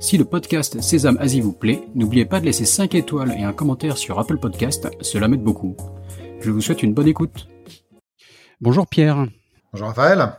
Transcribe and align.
Si 0.00 0.16
le 0.16 0.24
podcast 0.24 0.80
Sésame 0.80 1.18
Asie 1.18 1.40
vous 1.40 1.52
plaît, 1.52 1.82
n'oubliez 1.96 2.24
pas 2.24 2.38
de 2.38 2.44
laisser 2.44 2.64
5 2.64 2.94
étoiles 2.94 3.34
et 3.36 3.42
un 3.42 3.52
commentaire 3.52 3.98
sur 3.98 4.18
Apple 4.20 4.38
Podcast, 4.38 4.88
cela 5.00 5.26
m'aide 5.26 5.42
beaucoup. 5.42 5.76
Je 6.40 6.52
vous 6.52 6.60
souhaite 6.60 6.84
une 6.84 6.94
bonne 6.94 7.08
écoute. 7.08 7.48
Bonjour 8.60 8.86
Pierre. 8.86 9.26
Bonjour 9.72 9.88
Raphaël. 9.88 10.34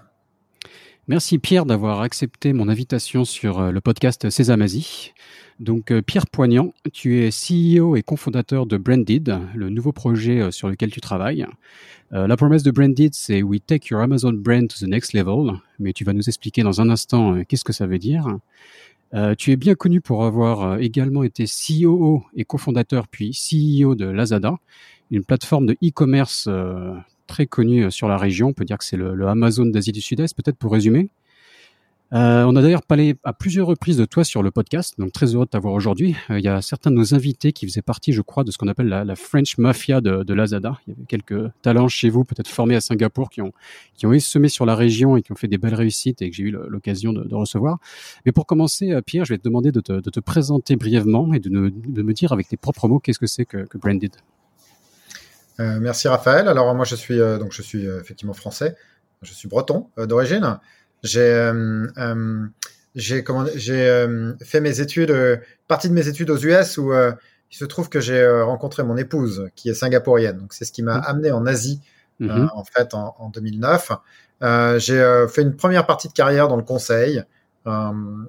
Merci 1.10 1.40
Pierre 1.40 1.66
d'avoir 1.66 2.00
accepté 2.00 2.54
mon 2.54 2.70
invitation 2.70 3.26
sur 3.26 3.60
euh, 3.60 3.72
le 3.72 3.82
podcast 3.82 4.30
Sésame 4.30 4.62
Asie. 4.62 5.14
Donc 5.60 5.92
euh, 5.92 6.02
Pierre 6.02 6.28
Poignant, 6.28 6.74
tu 6.94 7.26
es 7.26 7.30
CEO 7.30 7.98
et 7.98 8.02
cofondateur 8.02 8.66
de 8.66 8.78
Branded, 8.78 9.40
le 9.56 9.70
nouveau 9.70 9.92
projet 9.92 10.40
euh, 10.40 10.52
sur 10.52 10.70
lequel 10.70 10.90
tu 10.90 11.02
travailles. 11.02 11.46
la 12.12 12.38
promesse 12.38 12.64
de 12.64 12.72
Branded, 12.72 13.14
c'est 13.14 13.44
We 13.44 13.60
take 13.60 13.90
your 13.92 14.02
Amazon 14.02 14.34
brand 14.34 14.70
to 14.70 14.86
the 14.86 14.88
next 14.88 15.12
level, 15.14 15.60
mais 15.80 15.92
tu 15.92 16.06
vas 16.06 16.14
nous 16.14 16.30
expliquer 16.30 16.64
dans 16.64 16.80
un 16.80 16.90
instant 16.90 17.44
qu'est-ce 17.44 17.66
que 17.66 17.74
ça 17.74 17.88
veut 17.88 18.00
dire. 18.00 18.40
Euh, 19.14 19.34
tu 19.36 19.52
es 19.52 19.56
bien 19.56 19.76
connu 19.76 20.02
pour 20.02 20.24
avoir 20.24 20.62
euh, 20.64 20.78
également 20.78 21.24
été 21.24 21.46
CEO 21.46 22.24
et 22.36 22.46
cofondateur 22.46 23.08
puis 23.08 23.32
CEO 23.32 23.96
de 23.96 24.06
Lazada, 24.06 24.56
une 25.10 25.24
plateforme 25.24 25.66
de 25.66 25.74
e-commerce 25.84 26.46
euh, 26.48 26.94
très 27.26 27.48
connue 27.48 27.90
sur 27.92 28.08
la 28.08 28.18
région. 28.18 28.50
On 28.50 28.54
peut 28.54 28.66
dire 28.66 28.78
que 28.78 28.86
c'est 28.86 28.98
le 28.98 29.28
Amazon 29.28 29.66
d'Asie 29.66 29.92
du 29.92 30.02
Sud-Est, 30.02 30.36
peut-être 30.36 30.58
pour 30.58 30.72
résumer. 30.72 31.10
Euh, 32.12 32.44
on 32.44 32.56
a 32.56 32.62
d'ailleurs 32.64 32.82
parlé 32.82 33.18
à 33.24 33.34
plusieurs 33.34 33.68
reprises 33.68 33.98
de 33.98 34.06
toi 34.06 34.24
sur 34.24 34.42
le 34.42 34.50
podcast, 34.50 34.96
donc 34.98 35.12
très 35.12 35.36
heureux 35.36 35.46
de 35.46 35.50
t'avoir 35.52 35.76
aujourd'hui. 35.76 36.16
Euh, 36.32 36.40
il 36.40 36.46
y 36.46 36.48
a 36.48 36.60
certains 36.62 36.90
de 36.90 36.96
nos 36.96 37.14
invités 37.14 37.54
qui 37.54 37.68
faisaient 37.68 37.84
partie, 37.84 38.14
je 38.14 38.22
crois, 38.22 38.44
de 38.44 38.50
ce 38.50 38.58
qu'on 38.58 38.68
appelle 38.68 38.88
la, 38.88 39.16
French 39.16 39.60
Mafia 39.60 40.02
de, 40.02 40.34
Lazada. 40.34 40.80
Il 40.88 40.92
y 40.92 40.96
avait 40.96 41.06
quelques 41.06 41.52
talents 41.62 41.88
chez 41.88 42.10
vous, 42.10 42.24
peut-être 42.24 42.48
formés 42.48 42.76
à 42.76 42.82
Singapour, 42.82 43.30
qui 43.30 43.42
ont 43.42 43.52
qui 43.96 44.08
ont 44.08 44.20
semé 44.20 44.50
sur 44.50 44.66
la 44.66 44.76
région 44.76 45.18
et 45.18 45.22
qui 45.22 45.32
ont 45.32 45.36
fait 45.36 45.48
des 45.48 45.58
belles 45.58 45.76
réussites 45.76 46.22
et 46.22 46.30
que 46.30 46.36
j'ai 46.36 46.44
eu 46.44 46.52
l'occasion 46.52 47.14
de, 47.14 47.36
recevoir. 47.36 47.78
Mais 48.26 48.32
pour 48.32 48.46
commencer, 48.46 48.92
euh, 48.92 49.02
Pierre, 49.02 49.26
je 49.26 49.34
vais 49.34 49.38
te 49.38 49.44
demander 49.44 49.72
de 49.72 49.80
te, 49.80 50.20
présenter 50.20 50.76
brièvement 50.76 51.34
et 51.34 51.40
de, 51.40 51.50
me 51.50 52.14
dire 52.14 52.34
avec 52.34 52.48
tes 52.48 52.58
propres 52.58 52.88
mots 52.88 53.00
qu'est-ce 53.00 53.20
que 53.20 53.28
c'est 53.28 53.46
que, 53.46 53.66
que, 53.66 53.78
Branded? 53.78 54.16
merci 55.60 56.08
Raphaël. 56.08 56.48
Alors 56.48 56.74
moi 56.74 56.86
je 56.86 56.96
suis 56.96 57.18
donc 57.18 57.52
je 57.52 57.62
suis 57.62 57.86
effectivement 57.86 58.34
français, 58.34 58.76
je 59.22 59.34
suis 59.34 59.48
breton 59.48 59.90
d'origine. 59.98 60.60
J'ai 61.04 61.22
euh, 61.22 61.88
euh, 61.98 62.46
j'ai 62.96 63.24
euh, 63.28 64.34
fait 64.44 64.60
mes 64.62 64.82
études, 64.82 65.16
partie 65.68 65.90
de 65.90 65.94
mes 65.94 66.08
études 66.08 66.30
aux 66.30 66.38
US 66.38 66.78
où 66.78 66.92
il 66.94 67.56
se 67.58 67.66
trouve 67.66 67.90
que 67.90 68.00
j'ai 68.00 68.28
rencontré 68.42 68.84
mon 68.84 68.98
épouse 68.98 69.50
qui 69.56 69.70
est 69.70 69.74
singapourienne. 69.74 70.38
Donc 70.38 70.54
c'est 70.54 70.66
ce 70.66 70.72
qui 70.72 70.84
m'a 70.84 70.98
mmh. 70.98 71.04
amené 71.06 71.32
en 71.32 71.46
Asie 71.46 71.82
mmh. 72.20 72.48
en 72.54 72.64
fait 72.64 72.94
en, 72.94 73.16
en 73.18 73.30
2009. 73.30 73.92
j'ai 74.78 75.26
fait 75.30 75.42
une 75.42 75.56
première 75.56 75.86
partie 75.86 76.08
de 76.08 76.14
carrière 76.14 76.48
dans 76.48 76.58
le 76.58 76.64
conseil 76.64 77.24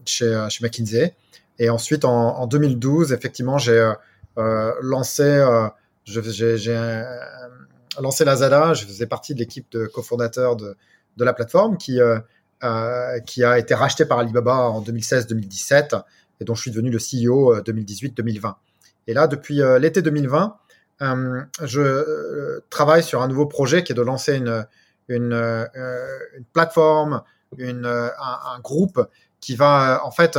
chez, 0.04 0.46
chez 0.50 0.64
McKinsey. 0.64 1.14
Et 1.58 1.68
ensuite, 1.68 2.04
en, 2.04 2.38
en 2.38 2.46
2012, 2.46 3.12
effectivement, 3.12 3.58
j'ai 3.58 3.92
euh, 4.38 4.72
lancé, 4.80 5.44
j'ai 6.04 6.76
lancé 7.98 8.24
Lazada. 8.24 8.74
Je 8.74 8.86
faisais 8.86 9.06
partie 9.06 9.34
de 9.34 9.40
l'équipe 9.40 9.66
de 9.72 9.86
cofondateurs 9.86 10.56
de, 10.56 10.76
de 11.16 11.24
la 11.24 11.32
plateforme 11.32 11.76
qui 11.76 12.00
euh, 12.00 12.18
qui 13.26 13.44
a 13.44 13.58
été 13.58 13.74
racheté 13.74 14.04
par 14.04 14.18
Alibaba 14.18 14.56
en 14.56 14.82
2016-2017 14.82 16.02
et 16.40 16.44
dont 16.44 16.54
je 16.54 16.62
suis 16.62 16.70
devenu 16.70 16.90
le 16.90 16.98
CEO 16.98 17.60
2018-2020. 17.60 18.46
Euh, 18.46 18.50
et 19.06 19.14
là, 19.14 19.26
depuis 19.26 19.62
euh, 19.62 19.78
l'été 19.78 20.02
2020, 20.02 20.56
je 21.62 22.60
travaille 22.68 23.02
sur 23.02 23.22
un 23.22 23.28
nouveau 23.28 23.46
projet 23.46 23.82
qui 23.82 23.92
est 23.92 23.94
de 23.94 24.02
lancer 24.02 24.36
une, 24.36 24.66
une, 25.08 25.32
une 25.32 26.44
plateforme, 26.52 27.22
une, 27.56 27.86
un, 27.86 28.60
groupe 28.60 29.08
qui 29.40 29.56
va 29.56 30.02
en 30.04 30.10
fait 30.10 30.38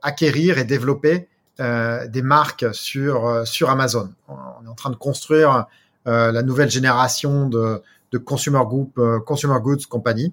acquérir 0.00 0.56
et 0.56 0.64
développer 0.64 1.28
euh, 1.60 2.08
des 2.08 2.22
marques 2.22 2.64
sur 2.72 3.68
Amazon. 3.68 4.10
On 4.28 4.64
est 4.64 4.68
en 4.68 4.74
train 4.74 4.88
de 4.88 4.96
construire 4.96 5.66
euh, 6.06 6.32
la 6.32 6.42
nouvelle 6.42 6.70
génération 6.70 7.46
de, 7.46 7.82
de 8.12 8.18
consumer 8.18 8.64
group, 8.64 8.98
consumer 9.26 9.58
goods 9.60 9.84
company 9.90 10.32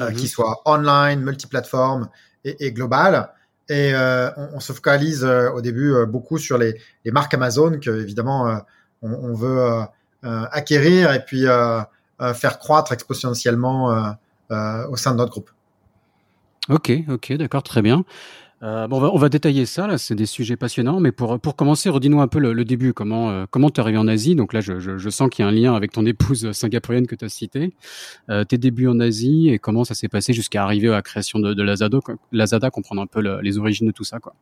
euh, 0.00 0.10
qui 0.12 0.22
mhm. 0.22 0.28
soit 0.28 0.62
online, 0.64 1.20
multiplateforme 1.20 2.08
et, 2.44 2.66
et 2.66 2.72
global. 2.72 3.30
Et 3.68 3.94
euh, 3.94 4.30
on, 4.36 4.50
on, 4.54 4.60
se 4.60 4.72
focalise 4.72 5.24
euh, 5.24 5.50
au 5.52 5.60
début 5.60 5.94
beaucoup 6.06 6.38
sur 6.38 6.58
les, 6.58 6.80
les, 7.04 7.12
marques 7.12 7.32
Amazon 7.34 7.78
que 7.78 7.90
évidemment 7.90 8.60
on, 9.02 9.12
on, 9.12 9.34
veut 9.34 9.86
acquérir 10.22 11.12
et 11.12 11.24
puis 11.24 11.46
faire 12.34 12.58
croître 12.58 12.92
exponentiellement 12.92 14.16
au 14.50 14.96
sein 14.96 15.12
de 15.12 15.16
notre 15.16 15.30
groupe. 15.30 15.50
Ok, 16.68 16.92
ok, 17.08 17.32
d'accord, 17.34 17.62
très 17.62 17.82
bien. 17.82 18.04
Euh, 18.62 18.86
bon, 18.86 19.02
on 19.02 19.18
va, 19.18 19.28
détailler 19.28 19.66
ça, 19.66 19.88
là, 19.88 19.98
c'est 19.98 20.14
des 20.14 20.26
sujets 20.26 20.56
passionnants, 20.56 21.00
mais 21.00 21.10
pour, 21.10 21.40
pour 21.40 21.56
commencer, 21.56 21.90
redis-nous 21.90 22.20
un 22.20 22.28
peu 22.28 22.38
le, 22.38 22.64
début, 22.64 22.92
comment 22.92 23.30
euh, 23.30 23.44
comment 23.50 23.68
arrivé 23.76 23.98
en 23.98 24.06
Asie, 24.06 24.36
donc 24.36 24.52
là 24.52 24.60
je, 24.60 24.78
je, 24.78 25.10
sens 25.10 25.28
qu'il 25.30 25.44
y 25.44 25.46
a 25.46 25.48
un 25.48 25.52
lien 25.52 25.74
avec 25.74 25.90
ton 25.90 26.06
épouse 26.06 26.52
singapourienne 26.52 27.08
que 27.08 27.16
tu 27.16 27.24
as 27.24 27.28
citée, 27.28 27.74
euh, 28.30 28.44
tes 28.44 28.58
débuts 28.58 28.86
en 28.86 29.00
Asie 29.00 29.48
et 29.48 29.58
comment 29.58 29.82
ça 29.82 29.94
s'est 29.94 30.06
passé 30.06 30.32
jusqu'à 30.32 30.62
arriver 30.62 30.88
à 30.88 30.92
la 30.92 31.02
création 31.02 31.40
de, 31.40 31.60
Lazada, 31.60 31.98
Lazada, 32.30 32.70
comprendre 32.70 33.02
un 33.02 33.06
peu 33.06 33.20
le, 33.20 33.40
les 33.40 33.58
origines 33.58 33.88
de 33.88 33.92
tout 33.92 34.04
ça. 34.04 34.20
Quoi. 34.20 34.32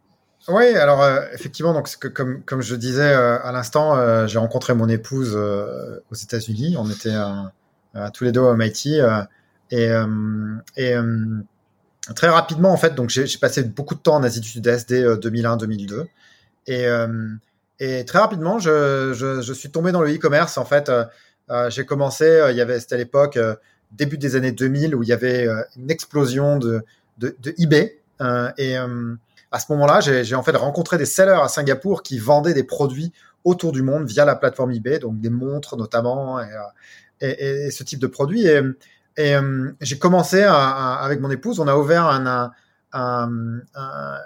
Oui, 0.49 0.67
alors 0.67 1.03
euh, 1.03 1.23
effectivement, 1.33 1.73
donc 1.73 1.89
comme, 2.15 2.43
comme 2.43 2.61
je 2.61 2.75
disais 2.75 3.15
euh, 3.15 3.39
à 3.43 3.53
l'instant, 3.53 4.27
j'ai 4.27 4.39
rencontré 4.39 4.75
mon 4.75 4.89
épouse 4.91 5.35
aux 5.35 6.15
États-Unis, 6.15 6.77
on 6.79 6.91
était 6.91 7.17
tous 8.13 8.25
les 8.25 8.33
deux 8.33 8.41
au 8.41 8.55
MIT 8.55 9.01
et, 9.71 9.91
et 10.77 10.95
très 12.15 12.29
rapidement 12.29 12.73
en 12.73 12.77
fait 12.77 12.95
donc 12.95 13.11
j'ai 13.11 13.27
passé 13.39 13.63
beaucoup 13.63 13.95
de 13.95 14.01
temps 14.01 14.17
en 14.17 14.23
Asie 14.23 14.41
du 14.41 14.49
Sud-Est 14.49 14.89
dès 14.89 15.05
2001-2002 15.05 15.93
euh, 15.93 16.05
et, 16.67 16.87
euh, 16.87 17.29
et 17.79 18.05
très 18.05 18.19
rapidement 18.19 18.59
je, 18.59 19.53
suis 19.55 19.71
tombé 19.71 19.93
dans 19.93 20.03
le 20.03 20.15
e-commerce 20.15 20.59
en 20.59 20.65
fait 20.65 20.89
euh, 20.89 21.71
j'ai 21.71 21.85
commencé 21.85 22.25
il 22.55 22.81
c'était 22.81 22.95
à 22.95 22.99
l'époque 22.99 23.39
début 23.93 24.19
des 24.19 24.37
années 24.37 24.53
2000 24.53 24.95
où 24.95 25.03
il 25.03 25.09
y 25.09 25.13
avait 25.13 25.49
une 25.77 25.91
explosion 25.91 26.59
de, 26.59 26.85
eBay. 27.59 27.99
Et 28.59 28.77
à 28.77 29.59
ce 29.59 29.73
moment-là 29.73 30.01
j'ai 30.01 30.35
en 30.35 30.43
fait 30.43 30.57
rencontré 30.57 30.97
des 30.99 31.07
sellers 31.07 31.41
à 31.43 31.49
Singapour 31.49 32.03
qui 32.03 32.19
vendaient 32.19 32.55
des 32.55 32.65
produits 32.65 33.13
autour 33.43 33.73
du 33.73 33.83
monde 33.83 34.07
via 34.07 34.25
la 34.25 34.37
plateforme 34.37 34.73
eBay 34.73 34.99
donc 34.99 35.21
des 35.21 35.31
montres 35.31 35.77
notamment 35.77 36.39
et, 37.21 37.71
ce 37.71 37.83
type 37.83 37.99
de 37.99 38.07
produits 38.07 38.47
et 39.17 39.35
euh, 39.35 39.73
j'ai 39.81 39.99
commencé 39.99 40.43
à, 40.43 40.95
avec 40.95 41.21
mon 41.21 41.31
épouse, 41.31 41.61
on 41.61 41.69
a 41.69 41.77
ouvert 41.77 42.07
un, 42.07 42.53
un, 42.93 43.61
un, 43.75 44.19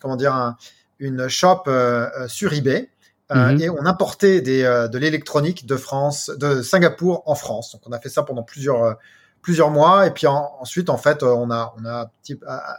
comment 0.00 0.16
dire 0.16 0.56
une 0.98 1.28
shop 1.28 1.64
euh, 1.66 2.08
euh, 2.18 2.28
sur 2.28 2.52
eBay. 2.52 2.90
Mhm. 3.34 3.60
et 3.62 3.70
on 3.70 3.86
importait 3.86 4.42
des, 4.42 4.62
de 4.62 4.98
l'électronique 4.98 5.64
de 5.64 5.76
France, 5.76 6.30
de 6.38 6.60
Singapour 6.60 7.22
en 7.24 7.34
France. 7.34 7.72
Donc 7.72 7.80
on 7.86 7.92
a 7.92 7.98
fait 7.98 8.10
ça 8.10 8.22
pendant 8.22 8.42
plusieurs 8.42 8.98
plusieurs 9.40 9.70
mois 9.70 10.06
et 10.06 10.10
puis 10.10 10.26
ensuite 10.26 10.90
en 10.90 10.98
fait 10.98 11.22
on 11.22 11.50
a 11.50 11.74
on 11.78 11.86
a 11.86 12.10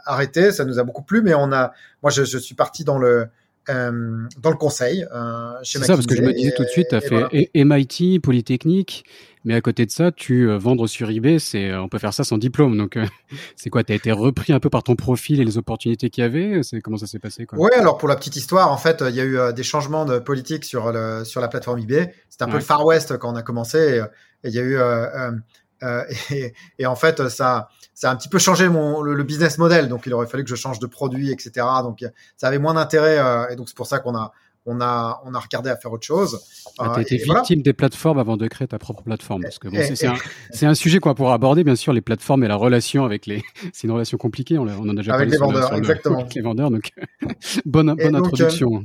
arrêté. 0.04 0.52
Ça 0.52 0.64
nous 0.64 0.78
a 0.78 0.84
beaucoup 0.84 1.02
plu, 1.02 1.20
mais 1.20 1.34
on 1.34 1.52
a 1.52 1.72
moi 2.00 2.12
je, 2.12 2.22
je 2.22 2.38
suis 2.38 2.54
parti 2.54 2.84
dans 2.84 2.96
le 2.96 3.28
dans 3.68 4.50
le 4.50 4.56
conseil 4.56 5.06
euh, 5.12 5.52
C'est 5.62 5.78
ça, 5.84 5.94
parce 5.94 6.06
que 6.06 6.16
je 6.16 6.22
me 6.22 6.32
disais 6.32 6.52
tout 6.54 6.64
de 6.64 6.68
suite, 6.68 6.88
tu 6.90 6.94
as 6.94 7.00
fait 7.00 7.50
MIT, 7.54 8.20
Polytechnique, 8.20 9.04
mais 9.46 9.54
à 9.54 9.60
côté 9.60 9.86
de 9.86 9.92
ça, 9.92 10.10
tu 10.10 10.50
euh, 10.50 10.58
vendre 10.58 10.88
sur 10.88 11.08
eBay, 11.08 11.38
c'est, 11.38 11.70
euh, 11.70 11.80
on 11.80 11.88
peut 11.88 11.98
faire 11.98 12.12
ça 12.12 12.24
sans 12.24 12.36
diplôme. 12.36 12.76
Donc, 12.76 12.96
euh, 12.96 13.06
c'est 13.56 13.70
quoi 13.70 13.84
Tu 13.84 13.92
as 13.92 13.94
été 13.94 14.10
repris 14.10 14.52
un 14.52 14.58
peu 14.58 14.70
par 14.70 14.82
ton 14.82 14.96
profil 14.96 15.40
et 15.40 15.44
les 15.44 15.56
opportunités 15.56 16.10
qu'il 16.10 16.22
y 16.22 16.24
avait 16.24 16.64
C'est 16.64 16.80
comment 16.80 16.96
ça 16.96 17.06
s'est 17.06 17.20
passé 17.20 17.46
Oui, 17.52 17.70
alors 17.78 17.96
pour 17.96 18.08
la 18.08 18.16
petite 18.16 18.34
histoire, 18.34 18.72
en 18.72 18.76
fait, 18.76 19.04
il 19.08 19.14
y 19.14 19.20
a 19.20 19.24
eu 19.24 19.38
des 19.54 19.62
changements 19.62 20.04
de 20.04 20.18
politique 20.18 20.64
sur 20.64 20.90
le 20.90 21.24
sur 21.24 21.40
la 21.40 21.46
plateforme 21.46 21.78
eBay. 21.78 22.12
C'était 22.28 22.42
un 22.42 22.48
peu 22.48 22.56
le 22.56 22.60
Far 22.60 22.84
West 22.84 23.16
quand 23.18 23.32
on 23.32 23.36
a 23.36 23.42
commencé. 23.42 24.02
Et 24.42 24.48
il 24.48 24.52
y 24.52 24.58
a 24.58 24.62
eu 24.62 24.78
et, 26.30 26.54
et, 26.78 26.86
en 26.86 26.96
fait, 26.96 27.28
ça 27.28 27.68
ça 27.94 28.10
a 28.10 28.12
un 28.12 28.16
petit 28.16 28.28
peu 28.28 28.38
changé 28.38 28.68
mon 28.68 29.00
le, 29.00 29.22
business 29.24 29.58
model. 29.58 29.88
Donc, 29.88 30.06
il 30.06 30.14
aurait 30.14 30.26
fallu 30.26 30.44
que 30.44 30.50
je 30.50 30.54
change 30.54 30.78
de 30.78 30.86
produit, 30.86 31.30
etc. 31.30 31.66
Donc, 31.82 32.04
ça 32.36 32.48
avait 32.48 32.58
moins 32.58 32.74
d'intérêt. 32.74 33.18
et 33.50 33.56
donc, 33.56 33.68
c'est 33.68 33.76
pour 33.76 33.86
ça 33.86 33.98
qu'on 33.98 34.14
a 34.14 34.32
on 34.66 34.80
a, 34.80 35.22
on 35.24 35.32
a 35.32 35.38
regardé 35.38 35.70
à 35.70 35.76
faire 35.76 35.92
autre 35.92 36.04
chose. 36.04 36.40
Ah, 36.78 36.92
tu 36.96 37.00
été 37.00 37.16
victime 37.16 37.62
des 37.62 37.72
plateformes 37.72 38.18
avant 38.18 38.36
de 38.36 38.46
créer 38.48 38.66
ta 38.66 38.78
propre 38.78 39.02
plateforme. 39.04 39.42
Parce 39.42 39.58
que 39.58 39.68
bon, 39.68 39.78
c'est 39.94 40.06
un, 40.06 40.70
un, 40.70 40.74
sujet 40.74 40.98
qu'on 40.98 41.08
va 41.08 41.14
pouvoir 41.14 41.34
aborder, 41.34 41.62
bien 41.62 41.76
sûr, 41.76 41.92
les 41.92 42.00
plateformes 42.00 42.42
et 42.44 42.48
la 42.48 42.56
relation 42.56 43.04
avec 43.04 43.26
les. 43.26 43.42
C'est 43.72 43.86
une 43.86 43.92
relation 43.92 44.18
compliquée, 44.18 44.58
on, 44.58 44.66
on 44.66 44.88
en 44.88 44.88
a 44.88 44.94
déjà 44.94 45.14
avec 45.14 45.30
parlé. 45.30 45.30
Les 45.30 45.38
vendeurs, 45.38 45.74
exactement. 45.74 46.20
avec 46.20 46.34
les 46.34 46.42
vendeurs, 46.42 46.70
donc 46.70 46.90
bonne, 47.64 47.94
bonne 47.94 48.16
introduction. 48.16 48.84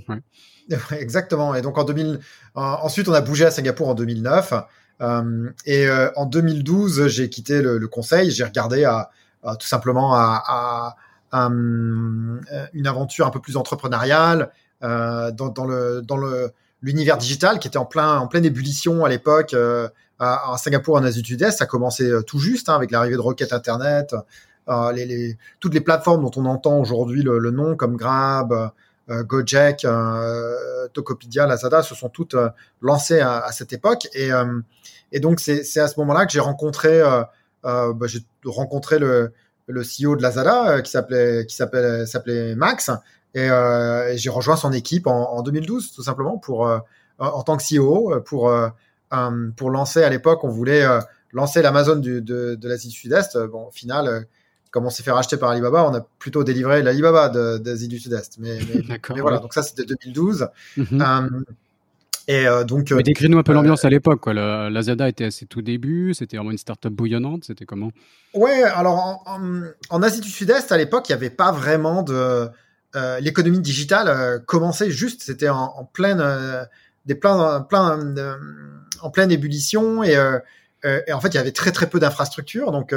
Exactement. 0.91 1.55
Et 1.55 1.61
donc 1.61 1.77
en 1.77 1.83
2000, 1.83 2.19
ensuite 2.55 3.09
on 3.09 3.13
a 3.13 3.21
bougé 3.21 3.45
à 3.45 3.51
Singapour 3.51 3.89
en 3.89 3.95
2009. 3.95 4.53
Euh, 5.01 5.49
et 5.65 5.87
euh, 5.87 6.11
en 6.15 6.25
2012, 6.25 7.07
j'ai 7.07 7.29
quitté 7.29 7.61
le, 7.61 7.87
conseil. 7.87 8.31
J'ai 8.31 8.43
regardé 8.43 8.85
à, 8.85 9.09
à, 9.43 9.55
tout 9.55 9.67
simplement 9.67 10.13
à, 10.15 10.95
une 11.31 12.87
aventure 12.87 13.25
un 13.25 13.31
peu 13.31 13.39
plus 13.39 13.57
entrepreneuriale 13.57 14.51
euh, 14.83 15.31
dans, 15.31 15.65
le 15.65 16.01
dans 16.01 16.17
le 16.17 16.51
l'univers 16.81 17.17
digital 17.17 17.59
qui 17.59 17.67
était 17.67 17.77
en 17.77 17.85
plein 17.85 18.17
en 18.17 18.27
pleine 18.27 18.43
ébullition 18.43 19.05
à 19.05 19.09
l'époque 19.09 19.53
euh, 19.53 19.87
à, 20.19 20.55
Singapour 20.57 20.95
en 20.95 21.03
Asie 21.03 21.21
du 21.21 21.33
Sud-Est. 21.33 21.57
Ça 21.57 21.65
commençait 21.65 22.09
euh, 22.09 22.21
tout 22.21 22.39
juste 22.39 22.69
hein, 22.69 22.75
avec 22.75 22.91
l'arrivée 22.91 23.15
de 23.15 23.21
Rocket 23.21 23.53
Internet, 23.53 24.15
euh, 24.69 25.33
toutes 25.59 25.73
les 25.73 25.81
plateformes 25.81 26.21
dont 26.21 26.31
on 26.35 26.45
entend 26.45 26.79
aujourd'hui 26.79 27.23
le, 27.23 27.51
nom 27.51 27.75
comme 27.75 27.97
Grab, 27.97 28.51
euh, 28.51 28.67
Gojek, 29.23 29.85
euh, 29.85 30.87
Tokopedia, 30.93 31.47
Lazada 31.47 31.83
se 31.83 31.95
sont 31.95 32.09
toutes 32.09 32.35
euh, 32.35 32.49
lancées 32.81 33.19
à, 33.19 33.51
cette 33.51 33.73
époque. 33.73 34.07
Et, 34.13 34.29
donc 35.19 35.39
c'est 35.39 35.79
à 35.79 35.87
ce 35.87 35.99
moment-là 35.99 36.25
que 36.25 36.31
j'ai 36.31 36.39
rencontré, 36.39 37.01
bah, 37.63 37.93
j'ai 38.05 38.19
rencontré 38.45 38.99
le, 38.99 39.33
CEO 39.67 40.15
de 40.15 40.21
Lazada 40.21 40.81
qui 40.81 40.91
s'appelait 40.91 41.45
qui 41.45 42.55
Max. 42.55 42.91
Et, 43.33 43.49
j'ai 44.15 44.29
rejoint 44.29 44.55
son 44.55 44.71
équipe 44.71 45.07
en, 45.07 45.33
en, 45.33 45.41
2012 45.41 45.93
tout 45.93 46.03
simplement 46.03 46.37
pour 46.37 46.69
en 47.19 47.43
tant 47.43 47.57
que 47.57 47.63
CEO 47.63 48.21
pour 48.21 48.53
pour 49.57 49.69
lancer 49.69 50.03
à 50.03 50.09
l'époque 50.09 50.43
on 50.43 50.49
voulait 50.49 50.85
lancer 51.33 51.61
l'Amazon 51.61 51.97
de, 51.97 52.19
de 52.19 52.67
l'Asie 52.67 52.89
du 52.89 52.95
Sud-Est. 52.95 53.37
Bon, 53.37 53.67
au 53.67 53.71
final, 53.71 54.27
comme 54.71 54.85
on 54.85 54.89
s'est 54.89 55.03
fait 55.03 55.11
racheter 55.11 55.37
par 55.37 55.49
Alibaba, 55.49 55.85
on 55.85 55.93
a 55.93 56.01
plutôt 56.19 56.43
délivré 56.43 56.81
l'Alibaba 56.81 57.29
d'Asie 57.59 57.87
du 57.87 57.99
Sud-Est. 57.99 58.37
Mais, 58.39 58.57
mais, 59.15 59.21
voilà, 59.21 59.37
donc 59.39 59.53
ça 59.53 59.63
c'était 59.63 59.85
2012. 59.85 60.47
Mm 60.77 60.83
-hmm. 60.83 61.01
euh, 61.01 61.39
et 62.27 62.47
euh, 62.47 62.63
donc. 62.63 62.91
Mais 62.91 63.03
décris-nous 63.03 63.37
un 63.37 63.43
peu 63.43 63.51
euh, 63.51 63.55
l'ambiance 63.55 63.85
à 63.85 63.89
l'époque. 63.89 64.25
Lazada 64.27 65.07
était 65.09 65.25
à 65.25 65.31
ses 65.31 65.45
tout 65.45 65.61
débuts. 65.61 66.13
C'était 66.13 66.37
vraiment 66.37 66.51
une 66.51 66.57
start-up 66.57 66.93
bouillonnante. 66.93 67.43
C'était 67.45 67.65
comment? 67.65 67.91
Ouais, 68.33 68.63
alors 68.63 68.97
en, 68.99 69.13
en, 69.25 69.39
en 69.89 70.03
Asie 70.03 70.21
du 70.21 70.29
Sud-Est, 70.29 70.71
à 70.71 70.77
l'époque, 70.77 71.09
il 71.09 71.11
n'y 71.11 71.17
avait 71.21 71.35
pas 71.43 71.51
vraiment 71.51 72.03
de. 72.03 72.49
Euh, 72.95 73.19
L'économie 73.19 73.59
digitale 73.59 74.07
euh, 74.09 74.39
commençait 74.39 74.91
juste. 74.91 75.21
C'était 75.23 75.49
en, 75.49 75.73
en, 75.77 75.85
pleine. 75.85 76.19
Euh, 76.19 76.63
des 77.05 77.15
plein, 77.15 77.65
en 79.01 79.09
pleine 79.09 79.31
ébullition. 79.31 80.03
Et, 80.03 80.15
et, 80.83 81.13
en 81.13 81.21
fait, 81.21 81.29
il 81.29 81.35
y 81.35 81.37
avait 81.37 81.51
très, 81.51 81.71
très 81.71 81.87
peu 81.87 81.99
d'infrastructures. 81.99 82.71
Donc 82.71 82.93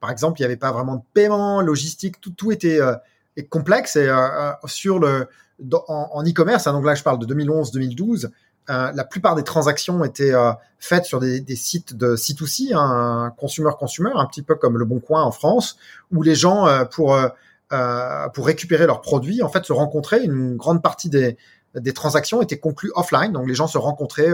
par 0.00 0.10
exemple, 0.10 0.38
il 0.40 0.42
n'y 0.42 0.46
avait 0.46 0.56
pas 0.56 0.72
vraiment 0.72 0.96
de 0.96 1.02
paiement, 1.14 1.60
logistique, 1.60 2.20
tout, 2.20 2.30
tout 2.30 2.52
était 2.52 2.80
euh, 2.80 2.94
complexe. 3.48 3.96
Et 3.96 4.08
euh, 4.08 4.52
sur 4.66 4.98
le, 4.98 5.28
en 5.88 6.22
e-commerce, 6.22 6.66
hein, 6.66 6.72
donc 6.72 6.84
là 6.84 6.94
je 6.94 7.02
parle 7.02 7.18
de 7.18 7.34
2011-2012, 7.34 8.30
euh, 8.70 8.92
la 8.94 9.04
plupart 9.04 9.34
des 9.34 9.44
transactions 9.44 10.04
étaient 10.04 10.34
euh, 10.34 10.52
faites 10.78 11.06
sur 11.06 11.20
des, 11.20 11.40
des, 11.40 11.56
sites 11.56 11.96
de 11.96 12.16
C2C, 12.16 12.74
hein, 12.74 13.32
consumer-consumer, 13.38 14.10
un 14.14 14.26
petit 14.26 14.42
peu 14.42 14.56
comme 14.56 14.76
Le 14.76 14.84
Bon 14.84 15.00
Coin 15.00 15.22
en 15.22 15.32
France, 15.32 15.78
où 16.12 16.22
les 16.22 16.34
gens, 16.34 16.66
euh, 16.66 16.84
pour, 16.84 17.14
euh, 17.14 18.28
pour 18.34 18.46
récupérer 18.46 18.86
leurs 18.86 19.00
produits, 19.00 19.42
en 19.42 19.48
fait, 19.48 19.64
se 19.64 19.72
rencontraient. 19.72 20.22
Une 20.22 20.56
grande 20.56 20.82
partie 20.82 21.08
des, 21.08 21.38
des 21.74 21.94
transactions 21.94 22.42
étaient 22.42 22.58
conclues 22.58 22.92
offline, 22.94 23.32
donc 23.32 23.48
les 23.48 23.54
gens 23.54 23.68
se 23.68 23.78
rencontraient 23.78 24.32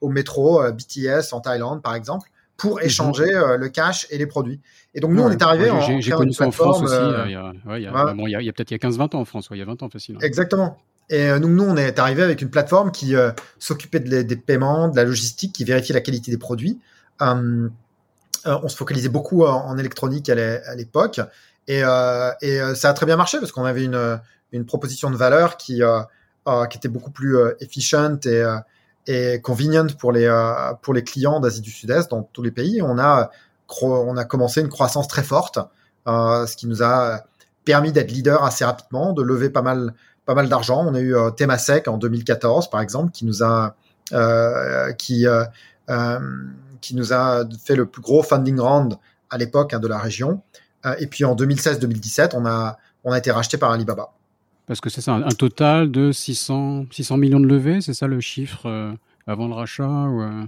au 0.00 0.08
métro, 0.08 0.62
BTS 0.72 1.32
en 1.32 1.40
Thaïlande, 1.40 1.82
par 1.82 1.94
exemple 1.94 2.28
pour 2.56 2.76
mhm. 2.76 2.84
échanger 2.84 3.34
euh, 3.34 3.56
le 3.56 3.68
cash 3.68 4.06
et 4.10 4.18
les 4.18 4.26
produits. 4.26 4.60
Et 4.94 5.00
donc 5.00 5.12
nous, 5.12 5.22
on 5.22 5.30
est 5.30 5.42
arrivé 5.42 5.70
en 5.70 5.80
J'ai 6.00 6.10
connu 6.12 6.32
ça 6.32 6.46
en 6.46 6.50
France 6.50 6.82
aussi. 6.82 6.94
Il 7.26 7.32
y 7.32 7.34
a, 7.34 7.52
ouais, 7.66 8.14
bon, 8.14 8.24
peut-être 8.24 8.70
il 8.70 8.74
y 8.82 8.86
a 8.86 8.88
15-20 8.88 9.16
ans 9.16 9.20
en 9.20 9.24
France. 9.24 9.48
Il 9.50 9.58
y 9.58 9.62
a 9.62 9.66
20 9.66 9.82
ans 9.82 9.90
facile. 9.90 10.16
Exactement. 10.22 10.78
Et 11.08 11.28
euh, 11.28 11.38
donc 11.38 11.50
nous, 11.50 11.64
on 11.64 11.76
est 11.76 11.98
arrivé 11.98 12.22
avec 12.22 12.42
une 12.42 12.50
plateforme 12.50 12.90
qui 12.90 13.14
euh, 13.14 13.30
s'occupait 13.58 14.00
de 14.00 14.22
des 14.22 14.36
paiements, 14.36 14.88
de 14.88 14.96
la 14.96 15.04
logistique, 15.04 15.52
qui 15.52 15.64
vérifiait 15.64 15.94
la 15.94 16.00
qualité 16.00 16.30
des 16.30 16.38
produits. 16.38 16.78
Euh, 17.22 17.68
on 18.44 18.68
se 18.68 18.76
focalisait 18.76 19.08
beaucoup 19.08 19.44
en, 19.44 19.66
en 19.66 19.78
électronique 19.78 20.28
à 20.28 20.74
l'époque. 20.76 21.20
Et, 21.66 21.80
et 21.80 22.60
ça 22.76 22.90
a 22.90 22.92
très 22.92 23.06
bien 23.06 23.16
marché 23.16 23.40
parce 23.40 23.50
qu'on 23.50 23.64
avait 23.64 23.82
une, 23.82 24.20
une 24.52 24.64
proposition 24.64 25.10
de 25.10 25.16
valeur 25.16 25.56
qui, 25.56 25.82
qui 26.70 26.76
était 26.78 26.88
beaucoup 26.88 27.10
plus 27.10 27.36
efficiente 27.58 28.24
et 28.26 28.44
et 29.06 29.40
convenient 29.40 29.86
pour 29.98 30.12
les 30.12 30.24
euh, 30.24 30.72
pour 30.82 30.94
les 30.94 31.04
clients 31.04 31.40
d'Asie 31.40 31.60
du 31.60 31.70
Sud-Est 31.70 32.10
dans 32.10 32.22
tous 32.22 32.42
les 32.42 32.50
pays. 32.50 32.82
On 32.82 32.98
a 32.98 33.30
on 33.82 34.16
a 34.16 34.24
commencé 34.24 34.60
une 34.60 34.68
croissance 34.68 35.08
très 35.08 35.22
forte, 35.22 35.58
euh, 36.06 36.46
ce 36.46 36.56
qui 36.56 36.66
nous 36.66 36.82
a 36.82 37.22
permis 37.64 37.92
d'être 37.92 38.10
leader 38.10 38.44
assez 38.44 38.64
rapidement, 38.64 39.12
de 39.12 39.22
lever 39.22 39.50
pas 39.50 39.62
mal 39.62 39.94
pas 40.24 40.34
mal 40.34 40.48
d'argent. 40.48 40.84
On 40.86 40.94
a 40.94 41.00
eu 41.00 41.14
euh, 41.14 41.30
Temasek 41.30 41.88
en 41.88 41.98
2014 41.98 42.70
par 42.70 42.80
exemple 42.80 43.12
qui 43.12 43.24
nous 43.24 43.42
a 43.42 43.74
euh, 44.12 44.92
qui 44.92 45.26
qui 46.80 46.94
nous 46.94 47.12
a 47.12 47.44
fait 47.64 47.74
le 47.74 47.86
plus 47.86 48.02
gros 48.02 48.22
funding 48.22 48.60
round 48.60 48.98
à 49.30 49.38
l'époque 49.38 49.74
hein, 49.74 49.80
de 49.80 49.88
la 49.88 49.98
région. 49.98 50.42
et 50.98 51.06
puis 51.08 51.24
en 51.24 51.34
2016-2017, 51.34 52.30
on 52.34 52.46
a 52.46 52.76
on 53.04 53.12
a 53.12 53.18
été 53.18 53.30
racheté 53.30 53.56
par 53.56 53.70
Alibaba. 53.70 54.10
Parce 54.66 54.80
que 54.80 54.90
c'est 54.90 55.00
ça, 55.00 55.14
un 55.14 55.28
total 55.28 55.90
de 55.90 56.10
600, 56.10 56.86
600 56.90 57.16
millions 57.16 57.40
de 57.40 57.46
levées, 57.46 57.80
c'est 57.80 57.94
ça 57.94 58.06
le 58.08 58.20
chiffre 58.20 58.66
euh, 58.66 58.92
avant 59.26 59.46
le 59.46 59.54
rachat 59.54 59.86
ou, 59.86 60.22
euh, 60.22 60.42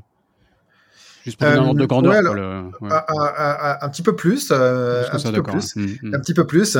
Juste 1.24 1.38
pour 1.38 1.48
euh, 1.48 1.52
un 1.52 1.58
ordre 1.58 1.80
de 1.80 1.86
grandeur. 1.86 2.12
Ouais, 2.12 2.18
alors, 2.18 2.34
le, 2.34 2.62
ouais. 2.80 2.90
un, 2.90 3.04
un, 3.08 3.78
un, 3.80 3.88
petit 3.90 4.02
peu 4.02 4.16
plus. 4.16 4.48
Euh, 4.50 5.04
un, 5.12 5.18
petit 5.18 5.32
peu 5.32 5.42
plus 5.42 5.76
mmh. 5.76 6.14
un 6.14 6.20
petit 6.20 6.34
peu 6.34 6.46
plus. 6.46 6.76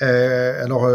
Et, 0.00 0.04
alors, 0.04 0.88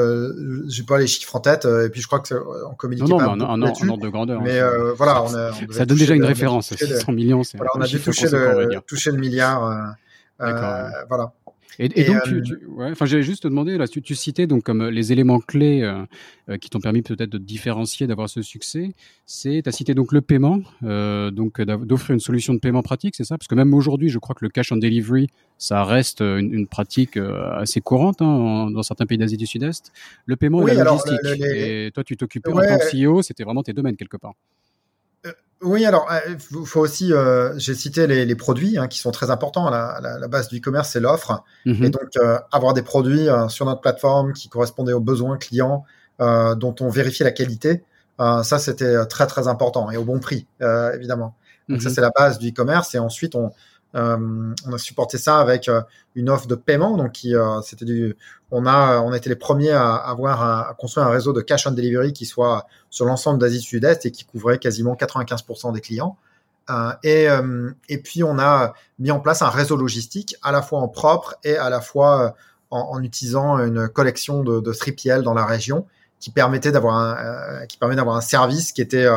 j'ai 0.68 0.84
pas 0.84 1.00
les 1.00 1.08
chiffres 1.08 1.36
en 1.36 1.40
tête, 1.40 1.66
et 1.66 1.90
puis 1.90 2.02
je 2.02 2.08
crois 2.08 2.20
que 2.20 2.36
on 2.70 2.74
communique 2.76 3.08
non, 3.08 3.20
non, 3.20 3.26
pas 3.26 3.32
un, 3.32 3.62
un, 3.62 3.62
ordre 3.62 3.98
de 3.98 4.10
grandeur. 4.10 4.42
Mais 4.42 4.60
euh, 4.60 4.94
voilà, 4.94 5.24
on 5.24 5.34
a, 5.34 5.52
on 5.52 5.72
ça 5.72 5.86
donne 5.86 5.98
déjà 5.98 6.16
une 6.16 6.26
référence. 6.26 6.74
600 6.74 7.12
millions, 7.12 7.44
c'est 7.44 7.58
voilà, 7.58 7.72
on 7.76 7.82
a 7.82 7.88
dû 7.88 8.00
toucher 8.00 8.30
le, 8.30 8.80
toucher 8.82 9.12
le 9.12 9.18
milliard. 9.18 9.96
Euh, 10.42 10.90
voilà. 11.08 11.34
Et, 11.80 11.86
et, 11.86 12.02
et 12.02 12.04
donc, 12.06 12.18
euh, 12.18 12.22
tu, 12.24 12.42
tu, 12.42 12.66
ouais, 12.68 12.92
enfin, 12.92 13.06
j'allais 13.06 13.24
juste 13.24 13.44
te 13.44 13.48
demander, 13.48 13.78
là, 13.78 13.88
tu, 13.88 14.02
tu 14.02 14.16
citais 14.16 14.48
donc 14.48 14.64
comme 14.64 14.88
les 14.88 15.12
éléments 15.12 15.40
clés 15.40 15.82
euh, 15.82 16.04
euh, 16.50 16.58
qui 16.58 16.70
t'ont 16.70 16.80
permis 16.80 17.02
peut-être 17.02 17.30
de 17.30 17.38
te 17.38 17.44
différencier, 17.44 18.08
d'avoir 18.08 18.30
ce 18.30 18.42
succès. 18.42 18.94
C'est, 19.26 19.62
tu 19.64 19.70
as 19.70 19.72
cité 19.72 19.94
donc 19.94 20.12
le 20.12 20.22
paiement, 20.22 20.62
euh, 20.84 21.32
donc 21.32 21.62
d'offrir 21.62 22.14
une 22.14 22.20
solution 22.20 22.54
de 22.54 22.60
paiement 22.60 22.84
pratique, 22.84 23.16
c'est 23.16 23.24
ça? 23.24 23.38
Parce 23.38 23.48
que 23.48 23.56
même 23.56 23.74
aujourd'hui, 23.74 24.10
je 24.10 24.20
crois 24.20 24.36
que 24.36 24.46
le 24.46 24.50
cash 24.50 24.72
on 24.72 24.78
delivery, 24.78 25.28
ça 25.58 25.84
reste 25.84 26.22
une, 26.22 26.54
une 26.54 26.68
pratique 26.68 27.18
assez 27.18 27.82
courante 27.82 28.22
hein, 28.22 28.70
dans 28.72 28.84
certains 28.84 29.06
pays 29.06 29.18
d'Asie 29.18 29.38
du 29.38 29.46
Sud-Est. 29.46 29.92
Le 30.26 30.36
paiement 30.36 30.60
oui, 30.60 30.72
et 30.72 30.76
la 30.76 30.84
logistique. 30.84 31.20
Alors, 31.24 31.38
le, 31.38 31.54
les... 31.54 31.88
Et 31.88 31.92
toi, 31.92 32.04
tu 32.04 32.18
t'occupais 32.18 32.52
ouais. 32.52 32.66
en 32.66 32.78
tant 32.78 32.80
que 32.80 33.06
CEO, 33.06 33.22
c'était 33.22 33.44
vraiment 33.44 33.64
tes 33.64 33.74
domaines 33.74 33.96
quelque 33.96 34.18
part. 34.18 34.34
Oui, 35.62 35.86
alors 35.86 36.08
il 36.28 36.34
euh, 36.58 36.66
faut 36.66 36.80
aussi, 36.80 37.14
euh, 37.14 37.54
j'ai 37.58 37.76
cité 37.76 38.08
les, 38.08 38.26
les 38.26 38.36
produits 38.36 38.78
hein, 38.80 38.88
qui 38.88 38.98
sont 39.00 39.12
très 39.12 39.30
importants. 39.30 39.70
La, 39.70 40.00
la, 40.02 40.18
la 40.18 40.28
base 40.28 40.48
du 40.48 40.58
e-commerce, 40.58 40.90
c'est 40.90 41.00
l'offre, 41.00 41.44
-hmm. 41.66 41.84
et 41.86 41.90
donc 41.92 42.10
euh, 42.18 42.40
avoir 42.52 42.74
des 42.74 42.82
produits 42.82 43.30
euh, 43.30 43.48
sur 43.48 43.66
notre 43.66 43.82
plateforme 43.82 44.34
qui 44.34 44.50
correspondaient 44.50 44.94
aux 44.94 45.00
besoins 45.02 45.38
clients, 45.38 45.86
euh, 46.20 46.56
dont 46.56 46.76
on 46.82 46.90
vérifiait 46.90 47.26
la 47.26 47.32
qualité, 47.32 47.84
euh, 48.20 48.42
ça 48.44 48.58
c'était 48.58 49.06
très 49.06 49.28
très 49.28 49.48
important 49.48 49.92
et 49.92 49.98
au 49.98 50.04
bon 50.04 50.20
prix, 50.20 50.48
évidemment. 50.96 51.36
Donc 51.70 51.82
ça 51.82 51.90
mhm. 51.90 51.96
c'est 51.96 52.02
la 52.02 52.12
base 52.20 52.40
du 52.40 52.50
e-commerce, 52.50 52.96
et 52.96 53.00
ensuite 53.00 53.36
on 53.36 53.52
euh, 53.96 54.54
on 54.66 54.74
a 54.74 54.78
supporté 54.78 55.18
ça 55.18 55.40
avec 55.40 55.68
euh, 55.68 55.82
une 56.16 56.30
offre 56.30 56.48
de 56.48 56.56
paiement, 56.56 56.96
donc 56.96 57.20
euh, 57.26 57.62
c'était 57.62 57.86
du, 57.86 58.16
on 58.50 58.66
a 58.66 59.00
on 59.02 59.12
a 59.12 59.18
été 59.18 59.30
les 59.30 59.36
premiers 59.36 59.72
à 59.72 59.96
avoir 59.96 60.42
à 60.42 60.74
construire 60.76 61.08
un 61.08 61.10
réseau 61.10 61.34
de 61.34 61.42
cash 61.42 61.68
on 61.68 61.72
delivery 61.72 62.14
qui 62.14 62.26
soit 62.26 62.68
sur 62.90 63.06
l'ensemble 63.06 63.40
d'Asie 63.40 63.60
Sud-Est 63.60 64.06
et 64.06 64.12
qui 64.12 64.24
couvrait 64.24 64.60
quasiment 64.60 64.96
95% 64.96 65.74
des 65.74 65.82
clients. 65.82 66.16
et 67.04 67.28
et 67.90 67.98
puis 67.98 68.24
on 68.24 68.40
a 68.40 68.74
mis 69.00 69.12
en 69.12 69.20
place 69.20 69.42
un 69.42 69.50
réseau 69.50 69.76
logistique 69.76 70.38
à 70.42 70.52
la 70.52 70.62
fois 70.62 70.80
en 70.80 70.88
propre 70.88 71.36
et 71.44 71.58
à 71.58 71.70
la 71.70 71.82
fois 71.82 72.36
en, 72.70 72.80
en 72.80 73.04
utilisant 73.04 73.58
une 73.58 73.90
collection 73.90 74.44
de, 74.44 74.62
de 74.62 74.74
3PL 74.74 75.22
dans 75.22 75.34
la 75.34 75.46
région 75.46 75.86
qui 76.20 76.30
permettait 76.32 76.72
d'avoir 76.72 76.96
un 76.96 77.66
qui 77.68 77.78
permet 77.78 77.96
d'avoir 77.96 78.16
un 78.16 78.22
service 78.22 78.72
qui 78.72 78.82
était 78.82 79.10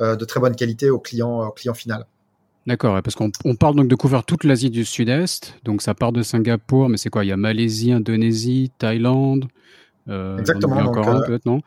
de 0.00 0.24
très 0.24 0.40
bonne 0.40 0.56
qualité 0.56 0.90
au 0.90 0.98
client 0.98 1.46
au 1.46 1.52
client 1.52 1.74
final. 1.74 2.06
D'accord, 2.66 3.00
parce 3.02 3.14
qu'on 3.14 3.30
on 3.44 3.54
parle 3.54 3.76
donc 3.76 3.86
de 3.86 3.94
couvrir 3.94 4.24
toute 4.24 4.42
l'Asie 4.42 4.70
du 4.70 4.84
Sud-Est, 4.84 5.54
donc 5.64 5.82
ça 5.82 5.94
part 5.94 6.10
de 6.10 6.22
Singapour, 6.22 6.88
mais 6.88 6.96
c'est 6.96 7.10
quoi? 7.10 7.24
Il 7.24 7.28
y 7.28 7.32
a 7.32 7.36
Malaisie, 7.36 7.92
Indonésie, 7.92 8.72
Thaïlande. 8.78 9.46
Euh, 10.08 10.38
Exactement. 10.38 10.76
Encore 10.76 11.08
un, 11.08 11.20
peut-être 11.20 11.46
non? 11.46 11.60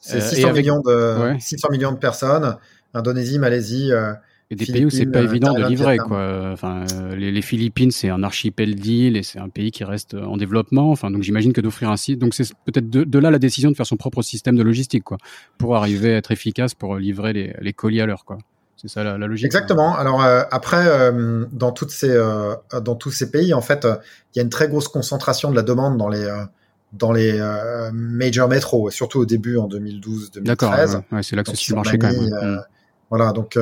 C'est 0.00 0.20
600 0.20 0.48
avec... 0.48 0.64
millions 0.64 0.80
de 0.80 1.32
ouais. 1.32 1.40
600 1.40 1.68
millions 1.72 1.92
de 1.92 1.98
personnes. 1.98 2.56
Indonésie, 2.94 3.40
Malaisie, 3.40 3.90
euh, 3.90 4.12
et 4.48 4.54
des 4.54 4.66
pays 4.66 4.84
où 4.84 4.90
c'est 4.90 5.06
pas 5.06 5.22
évident 5.22 5.52
de 5.52 5.64
livrer, 5.64 5.98
quoi. 5.98 6.50
Enfin, 6.52 6.84
les, 7.16 7.32
les, 7.32 7.42
Philippines, 7.42 7.90
c'est 7.90 8.10
un 8.10 8.22
archipel 8.22 8.76
d'îles 8.76 9.16
et 9.16 9.24
c'est 9.24 9.40
un 9.40 9.48
pays 9.48 9.72
qui 9.72 9.82
reste 9.82 10.14
en 10.14 10.36
développement. 10.36 10.92
Enfin, 10.92 11.10
donc 11.10 11.24
j'imagine 11.24 11.52
que 11.52 11.60
d'offrir 11.60 11.90
un 11.90 11.96
site, 11.96 12.20
donc 12.20 12.34
c'est 12.34 12.54
peut-être 12.64 12.88
de, 12.88 13.02
de, 13.02 13.18
là 13.18 13.32
la 13.32 13.40
décision 13.40 13.72
de 13.72 13.76
faire 13.76 13.86
son 13.86 13.96
propre 13.96 14.22
système 14.22 14.54
de 14.54 14.62
logistique, 14.62 15.02
quoi, 15.02 15.18
pour 15.58 15.74
arriver 15.74 16.14
à 16.14 16.18
être 16.18 16.30
efficace 16.30 16.74
pour 16.74 16.96
livrer 16.96 17.32
les, 17.32 17.54
les 17.60 17.72
colis 17.72 18.00
à 18.00 18.06
l'heure, 18.06 18.24
quoi. 18.24 18.38
C'est 18.76 18.88
ça 18.88 19.02
la, 19.02 19.16
logique. 19.16 19.46
Exactement. 19.46 19.96
Alors 19.96 20.22
euh, 20.22 20.42
après, 20.50 20.86
euh, 20.86 21.46
dans 21.50 21.72
toutes 21.72 21.90
ces, 21.90 22.10
euh, 22.10 22.54
dans 22.82 22.94
tous 22.94 23.10
ces 23.10 23.30
pays, 23.30 23.54
en 23.54 23.62
fait, 23.62 23.86
il 24.34 24.38
y 24.38 24.40
a 24.40 24.42
une 24.42 24.50
très 24.50 24.68
grosse 24.68 24.88
concentration 24.88 25.50
de 25.50 25.56
la 25.56 25.62
demande 25.62 25.96
dans 25.96 26.08
les 26.08 26.28
dans 26.92 27.12
les 27.12 27.40
major 27.92 28.48
métros, 28.48 28.90
surtout 28.90 29.20
au 29.20 29.26
début 29.26 29.56
en 29.56 29.68
2012-2013. 29.68 30.42
D'accord. 30.42 30.74
Ouais, 31.10 31.22
c'est 31.22 31.36
là 31.36 31.42
que 31.42 31.56
c'est 31.56 31.74
marché 31.74 31.98
quand 31.98 32.12
même. 32.12 32.30
Mm. 32.30 32.62
Voilà, 33.10 33.32
donc 33.32 33.58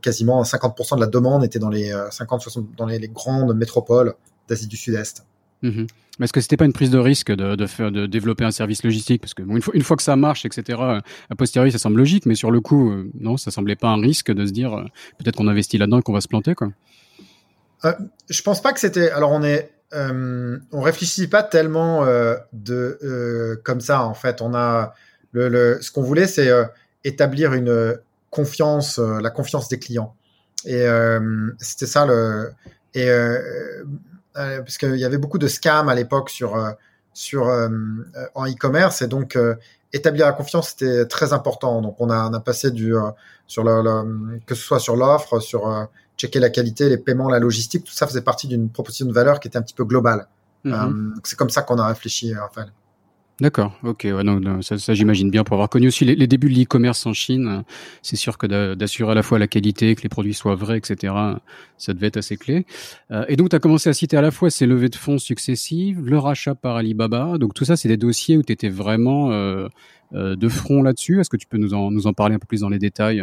quasiment 0.00 0.42
50% 0.42 0.96
de 0.96 1.00
la 1.00 1.06
demande 1.06 1.44
était 1.44 1.58
dans 1.58 1.70
les 1.70 1.90
50-60 1.92 2.74
dans 2.76 2.86
les, 2.86 3.08
grandes 3.08 3.54
métropoles 3.54 4.14
d'Asie 4.48 4.66
du 4.66 4.76
Sud-Est. 4.76 5.24
Mm-hmm. 5.62 5.86
Mais 6.18 6.24
est-ce 6.24 6.32
que 6.32 6.40
c'était 6.40 6.56
pas 6.56 6.64
une 6.64 6.72
prise 6.72 6.90
de 6.90 6.98
risque 6.98 7.30
de, 7.30 7.66
faire, 7.66 7.92
de 7.92 8.06
développer 8.06 8.44
un 8.44 8.50
service 8.50 8.82
logistique? 8.82 9.20
Parce 9.20 9.34
que 9.34 9.42
une, 9.42 9.82
fois, 9.82 9.96
que 9.96 10.02
ça 10.02 10.16
marche, 10.16 10.46
etc., 10.46 10.80
a 10.80 11.34
posteriori, 11.36 11.72
ça 11.72 11.78
semble 11.78 11.98
logique, 11.98 12.24
mais 12.24 12.34
sur 12.34 12.50
le 12.50 12.60
coup, 12.60 12.90
euh, 12.90 13.10
non, 13.20 13.36
ça 13.36 13.50
semblait 13.50 13.76
pas 13.76 13.88
un 13.88 14.00
risque 14.00 14.32
de 14.32 14.46
se 14.46 14.52
dire 14.52 14.72
euh, 14.72 14.84
peut-être 15.18 15.36
qu'on 15.36 15.48
investit 15.48 15.76
là-dedans 15.76 15.98
et 15.98 16.02
qu'on 16.02 16.14
va 16.14 16.22
se 16.22 16.28
planter, 16.28 16.54
quoi. 16.54 16.68
Euh, 17.84 17.92
je 18.28 18.42
pense 18.42 18.62
pas 18.62 18.72
que 18.72 18.80
c'était. 18.80 19.10
Alors 19.10 19.32
on 19.32 19.42
est, 19.42 19.70
euh, 19.94 20.58
on 20.72 20.80
réfléchit 20.80 21.28
pas 21.28 21.42
tellement 21.42 22.04
euh, 22.04 22.34
de 22.52 23.60
comme 23.64 23.80
ça 23.80 24.04
en 24.04 24.14
fait. 24.14 24.40
On 24.40 24.54
a 24.54 24.94
le, 25.32 25.78
ce 25.82 25.90
qu'on 25.90 26.02
voulait, 26.02 26.26
c'est 26.26 26.50
établir 27.04 27.52
une 27.52 27.96
confiance, 28.30 28.98
la 28.98 29.30
confiance 29.30 29.68
des 29.68 29.78
clients. 29.78 30.14
Et 30.64 30.86
c'était 31.58 31.86
ça 31.86 32.06
le. 32.06 32.50
Euh, 32.96 33.84
parce 34.36 34.78
qu'il 34.78 34.96
y 34.96 35.04
avait 35.04 35.18
beaucoup 35.18 35.38
de 35.38 35.48
scams 35.48 35.88
à 35.88 35.94
l'époque 35.94 36.30
sur 36.30 36.56
euh, 36.56 36.70
sur 37.12 37.48
euh, 37.48 37.68
en 38.34 38.46
e-commerce 38.46 39.02
et 39.02 39.08
donc 39.08 39.38
établir 39.92 40.26
la 40.26 40.32
confiance 40.32 40.70
c'était 40.70 41.06
très 41.06 41.32
important. 41.32 41.80
Donc 41.80 41.96
on 41.98 42.10
a, 42.10 42.28
on 42.28 42.34
a 42.34 42.40
passé 42.40 42.70
du 42.70 42.94
sur 43.46 43.64
le, 43.64 44.38
que 44.46 44.54
ce 44.54 44.62
soit 44.62 44.80
sur 44.80 44.96
l'offre, 44.96 45.40
sur 45.40 45.88
checker 46.18 46.40
la 46.40 46.50
qualité, 46.50 46.88
les 46.88 46.98
paiements, 46.98 47.28
la 47.28 47.38
logistique, 47.38 47.84
tout 47.84 47.92
ça 47.92 48.06
faisait 48.06 48.22
partie 48.22 48.48
d'une 48.48 48.68
proposition 48.70 49.06
de 49.06 49.12
valeur 49.12 49.40
qui 49.40 49.48
était 49.48 49.58
un 49.58 49.62
petit 49.62 49.74
peu 49.74 49.84
globale. 49.84 50.26
Mm-hmm. 50.64 51.14
c'est 51.24 51.36
comme 51.36 51.50
ça 51.50 51.62
qu'on 51.62 51.78
a 51.78 51.86
réfléchi, 51.86 52.34
Raphaël. 52.34 52.72
D'accord, 53.38 53.78
ok, 53.82 54.06
ouais, 54.10 54.22
ça, 54.62 54.94
j'imagine 54.94 55.30
bien 55.30 55.44
pour 55.44 55.56
avoir 55.56 55.68
connu 55.68 55.88
aussi 55.88 56.06
les, 56.06 56.26
débuts 56.26 56.48
de 56.48 56.58
l'e-commerce 56.58 57.04
en 57.04 57.12
Chine. 57.12 57.64
C'est 58.00 58.16
sûr 58.16 58.38
que 58.38 58.74
d'assurer 58.74 59.12
à 59.12 59.14
la 59.14 59.22
fois 59.22 59.38
la 59.38 59.46
qualité, 59.46 59.94
que 59.94 60.00
les 60.00 60.08
produits 60.08 60.32
soient 60.32 60.54
vrais, 60.54 60.78
etc. 60.78 61.12
Ça 61.76 61.92
devait 61.92 62.06
être 62.06 62.16
assez 62.16 62.38
clé. 62.38 62.64
Euh, 63.10 63.26
et 63.28 63.36
donc, 63.36 63.50
tu 63.50 63.56
as 63.56 63.58
commencé 63.58 63.90
à 63.90 63.92
citer 63.92 64.16
à 64.16 64.22
la 64.22 64.30
fois 64.30 64.48
ces 64.48 64.64
levées 64.64 64.88
de 64.88 64.96
fonds 64.96 65.18
successives, 65.18 66.00
le 66.02 66.16
rachat 66.16 66.54
par 66.54 66.76
Alibaba. 66.76 67.36
Donc 67.36 67.52
tout 67.52 67.66
ça, 67.66 67.76
c'est 67.76 67.88
des 67.88 67.98
dossiers 67.98 68.38
où 68.38 68.42
tu 68.42 68.54
étais 68.54 68.70
vraiment 68.70 69.30
euh, 69.30 69.68
euh, 70.14 70.34
de 70.34 70.48
front 70.48 70.82
là-dessus. 70.82 71.20
Est-ce 71.20 71.28
que 71.28 71.36
tu 71.36 71.46
peux 71.46 71.58
nous 71.58 71.74
en, 71.74 71.90
nous 71.90 72.06
en 72.06 72.14
parler 72.14 72.36
un 72.36 72.38
peu 72.38 72.46
plus 72.46 72.62
dans 72.62 72.70
les 72.70 72.78
détails 72.78 73.22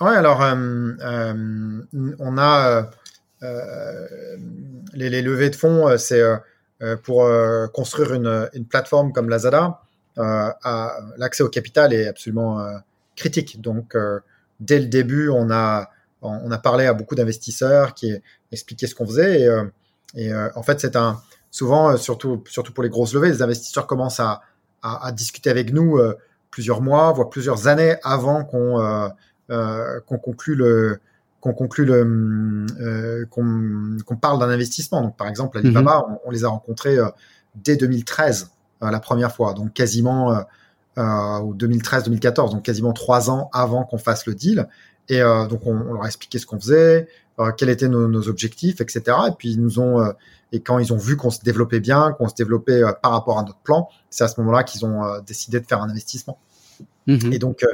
Ouais, 0.00 0.16
alors 0.16 0.40
on 0.40 2.38
a 2.38 2.90
les, 4.92 5.22
levées 5.22 5.50
de 5.50 5.56
fonds, 5.56 5.96
c'est 5.98 6.22
pour 7.02 7.24
euh, 7.24 7.66
construire 7.68 8.14
une, 8.14 8.48
une, 8.54 8.64
plateforme 8.64 9.12
comme 9.12 9.28
Lazada, 9.28 9.80
euh, 10.18 10.50
l'accès 11.16 11.42
au 11.42 11.48
capital 11.48 11.92
est 11.92 12.06
absolument 12.06 12.64
critique. 13.16 13.60
Donc, 13.60 13.96
dès 14.60 14.78
le 14.78 14.86
début, 14.86 15.28
on 15.28 15.50
a, 15.50 15.90
on 16.22 16.50
a 16.50 16.58
parlé 16.58 16.86
à 16.86 16.92
beaucoup 16.92 17.14
d'investisseurs 17.14 17.94
qui 17.94 18.14
expliquaient 18.52 18.86
ce 18.86 18.94
qu'on 18.94 19.06
faisait. 19.06 19.42
Et, 20.14 20.26
et 20.26 20.34
en 20.54 20.62
fait, 20.62 20.80
c'est 20.80 20.96
un 20.96 21.20
souvent, 21.50 21.96
surtout, 21.96 22.42
surtout 22.48 22.72
pour 22.72 22.82
les 22.82 22.90
grosses 22.90 23.14
levées, 23.14 23.28
les 23.28 23.42
investisseurs 23.42 23.86
commencent 23.86 24.20
à, 24.20 24.42
à, 24.82 25.06
à 25.06 25.12
discuter 25.12 25.50
avec 25.50 25.72
nous 25.72 26.00
plusieurs 26.50 26.80
mois, 26.80 27.12
voire 27.12 27.28
plusieurs 27.28 27.68
années 27.68 27.96
avant 28.02 28.44
qu'on 28.44 29.10
euh, 29.50 30.00
qu'on 30.00 30.18
conclue 30.18 30.54
le, 30.54 31.00
qu'on 31.40 31.52
conclut 31.52 31.84
le 31.84 32.66
euh, 32.80 33.24
qu'on 33.26 34.16
parle 34.16 34.40
d'un 34.40 34.48
investissement. 34.48 35.02
Donc 35.02 35.16
par 35.16 35.28
exemple 35.28 35.58
Alibaba, 35.58 36.04
mhm. 36.08 36.16
on, 36.24 36.30
les 36.30 36.44
a 36.44 36.48
rencontrés 36.48 36.98
euh, 36.98 37.08
dès 37.54 37.76
2013 37.76 38.50
euh, 38.82 38.90
la 38.90 39.00
première 39.00 39.32
fois, 39.32 39.54
donc 39.54 39.72
quasiment 39.72 40.32
euh, 40.32 40.42
2013-2014, 40.96 42.52
donc 42.52 42.64
quasiment 42.64 42.92
trois 42.92 43.30
ans 43.30 43.50
avant 43.52 43.84
qu'on 43.84 43.98
fasse 43.98 44.26
le 44.26 44.34
deal. 44.34 44.68
Et 45.10 45.20
donc 45.20 45.64
on, 45.64 45.72
leur 45.72 46.04
a 46.04 46.06
expliqué 46.06 46.38
ce 46.38 46.44
qu'on 46.44 46.60
faisait, 46.60 47.08
quels 47.56 47.70
étaient 47.70 47.88
nos, 47.88 48.08
nos, 48.08 48.28
objectifs, 48.28 48.82
etc. 48.82 49.04
Et 49.28 49.30
puis 49.38 49.52
ils 49.52 49.60
nous 49.60 49.80
ont 49.80 50.04
et 50.52 50.60
quand 50.60 50.78
ils 50.78 50.92
ont 50.92 50.98
vu 50.98 51.16
qu'on 51.16 51.30
se 51.30 51.40
développait 51.40 51.80
bien, 51.80 52.12
qu'on 52.12 52.28
se 52.28 52.34
développait 52.34 52.82
par 53.00 53.12
rapport 53.12 53.38
à 53.38 53.42
notre 53.42 53.60
plan, 53.60 53.88
c'est 54.10 54.24
à 54.24 54.28
ce 54.28 54.38
moment-là 54.40 54.64
qu'ils 54.64 54.84
ont 54.84 55.20
décidé 55.26 55.60
de 55.60 55.66
faire 55.66 55.80
un 55.80 55.88
investissement. 55.88 56.38
Mhm. 57.06 57.32
Et 57.32 57.38
donc 57.38 57.64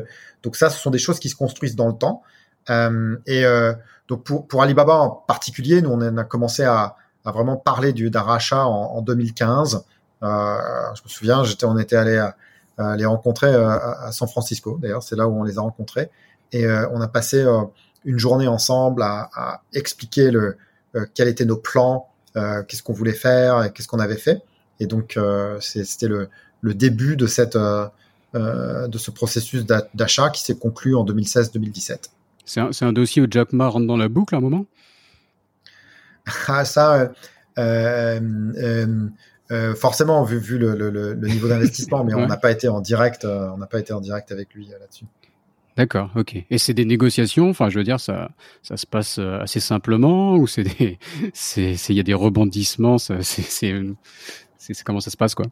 donc 0.44 0.54
ça, 0.54 0.70
ce 0.70 0.80
sont 0.80 0.90
des 0.90 0.98
choses 0.98 1.18
qui 1.18 1.28
se 1.28 1.34
construisent 1.34 1.74
dans 1.74 1.88
le 1.88 1.94
temps. 1.94 2.22
Euh, 2.70 3.16
et 3.26 3.44
euh, 3.44 3.72
donc 4.08 4.24
pour, 4.24 4.46
pour 4.46 4.62
Alibaba 4.62 4.96
en 4.96 5.10
particulier, 5.10 5.82
nous 5.82 5.90
on 5.90 6.16
a 6.16 6.24
commencé 6.24 6.62
à, 6.62 6.96
à 7.24 7.32
vraiment 7.32 7.56
parler 7.56 7.92
du 7.92 8.10
d'un 8.10 8.22
rachat 8.22 8.66
en, 8.66 8.96
en 8.96 9.02
2015. 9.02 9.84
Euh, 10.22 10.56
je 10.94 11.02
me 11.02 11.08
souviens, 11.08 11.44
j'étais, 11.44 11.66
on 11.66 11.78
était 11.78 11.96
allé 11.96 12.16
à, 12.16 12.36
les 12.96 13.04
rencontrer 13.04 13.54
à, 13.54 14.10
San 14.10 14.26
Francisco. 14.26 14.78
D'ailleurs, 14.82 15.02
c'est 15.02 15.14
là 15.14 15.28
où 15.28 15.38
on 15.38 15.44
les 15.44 15.58
a 15.58 15.60
rencontrés. 15.60 16.10
Et 16.50 16.66
on 16.66 17.00
a 17.00 17.06
passé 17.06 17.44
une 18.04 18.18
journée 18.18 18.48
ensemble 18.48 19.02
à, 19.02 19.30
à 19.32 19.62
expliquer 19.72 20.32
le 20.32 20.56
quels 21.14 21.28
étaient 21.28 21.44
nos 21.44 21.56
plans, 21.56 22.08
qu'est-ce 22.34 22.82
qu'on 22.82 22.92
voulait 22.92 23.12
faire, 23.12 23.62
et 23.62 23.72
qu'est-ce 23.72 23.86
qu'on 23.86 24.00
avait 24.00 24.16
fait. 24.16 24.42
Et 24.80 24.88
donc 24.88 25.16
c'était 25.60 26.08
le, 26.08 26.28
le 26.62 26.74
début 26.74 27.16
de 27.16 27.28
cette 27.28 27.56
de 27.56 28.98
ce 28.98 29.10
processus 29.12 29.64
d'achat 29.94 30.30
qui 30.30 30.42
s'est 30.42 30.56
conclu 30.56 30.96
en 30.96 31.04
2016-2017. 31.04 32.08
C'est 32.44 32.60
un, 32.60 32.70
un, 32.80 32.92
dossier 32.92 33.22
où 33.22 33.26
Jack 33.30 33.52
Ma 33.52 33.68
rentre 33.68 33.86
dans 33.86 33.96
la 33.96 34.08
boucle 34.08 34.34
à 34.34 34.38
un 34.38 34.40
moment? 34.40 34.66
Ah, 36.48 36.64
ça, 36.64 37.12
euh, 37.58 38.20
euh, 38.56 39.08
euh, 39.50 39.74
forcément, 39.74 40.24
vu, 40.24 40.38
vu 40.38 40.58
le, 40.58 40.74
le, 40.74 40.90
le, 40.90 41.28
niveau 41.28 41.48
d'investissement, 41.48 42.04
mais 42.04 42.14
on 42.14 42.26
n'a 42.26 42.36
pas 42.36 42.50
été 42.50 42.68
en 42.68 42.80
direct, 42.80 43.24
on 43.24 43.58
n'a 43.58 43.66
pas 43.66 43.78
été 43.78 43.92
en 43.92 44.00
direct 44.00 44.32
avec 44.32 44.54
lui 44.54 44.66
là-dessus. 44.66 45.04
D'accord, 45.76 46.10
ok. 46.14 46.36
Et 46.50 46.58
c'est 46.58 46.72
des 46.72 46.84
négociations, 46.84 47.50
enfin, 47.50 47.68
je 47.68 47.78
veux 47.78 47.84
dire, 47.84 47.98
ça, 47.98 48.30
ça 48.62 48.76
se 48.76 48.86
passe 48.86 49.18
assez 49.18 49.60
simplement 49.60 50.36
ou 50.36 50.46
c'est 50.46 50.62
des, 50.62 50.98
c'est, 51.34 51.74
il 51.88 51.96
y 51.96 52.00
a 52.00 52.04
des 52.04 52.14
rebondissements, 52.14 52.98
c'est, 52.98 53.74
comment 54.84 55.00
ça 55.00 55.10
se 55.10 55.16
passe, 55.16 55.34
quoi? 55.34 55.46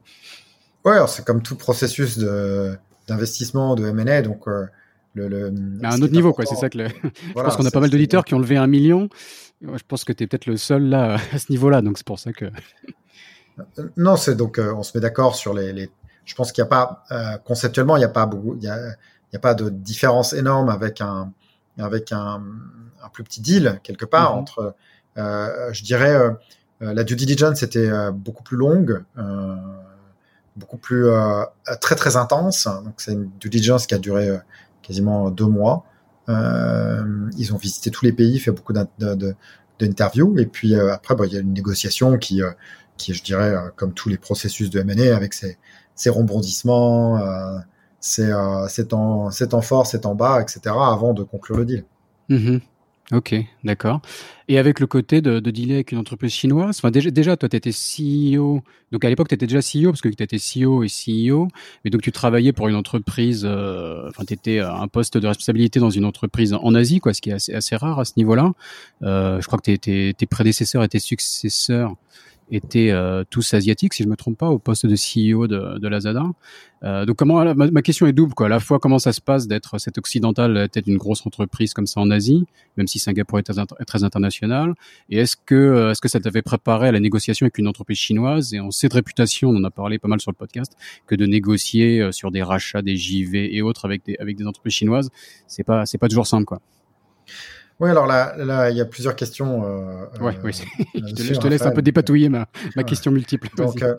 Ouais, 0.85 0.99
c'est 1.07 1.25
comme 1.25 1.43
tout 1.43 1.57
processus 1.57 2.19
de, 2.19 2.77
d'investissement, 3.07 3.75
de 3.75 3.87
M&A, 3.87 4.23
donc 4.23 4.47
le, 5.15 5.53
à 5.83 5.95
un 5.95 6.03
autre 6.03 6.13
niveau, 6.13 6.33
quoi. 6.33 6.47
C'est 6.47 6.57
ça 6.57 6.69
que 6.69 6.79
je 6.89 7.33
pense 7.33 7.57
qu'on 7.57 7.67
a 7.67 7.71
pas 7.71 7.81
mal 7.81 7.91
d'auditeurs 7.91 8.25
qui 8.25 8.35
ont 8.35 8.39
levé 8.39 8.57
un 8.57 8.67
million. 8.67 9.09
Je 9.61 9.83
pense 9.87 10.05
que 10.05 10.13
tu 10.13 10.25
es 10.25 10.27
peut-être 10.27 10.47
le 10.47 10.57
seul 10.57 10.85
là 10.85 11.19
à 11.33 11.39
ce 11.39 11.51
niveau-là, 11.51 11.83
donc 11.83 11.99
c'est 11.99 12.07
pour 12.07 12.19
ça 12.19 12.33
que. 12.33 12.47
Euh, 13.59 13.89
non, 13.97 14.17
c'est 14.17 14.35
donc 14.35 14.59
euh, 14.59 14.73
on 14.75 14.83
se 14.83 14.97
met 14.97 15.03
d'accord 15.03 15.37
sur 15.37 15.55
les, 15.55 15.73
les, 15.73 15.91
Je 16.25 16.35
pense 16.35 16.53
qu'il 16.53 16.63
n'y 16.63 16.67
a 16.67 16.71
pas 16.71 17.05
euh, 17.11 17.37
conceptuellement, 17.45 17.97
il 17.97 18.01
n'y 18.01 18.05
a 18.05 18.09
pas 18.09 18.27
beaucoup, 18.27 18.57
il 18.57 18.65
y 18.65 18.69
a, 18.69 18.79
il 18.79 19.35
y 19.35 19.37
a 19.37 19.41
pas 19.41 19.55
de 19.55 19.69
différence 19.69 20.33
énorme 20.33 20.69
avec 20.69 21.01
un 21.01 21.33
avec 21.79 22.13
un, 22.13 22.43
un 23.03 23.09
plus 23.13 23.25
petit 23.25 23.41
deal 23.41 23.81
quelque 23.83 24.05
part 24.05 24.35
mm-hmm. 24.35 24.41
entre. 24.41 24.75
je 25.73 25.83
dirais 25.83 26.19
la 26.81 27.05
due 27.05 27.17
diligence 27.17 27.63
était 27.63 27.91
beaucoup 28.13 28.43
plus 28.43 28.57
longue 28.57 29.05
beaucoup 30.57 30.77
plus 30.77 31.07
euh, 31.07 31.45
très 31.81 31.95
très 31.95 32.17
intense. 32.17 32.67
Donc 32.67 32.95
c'est 32.99 33.13
une 33.13 33.31
due 33.39 33.49
diligence 33.49 33.87
qui 33.87 33.95
a 33.95 33.99
duré 33.99 34.39
quasiment 34.83 35.31
deux 35.31 35.47
mois. 35.47 35.85
Euh, 36.29 37.31
ils 37.37 37.53
ont 37.55 37.57
visité 37.57 37.91
tous 37.91 38.05
les 38.05 38.13
pays, 38.13 38.39
fait 38.39 38.51
beaucoup 38.51 38.73
d'interviews, 38.73 40.39
et 40.39 40.47
puis 40.47 40.75
euh, 40.75 40.93
après, 40.93 41.15
bah, 41.15 41.25
il 41.27 41.33
y 41.33 41.37
a 41.37 41.41
une 41.41 41.53
négociation 41.53 42.19
qui, 42.19 42.43
euh, 42.43 42.51
qui 42.97 43.15
je 43.15 43.23
dirais, 43.23 43.55
comme 43.77 43.93
tous 43.93 44.09
les 44.09 44.19
processus 44.19 44.71
de 44.71 44.81
M&A, 44.81 45.17
avec 45.17 45.35
ses, 45.35 45.59
ses 45.95 46.11
rebondissements, 46.11 47.21
ses, 48.01 48.33
ses, 48.69 48.87
temps, 48.89 49.31
ses 49.31 49.49
temps 49.49 49.63
forts, 49.63 49.87
bas, 50.15 50.41
etc., 50.41 50.61
avant 50.67 51.15
de 51.15 51.23
conclure 51.23 51.57
le 51.57 51.65
deal. 51.65 51.85
Mm-hmm. 52.31 52.61
Ok, 53.11 53.35
d'accord. 53.65 54.01
Et 54.49 54.59
avec 54.59 54.79
le 54.79 54.87
côté 54.87 55.21
de, 55.21 55.41
de 55.41 55.51
dealer 55.51 55.75
avec 55.75 55.93
une 55.93 55.99
entreprise 55.99 56.33
chinoise, 56.33 56.79
enfin 56.79 56.91
déjà, 56.91 57.11
déjà 57.11 57.37
toi, 57.37 57.49
tu 57.49 57.57
étais 57.57 57.71
CEO, 57.71 58.63
donc 58.93 59.05
à 59.05 59.09
l'époque, 59.09 59.29
tu 59.29 59.35
étais 59.35 59.47
déjà 59.47 59.59
CEO, 59.59 59.91
parce 59.91 60.01
que 60.01 60.09
tu 60.09 60.23
étais 60.23 60.37
CEO 60.37 60.85
et 60.85 60.87
CEO, 60.87 61.49
mais 61.85 61.91
donc 61.91 62.01
tu 62.01 62.13
travaillais 62.13 62.53
pour 62.53 62.69
une 62.69 62.77
entreprise, 62.77 63.43
euh, 63.45 64.09
enfin, 64.09 64.25
tu 64.25 64.35
étais 64.35 64.61
à 64.61 64.77
un 64.77 64.89
poste 64.89 65.19
de 65.19 65.27
responsabilité 65.27 65.81
dans 65.81 65.91
une 65.91 66.05
entreprise 66.05 66.55
en 66.55 66.75
Asie, 66.75 67.01
quoi, 67.01 67.13
ce 67.13 67.21
qui 67.21 67.31
est 67.31 67.35
assez, 67.35 67.53
assez 67.53 67.77
rare 67.77 67.99
à 67.99 68.05
ce 68.05 68.13
niveau-là. 68.17 68.53
Euh, 69.03 69.41
je 69.41 69.47
crois 69.47 69.59
que 69.59 69.65
tes, 69.65 69.79
tes, 69.79 70.15
tes 70.15 70.27
prédécesseurs 70.27 70.85
et 70.85 70.89
tes 70.89 71.01
successeurs 71.01 71.97
étaient 72.53 72.91
euh, 72.91 73.25
tous 73.29 73.55
asiatiques, 73.55 73.95
si 73.95 74.03
je 74.03 74.09
me 74.09 74.17
trompe 74.17 74.39
pas, 74.39 74.49
au 74.49 74.59
poste 74.59 74.87
de 74.87 74.95
CEO 74.95 75.47
de, 75.47 75.79
de 75.79 75.89
Lazada. 75.89 76.25
Euh, 76.85 77.07
donc 77.07 77.17
comment 77.17 77.55
ma, 77.55 77.83
question 77.83 78.07
est 78.07 78.13
double 78.13 78.35
quoi. 78.35 78.47
À 78.47 78.49
la 78.49 78.61
fois 78.61 78.79
comment 78.79 78.99
ça 78.99 79.13
se 79.13 79.21
passe 79.21 79.47
d'être 79.47 79.79
cette 79.79 79.99
occidentale 79.99 80.69
tête 80.69 80.85
d'une 80.85 80.99
grosse 80.99 81.25
entreprise 81.25 81.75
comme 81.75 81.87
ça 81.87 82.01
en 82.01 82.11
Asie, 82.11 82.45
même 82.77 82.89
si 82.89 82.99
Singapour 82.99 83.39
est 83.39 83.43
très, 83.43 84.05
international. 84.05 84.75
Et 85.09 85.19
est-ce 85.19 85.37
que 85.37 85.55
euh, 85.55 85.91
est-ce 85.93 86.01
que 86.01 86.09
ça 86.09 86.21
t'avait 86.21 86.43
préparé 86.43 86.89
à 86.89 86.93
la 86.93 87.01
négociation 87.01 87.45
avec 87.45 87.59
une 87.59 87.69
entreprise 87.69 87.99
chinoise? 87.99 88.53
Et 88.53 88.61
on 88.61 88.71
sait 88.71 88.89
de 88.89 88.95
réputation, 88.95 89.51
on 89.51 89.57
en 89.57 89.65
a 89.65 89.71
parlé 89.71 89.99
pas 89.99 90.09
mal 90.09 90.21
sur 90.21 90.31
le 90.31 90.37
podcast, 90.37 90.77
que 91.07 91.15
de 91.15 91.27
négocier 91.27 92.11
sur 92.13 92.31
des 92.31 92.43
rachats, 92.43 92.83
des 92.83 92.97
JV 92.97 93.57
et 93.57 93.63
autres 93.63 93.85
avec 93.85 94.05
des 94.05 94.17
avec 94.19 94.37
des 94.37 94.47
entreprises 94.47 94.75
chinoises, 94.75 95.11
c'est 95.47 95.65
pas 95.65 95.87
c'est 95.87 95.99
pas 95.99 96.09
toujours 96.09 96.27
simple 96.27 96.45
quoi. 96.45 96.61
Oui, 97.81 97.91
alors 97.91 98.07
là, 98.07 98.35
là, 98.37 98.71
il 98.71 98.77
y 98.77 98.81
a 98.81 98.85
plusieurs 98.85 99.17
questions. 99.17 99.65
Euh, 99.65 100.07
oui, 100.21 100.33
oui. 100.45 100.53
je 100.95 101.15
te, 101.15 101.23
je 101.23 101.41
te 101.41 101.47
laisse 101.47 101.63
un 101.63 101.73
peu 101.73 101.83
dépatouiller 101.83 102.29
ma, 102.29 102.47
ma 102.77 102.85
question 102.85 103.11
multiple. 103.11 103.49
Donc, 103.57 103.83
euh, 103.83 103.97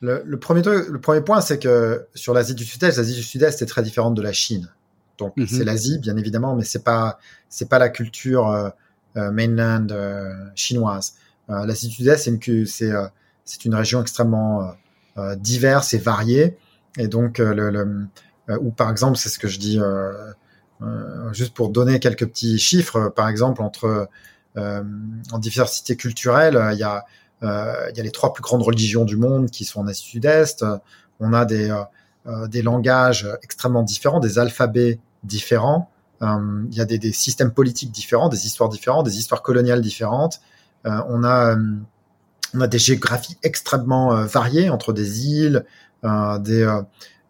le, 0.00 0.22
le, 0.24 0.38
premier 0.38 0.62
le 0.62 1.00
premier 1.00 1.20
point, 1.20 1.40
c'est 1.40 1.58
que 1.58 2.06
sur 2.14 2.32
l'Asie 2.32 2.54
du 2.54 2.64
Sud-Est, 2.64 2.96
l'Asie 2.96 3.14
du 3.14 3.22
Sud-Est 3.22 3.60
est 3.62 3.66
très 3.66 3.82
différente 3.82 4.14
de 4.14 4.22
la 4.22 4.32
Chine. 4.32 4.70
Donc, 5.18 5.36
mhm. 5.36 5.46
c'est 5.46 5.64
l'Asie, 5.64 5.98
bien 5.98 6.16
évidemment, 6.16 6.54
mais 6.54 6.64
c'est 6.64 6.84
pas, 6.84 7.18
c'est 7.48 7.68
pas 7.68 7.78
la 7.78 7.88
culture 7.88 8.48
euh, 8.48 8.70
euh 9.16 9.30
mainland 9.30 9.88
euh, 9.90 10.32
chinoise. 10.54 11.14
L'Asie 11.48 11.88
du 11.88 11.94
Sud-Est, 11.94 12.18
c'est 12.18 12.30
une, 12.30 12.66
c'est, 12.66 12.92
c'est 13.46 13.64
une 13.64 13.74
région 13.74 14.02
extrêmement 14.02 14.74
diverse 15.38 15.94
et 15.94 15.98
variée. 15.98 16.58
Et 16.98 17.08
donc, 17.08 17.38
le, 17.38 17.70
le 17.70 18.06
ou 18.56 18.70
par 18.70 18.90
exemple, 18.90 19.18
c'est 19.18 19.28
ce 19.28 19.38
que 19.38 19.48
je 19.48 19.58
dis 19.58 19.78
euh, 19.78 20.12
juste 21.32 21.54
pour 21.54 21.70
donner 21.70 21.98
quelques 21.98 22.26
petits 22.26 22.58
chiffres, 22.58 23.08
par 23.08 23.28
exemple, 23.28 23.62
entre 23.62 24.08
euh, 24.56 24.82
en 25.32 25.38
diversité 25.38 25.96
culturelle, 25.96 26.58
il 26.72 26.78
y 26.78 26.82
a 26.82 27.04
euh, 27.44 27.88
il 27.90 27.96
y 27.96 28.00
a 28.00 28.02
les 28.02 28.10
trois 28.10 28.32
plus 28.32 28.42
grandes 28.42 28.62
religions 28.62 29.04
du 29.04 29.16
monde 29.16 29.50
qui 29.50 29.64
sont 29.64 29.80
en 29.80 29.86
Asie 29.86 30.02
Sud-Est. 30.02 30.64
On 31.20 31.32
a 31.32 31.44
des 31.44 31.74
des 32.48 32.60
langages 32.60 33.26
extrêmement 33.42 33.82
différents, 33.82 34.20
des 34.20 34.38
alphabets 34.38 34.98
différents. 35.24 35.90
il 36.20 36.74
y 36.74 36.80
a 36.80 36.84
des, 36.84 36.98
des, 36.98 37.12
systèmes 37.12 37.52
politiques 37.52 37.90
différents, 37.90 38.28
des 38.28 38.44
histoires 38.44 38.68
différentes, 38.68 39.06
des 39.06 39.18
histoires 39.18 39.40
coloniales 39.42 39.80
différentes. 39.80 40.40
on 40.84 41.24
a 41.24 41.56
on 42.54 42.60
a 42.60 42.66
des 42.66 42.78
géographies 42.78 43.38
extrêmement 43.42 44.24
variées 44.26 44.68
entre 44.68 44.92
des 44.92 45.26
îles, 45.26 45.64
des, 46.02 46.80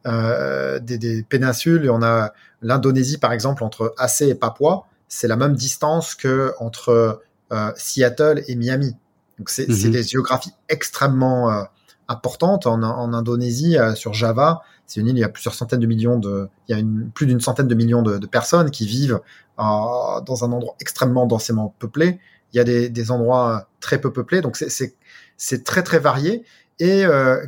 euh, 0.09 0.79
des, 0.79 0.97
des, 0.97 1.23
péninsules. 1.23 1.85
Et 1.85 1.91
on 1.91 2.03
a 2.03 2.33
l'Indonésie, 2.63 3.19
par 3.19 3.33
exemple, 3.33 3.63
entre 3.63 3.95
Aceh 3.99 4.29
et 4.29 4.35
Papua, 4.35 4.87
c'est 5.07 5.29
la 5.29 5.37
même 5.37 5.55
distance 5.55 6.15
que 6.15 6.55
entre 6.59 7.21
euh, 7.53 7.73
Seattle 7.77 8.43
et 8.47 8.57
Miami. 8.57 8.97
Donc 9.39 9.51
c'est 9.51 9.69
mhm. 9.69 9.91
des 9.91 10.03
géographies 10.03 10.53
extrêmement 10.69 11.51
euh, 11.51 11.63
importantes. 12.09 12.67
En, 12.67 12.83
en 12.83 13.13
Indonésie, 13.13 13.77
sur 13.97 14.15
Java, 14.15 14.63
c'est 14.87 15.01
une 15.01 15.09
île, 15.09 15.17
il 15.17 15.21
y 15.21 15.25
a 15.25 15.29
plusieurs 15.29 15.55
centaines 15.55 15.81
de 15.81 15.87
millions 15.87 16.19
de, 16.19 16.49
il 16.69 16.73
y 16.73 16.75
a 16.75 16.81
une, 16.81 17.11
plus 17.11 17.27
d'une 17.27 17.41
centaine 17.41 17.69
de 17.69 17.75
millions 17.75 18.03
de, 18.03 18.17
de 18.17 18.27
personnes 18.27 18.71
qui 18.71 18.87
vivent 18.87 19.21
dans 19.59 20.45
un 20.45 20.53
endroit 20.53 20.75
extrêmement 20.81 21.27
densément 21.27 21.75
peuplé. 21.79 22.19
Il 22.53 22.57
y 22.57 22.61
a 22.61 22.65
des, 22.65 22.89
des 22.89 23.11
endroits 23.11 23.69
très 23.81 24.01
peu 24.01 24.11
peuplés, 24.13 24.41
donc 24.41 24.57
c'est 24.57 25.65
très 25.65 25.83
très 25.83 25.99
varié. 25.99 26.45
Et 26.79 27.05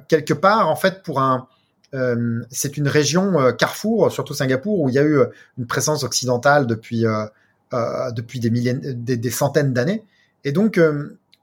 quelque 0.09 0.35
part, 0.35 0.69
en 0.69 0.77
fait, 0.77 1.03
pour 1.03 1.21
un 1.21 1.49
euh, 1.95 2.43
c'est 2.51 2.77
une 2.77 2.89
région 2.89 3.41
euh, 3.41 3.53
carrefour, 3.53 4.13
surtout 4.13 4.35
Singapour, 4.35 4.81
où 4.81 4.89
il 4.89 4.95
y 4.95 4.99
a 4.99 5.03
eu 5.03 5.19
euh, 5.19 5.27
une 5.59 5.67
présence 5.67 6.05
occidentale 6.05 6.67
depuis 6.67 7.05
depuis 7.73 8.41
des, 8.41 8.51
milliers, 8.51 8.75
des, 8.75 9.31
centaines 9.31 9.73
d'années. 9.73 10.05
Et 10.45 10.51
donc 10.51 10.81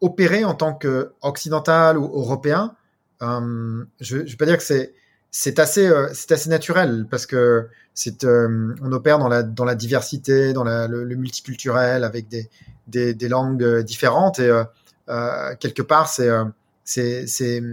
opérer 0.01 0.43
en 0.43 0.55
tant 0.55 0.73
qu'occidental 0.73 1.97
ou 1.97 2.03
européen, 2.03 2.75
je, 3.21 3.85
je 4.01 4.15
vais 4.17 4.35
pas 4.35 4.45
dire 4.45 4.57
que 4.57 4.63
c'est 4.63 4.93
c'est 5.31 5.57
assez 5.59 5.89
c'est 6.13 6.33
assez 6.33 6.49
naturel 6.49 7.05
parce 7.09 7.25
que 7.25 7.69
c'est 7.93 8.25
on 8.25 8.91
opère 8.91 9.19
dans 9.19 9.29
la 9.29 9.41
dans 9.41 9.63
la 9.63 9.75
diversité, 9.75 10.51
dans 10.51 10.65
le, 10.65 11.15
multiculturel 11.15 12.03
avec 12.03 12.27
des, 12.27 12.49
des, 12.87 13.13
des 13.13 13.29
langues 13.29 13.79
différentes 13.83 14.39
et 14.39 14.51
quelque 15.61 15.81
part 15.81 16.09
c'est 16.09 16.29
c'est 16.83 17.25
c'est 17.25 17.63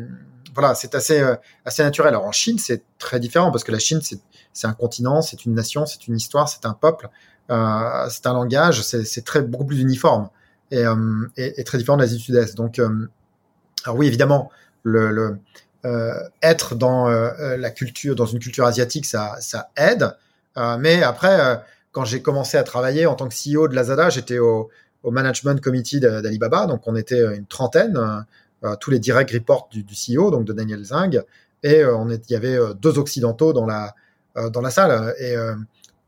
voilà, 0.55 0.75
c'est 0.75 0.95
assez, 0.95 1.21
euh, 1.21 1.35
assez 1.65 1.83
naturel. 1.83 2.11
Alors 2.11 2.27
en 2.27 2.33
Chine, 2.33 2.59
c'est 2.59 2.83
très 2.99 3.21
différent 3.21 3.51
parce 3.51 3.65
que 3.65 3.73
la 3.73 3.79
Chine, 3.79 4.01
c'est 4.01 4.67
un 4.67 4.73
continent, 4.73 5.21
c'est 5.23 5.45
une 5.45 5.55
nation, 5.55 5.87
c'est 5.87 6.07
une 6.07 6.17
histoire, 6.17 6.49
c'est 6.49 6.65
un 6.67 6.75
peuple, 6.75 7.09
euh, 7.51 8.09
c'est 8.09 8.27
un 8.27 8.33
langage, 8.33 8.83
c'est 8.83 9.25
très 9.25 9.43
beaucoup 9.43 9.67
plus 9.67 9.81
uniforme 9.81 10.31
et, 10.71 10.85
euh, 10.85 11.27
et, 11.37 11.63
très 11.65 11.79
différent 11.79 11.97
de 11.97 12.03
l'Asie 12.03 12.17
du 12.17 12.23
Sud-Est. 12.23 12.57
Donc, 12.57 12.79
alors 12.79 13.97
oui, 13.97 14.07
évidemment, 14.07 14.51
être 16.43 16.75
dans 16.75 17.09
la 17.09 17.71
culture, 17.71 18.15
dans 18.15 18.27
une 18.27 18.39
culture 18.39 18.65
asiatique, 18.65 19.07
ça, 19.07 19.37
ça 19.41 19.71
aide. 19.77 20.17
mais 20.79 21.03
après, 21.03 21.63
quand 21.93 22.05
j'ai 22.05 22.23
commencé 22.23 22.57
à 22.57 22.63
travailler 22.63 23.07
en 23.07 23.15
tant 23.15 23.29
que 23.29 23.35
CEO 23.35 23.69
de 23.69 23.75
Lazada, 23.75 24.09
j'étais 24.09 24.39
au, 24.39 24.71
au 25.03 25.11
management 25.11 25.61
committee 25.61 26.01
d'Alibaba, 26.01 26.67
donc 26.67 26.83
on 26.87 26.97
était 26.97 27.37
une 27.37 27.47
trentaine. 27.47 28.25
Euh, 28.65 28.77
tous 28.77 28.91
les 28.91 28.99
direct 28.99 29.31
reports 29.31 29.69
du, 29.71 29.83
du, 29.83 29.95
CEO, 29.95 30.31
donc 30.31 30.45
de 30.45 30.55
Daniel 30.55 30.83
Zing, 30.83 31.21
et 31.63 31.81
euh, 31.81 31.97
on 31.97 32.09
est, 32.09 32.31
il 32.31 32.33
y 32.33 32.37
avait 32.37 32.57
euh, 32.57 32.73
deux 32.73 32.99
occidentaux 32.99 33.53
dans 33.53 33.67
la 33.67 33.95
dans 34.51 34.61
la 34.61 34.71
salle. 34.71 35.15
Et 35.21 35.37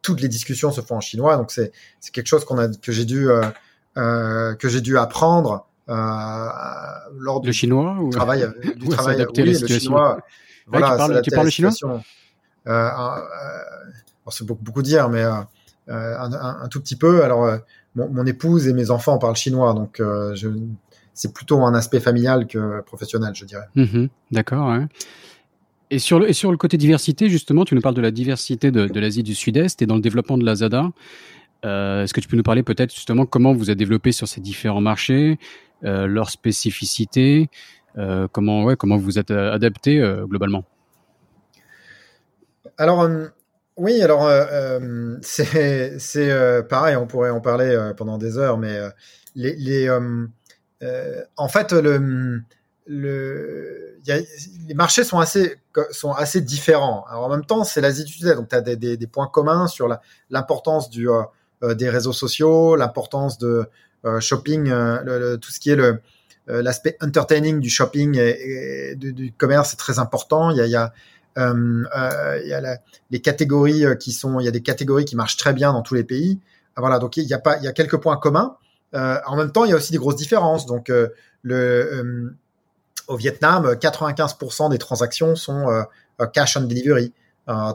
toutes 0.03 0.21
les 0.21 0.27
discussions 0.27 0.73
se 0.73 0.81
font 0.81 0.97
en 0.97 1.01
chinois, 1.01 1.37
donc 1.37 1.53
c'est 1.53 1.71
quelque 2.13 2.27
chose 2.27 2.45
qu'on 2.45 2.59
a 2.59 2.67
que 2.67 2.91
j'ai 2.91 3.05
dû 3.05 3.29
que 3.95 4.69
j'ai 4.69 4.81
dû 4.81 4.99
apprendre 4.99 5.69
lors 5.87 7.41
du 7.41 7.53
chinois 7.53 7.97
ou... 8.01 8.11
travail 8.11 8.49
du 8.75 8.89
travail 8.89 9.25
oui, 9.37 9.57
le 9.57 9.79
chinois. 9.79 10.19
Voilà, 10.67 10.91
tu 10.91 10.97
parles, 10.97 11.23
tu 11.23 11.31
parles 11.31 11.47
le 11.47 11.51
chinois 11.51 11.71
euh, 12.67 12.91
c'est 14.31 14.45
beaucoup, 14.45 14.65
beaucoup 14.65 14.83
dire, 14.83 15.09
mais 15.09 15.23
un, 15.23 15.47
un, 15.87 16.33
un, 16.63 16.67
tout 16.67 16.81
petit 16.81 16.97
peu. 16.97 17.23
Alors, 17.23 17.49
mon, 17.95 18.09
mon, 18.09 18.27
épouse 18.27 18.67
et 18.67 18.73
mes 18.73 18.91
enfants 18.91 19.19
parlent 19.19 19.37
chinois, 19.37 19.73
donc 19.73 19.99
je 19.99 20.49
c'est 21.17 21.33
plutôt 21.33 21.63
un 21.63 21.75
aspect 21.75 21.99
familial 21.99 22.47
que 22.47 22.81
professionnel, 22.83 23.35
je 23.35 23.45
dirais. 23.45 23.67
Mhm, 23.75 24.09
d'accord. 24.31 24.73
Et 25.91 25.99
sur, 25.99 26.19
le, 26.19 26.29
et 26.29 26.33
sur 26.33 26.51
le 26.51 26.57
côté 26.57 26.77
diversité, 26.77 27.29
justement, 27.29 27.65
tu 27.65 27.75
nous 27.75 27.81
parles 27.81 27.95
de 27.95 28.01
la 28.01 28.11
diversité 28.11 28.71
de, 28.71 28.87
de 28.87 29.01
l'Asie 29.01 29.23
du 29.23 29.35
Sud-Est 29.35 29.81
et 29.83 29.87
dans 29.87 29.95
le 29.95 30.01
développement 30.01 30.37
de 30.37 30.45
la 30.45 30.57
ZADA. 30.57 30.91
Euh, 31.65 32.03
Est-ce 32.03 32.13
que 32.13 32.21
tu 32.21 32.29
peux 32.29 32.37
nous 32.37 32.43
parler 32.43 32.63
peut-être 32.63 32.95
justement 32.95 33.25
comment 33.25 33.53
vous 33.53 33.71
êtes 33.71 33.79
développé 33.79 34.13
sur 34.13 34.29
ces 34.29 34.41
différents 34.41 34.81
marchés, 34.83 35.39
euh, 35.85 36.07
leurs 36.07 36.31
spécificités, 36.31 37.49
euh, 37.99 38.29
comment, 38.31 38.65
ouais, 38.65 38.77
comment 38.77 38.99
vous 38.99 39.19
êtes 39.19 39.31
euh, 39.31 39.53
adapté 39.53 39.99
globalement? 40.25 40.65
Alors, 42.77 43.09
oui, 43.77 44.03
alors 44.03 44.29
c'est 45.23 46.67
pareil, 46.69 46.97
on 46.97 47.07
pourrait 47.07 47.31
en 47.31 47.41
parler 47.41 47.93
pendant 47.97 48.19
des 48.19 48.37
heures, 48.37 48.59
mais 48.59 48.77
les, 49.35 49.55
les 49.57 49.89
en 51.37 51.49
fait, 51.49 51.73
le, 51.73 52.43
le, 52.87 53.99
y 54.07 54.13
a, 54.13 54.19
les 54.67 54.75
marchés 54.75 55.05
sont 55.05 55.19
assez, 55.19 55.57
sont 55.91 56.13
assez 56.13 56.41
différents. 56.41 57.05
Alors, 57.09 57.25
en 57.25 57.29
même 57.29 57.45
temps, 57.45 57.65
c'est 57.65 57.81
l'Asie 57.81 58.05
du 58.05 58.13
Sud-Est, 58.13 58.37
donc 58.37 58.49
tu 58.49 58.57
as 58.57 58.61
des, 58.61 58.77
des, 58.77 58.97
des, 58.97 59.07
points 59.07 59.27
communs 59.27 59.67
sur 59.67 59.89
l'importance 60.31 60.89
euh, 60.99 61.23
euh, 61.63 61.75
des 61.75 61.89
réseaux 61.89 62.13
sociaux, 62.13 62.77
l'importance 62.77 63.39
de 63.39 63.69
euh, 64.05 64.21
shopping, 64.21 64.71
euh, 64.71 65.03
le, 65.05 65.37
tout 65.37 65.51
ce 65.51 65.61
qui 65.61 65.71
est 65.71 65.77
le 65.77 66.01
l'aspect 66.49 66.97
entertaining 67.03 67.59
du 67.59 67.69
shopping 67.69 68.17
et, 68.21 68.95
du, 68.95 69.33
commerce 69.37 69.73
est 69.73 69.77
très 69.77 69.99
important. 69.99 70.51
Il 70.51 70.59
y 70.59 70.61
a, 70.61 70.67
y 70.67 70.77
a 70.77 70.93
euh, 71.39 72.41
il 72.41 72.49
y 72.49 72.55
a 72.55 72.79
les 73.11 73.21
catégories 73.21 73.83
qui 73.99 74.13
sont, 74.13 74.39
il 74.39 74.45
y 74.45 74.49
a 74.49 74.53
des 74.53 74.63
catégories 74.63 75.05
qui 75.05 75.17
marchent 75.17 75.37
très 75.37 75.53
bien 75.53 75.73
dans 75.73 75.83
tous 75.83 75.95
les 75.97 76.05
pays. 76.05 76.39
Voilà, 76.77 77.01
donc 77.01 77.17
il 77.17 77.25
y 77.25 77.35
a 77.35 77.41
pas, 77.41 77.57
il 77.57 77.65
y 77.65 77.67
a 77.67 77.73
quelques 77.73 77.97
points 77.97 78.17
communs. 78.17 78.57
Euh, 78.95 79.19
en 79.27 79.37
même 79.37 79.53
temps, 79.53 79.65
il 79.65 79.71
y 79.71 79.73
a 79.73 79.77
aussi 79.77 79.93
des 79.93 79.99
grosses 79.99 80.17
différences. 80.17 80.67
Donc, 80.67 80.91
euh, 80.91 81.09
euh, 81.47 82.31
au 83.09 83.17
Vietnam, 83.17 83.75
95% 83.75 84.71
des 84.71 84.79
transactions 84.79 85.37
sont 85.37 85.67
cash 86.33 86.57
on 86.57 86.63
delivery. 86.63 87.13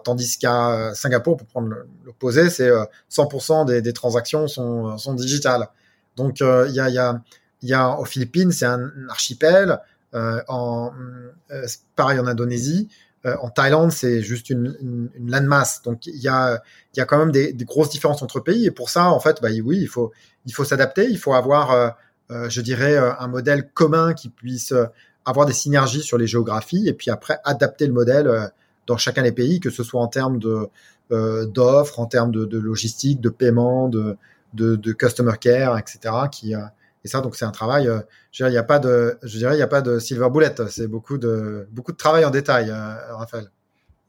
Tandis 0.03 0.37
qu'à 0.37 0.93
Singapour, 0.93 1.37
pour 1.37 1.47
prendre 1.47 1.73
l'opposé, 2.03 2.49
c'est 2.49 2.69
100% 3.09 3.81
des, 3.81 3.93
transactions 3.93 4.47
sont, 4.47 4.97
sont 4.97 5.13
digitales. 5.13 5.69
Donc 6.17 6.41
il 6.41 6.73
y 6.73 6.81
a, 6.81 6.89
y, 6.89 6.97
a, 6.97 7.21
y 7.61 7.73
a 7.73 7.97
aux 7.97 8.03
Philippines, 8.03 8.51
c'est 8.51 8.65
un 8.65 8.91
archipel. 9.07 9.79
pareil 10.11 12.19
en 12.19 12.27
Indonésie, 12.27 12.89
en 13.23 13.49
Thaïlande, 13.49 13.91
c'est 13.91 14.21
juste 14.21 14.49
une, 14.49 14.75
une, 14.81 15.09
une 15.15 15.31
landmass. 15.31 15.81
Donc 15.83 16.07
il 16.07 16.19
y 16.19 16.27
a, 16.27 16.61
il 16.93 16.99
y 16.99 17.01
a 17.01 17.05
quand 17.05 17.17
même 17.17 17.31
des, 17.31 17.53
des, 17.53 17.65
grosses 17.65 17.89
différences 17.89 18.21
entre 18.21 18.39
pays. 18.39 18.65
Et 18.65 18.71
pour 18.71 18.89
ça, 18.89 19.09
en 19.09 19.19
fait, 19.19 19.41
bah, 19.41 19.49
oui, 19.63 19.79
il 19.79 19.87
faut, 19.87 20.11
il 20.45 20.53
faut 20.53 20.63
s'adapter, 20.63 21.07
il 21.09 21.17
faut 21.17 21.33
avoir, 21.33 21.71
euh, 21.71 21.89
euh, 22.31 22.49
je 22.49 22.61
dirais, 22.61 22.95
euh, 22.95 23.11
un 23.19 23.27
modèle 23.27 23.69
commun 23.69 24.13
qui 24.13 24.29
puisse 24.29 24.73
avoir 25.25 25.45
des 25.45 25.53
synergies 25.53 26.01
sur 26.01 26.17
les 26.17 26.27
géographies 26.27 26.87
et 26.87 26.93
puis 26.93 27.11
après 27.11 27.37
adapter 27.43 27.85
le 27.85 27.93
modèle 27.93 28.51
dans 28.87 28.97
chacun 28.97 29.21
des 29.21 29.31
pays, 29.31 29.59
que 29.59 29.69
ce 29.69 29.83
soit 29.83 30.01
en 30.01 30.07
termes 30.07 30.39
de 30.39 30.69
d'offres, 31.47 31.99
en 31.99 32.05
termes 32.05 32.31
de, 32.31 32.45
de, 32.45 32.57
logistique, 32.57 33.19
de 33.19 33.27
paiement, 33.27 33.89
de, 33.89 34.15
de, 34.53 34.77
de, 34.77 34.93
customer 34.93 35.33
care, 35.37 35.77
etc., 35.77 35.99
qui 36.31 36.53
et 37.03 37.07
ça, 37.07 37.21
donc 37.21 37.35
c'est 37.35 37.45
un 37.45 37.51
travail. 37.51 37.89
je 38.31 38.37
dirais, 38.37 38.49
il 38.49 38.53
n'y 38.53 38.57
a 38.57 38.63
pas 38.63 38.79
de, 38.79 39.17
je 39.23 39.37
dirais, 39.37 39.55
il 39.55 39.59
y 39.59 39.63
a 39.63 39.67
pas 39.67 39.81
de 39.81 39.99
silver 39.99 40.29
bullet. 40.29 40.53
C'est 40.69 40.87
beaucoup 40.87 41.17
de 41.17 41.67
beaucoup 41.71 41.91
de 41.91 41.97
travail 41.97 42.25
en 42.25 42.29
détail, 42.29 42.71
Raphaël. 43.11 43.49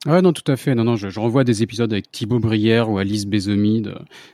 Ouais, 0.04 0.20
non, 0.20 0.32
tout 0.32 0.50
à 0.50 0.56
fait. 0.56 0.74
Non, 0.74 0.84
non, 0.84 0.96
je, 0.96 1.20
revois 1.20 1.44
des 1.44 1.62
épisodes 1.62 1.92
avec 1.92 2.10
Thibaut 2.10 2.40
Brière 2.40 2.90
ou 2.90 2.98
Alice 2.98 3.24
Bézomi, 3.24 3.84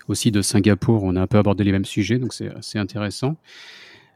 aussi 0.09 0.31
de 0.31 0.41
Singapour. 0.41 1.03
On 1.05 1.15
a 1.15 1.21
un 1.21 1.27
peu 1.27 1.39
abordé 1.39 1.63
les 1.63 1.73
mêmes 1.73 1.85
sujets, 1.85 2.19
donc 2.19 2.33
c'est 2.33 2.79
intéressant. 2.79 3.37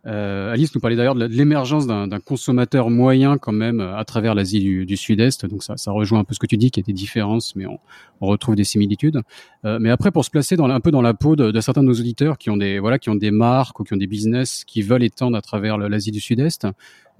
Euh, 0.06 0.52
Alice 0.52 0.74
nous 0.74 0.80
parlait 0.80 0.96
d'ailleurs 0.96 1.14
de 1.14 1.26
l'émergence 1.26 1.86
d'un 1.86 2.08
consommateur 2.18 2.90
moyen 2.90 3.38
quand 3.38 3.52
même 3.52 3.80
euh, 3.80 3.96
à 3.96 4.04
travers 4.04 4.34
l'Asie 4.34 4.58
du, 4.58 4.84
du 4.84 4.96
Sud-Est. 4.96 5.46
Donc 5.46 5.62
ça, 5.62 5.76
ça, 5.76 5.92
rejoint 5.92 6.18
un 6.20 6.24
peu 6.24 6.34
ce 6.34 6.40
que 6.40 6.46
tu 6.46 6.56
dis, 6.56 6.70
qu'il 6.70 6.82
y 6.82 6.84
a 6.84 6.88
des 6.88 6.92
différences, 6.92 7.54
mais 7.54 7.66
on, 7.66 7.78
on 8.20 8.26
retrouve 8.26 8.56
des 8.56 8.64
similitudes. 8.64 9.20
Euh, 9.64 9.78
mais 9.80 9.90
après, 9.90 10.10
pour 10.10 10.24
se 10.24 10.30
placer 10.30 10.56
dans, 10.56 10.68
un 10.68 10.80
peu 10.80 10.90
dans 10.90 11.02
la 11.02 11.14
peau 11.14 11.36
de, 11.36 11.50
de, 11.50 11.60
certains 11.60 11.82
de 11.82 11.86
nos 11.86 11.94
auditeurs 11.94 12.38
qui 12.38 12.50
ont 12.50 12.56
des 12.56 12.80
voilà, 12.80 12.98
qui 12.98 13.10
ont 13.10 13.14
des 13.14 13.30
marques 13.30 13.78
ou 13.78 13.84
qui 13.84 13.92
ont 13.92 13.96
des 13.96 14.06
business 14.06 14.64
qui 14.64 14.82
veulent 14.82 15.04
étendre 15.04 15.36
à 15.36 15.42
travers 15.42 15.78
l'Asie 15.78 16.10
du 16.10 16.20
Sud-Est, 16.20 16.66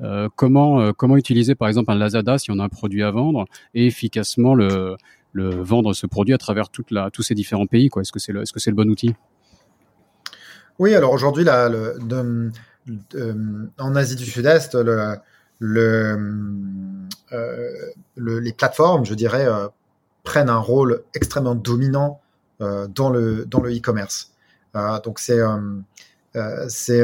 euh, 0.01 0.29
comment 0.35 0.81
euh, 0.81 0.93
comment 0.93 1.17
utiliser 1.17 1.55
par 1.55 1.69
exemple 1.69 1.93
un 1.93 1.95
Lazada 1.95 2.39
si 2.39 2.51
on 2.51 2.59
a 2.59 2.65
un 2.65 2.69
produit 2.69 3.03
à 3.03 3.11
vendre 3.11 3.45
et 3.75 3.87
efficacement 3.87 4.55
le, 4.55 4.97
le 5.33 5.51
vendre 5.51 5.93
ce 5.93 6.07
produit 6.07 6.35
à 6.35 6.39
travers 6.39 6.69
toute 6.69 6.91
la, 6.91 7.11
tous 7.11 7.23
ces 7.23 7.35
différents 7.35 7.67
pays 7.67 7.89
quoi? 7.89 8.03
Est-ce 8.03 8.13
que 8.13 8.19
c'est 8.19 8.33
le 8.33 8.43
est-ce 8.43 8.53
que 8.53 8.59
c'est 8.61 8.71
le 8.71 8.77
bon 8.77 8.91
outil? 8.91 9.15
Oui, 10.79 10.95
alors 10.95 11.13
aujourd'hui 11.13 11.45
là, 11.45 11.69
le, 11.69 12.51
euh, 13.15 13.67
en 13.79 13.95
Asie 13.95 14.17
du 14.17 14.25
Sud-Est, 14.25 14.75
le, 14.75 15.19
euh, 15.61 16.17
le, 18.17 18.39
les 18.41 18.53
plateformes, 18.53 19.05
je 19.05 19.15
dirais, 19.15 19.47
euh, 19.47 19.69
prennent 20.25 20.51
un 20.51 20.59
rôle 20.59 21.03
extrêmement 21.15 21.55
dominant 21.55 22.21
dans 22.61 23.11
le 23.11 23.45
dans 23.45 23.61
le 23.61 23.77
e-commerce. 23.77 24.31
donc 25.03 25.19
c'est 25.19 25.41
c'est 26.69 27.03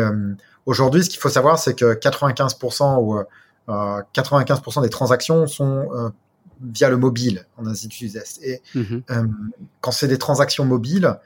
aujourd'hui 0.66 1.02
ce 1.02 1.10
qu'il 1.10 1.18
faut 1.18 1.28
savoir, 1.28 1.58
c'est 1.58 1.74
que 1.74 1.98
95% 1.98 3.02
ou 3.02 3.20
95% 3.66 4.82
des 4.82 4.88
transactions 4.88 5.48
sont 5.48 6.12
via 6.60 6.88
le 6.88 6.96
mobile 6.96 7.44
en 7.56 7.66
Asie 7.66 7.88
du 7.88 7.96
Sud-Est. 7.96 8.40
Et 8.44 8.62
mm-hmm. 8.76 9.32
quand 9.80 9.90
c'est 9.90 10.06
des 10.06 10.18
transactions 10.18 10.64
mobiles, 10.64 11.18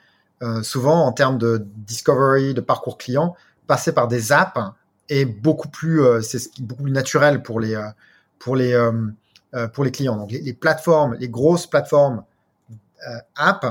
souvent 0.62 1.04
en 1.04 1.12
termes 1.12 1.36
de 1.36 1.66
discovery, 1.76 2.54
de 2.54 2.62
parcours 2.62 2.96
client, 2.96 3.36
passer 3.72 3.92
par 3.92 4.06
des 4.06 4.32
apps 4.32 4.60
est 5.08 5.24
beaucoup 5.24 5.70
plus, 5.70 6.02
euh, 6.02 6.20
c'est 6.20 6.60
beaucoup 6.60 6.82
plus 6.82 6.92
naturel 6.92 7.42
pour 7.42 7.58
les, 7.58 7.74
euh, 7.74 7.88
pour 8.38 8.54
les, 8.54 8.74
euh, 8.74 9.68
pour 9.68 9.82
les 9.82 9.90
clients. 9.90 10.16
Donc 10.18 10.30
les, 10.30 10.52
plateformes, 10.52 11.16
les 11.18 11.30
grosses 11.30 11.66
plateformes 11.66 12.22
apps 13.34 13.66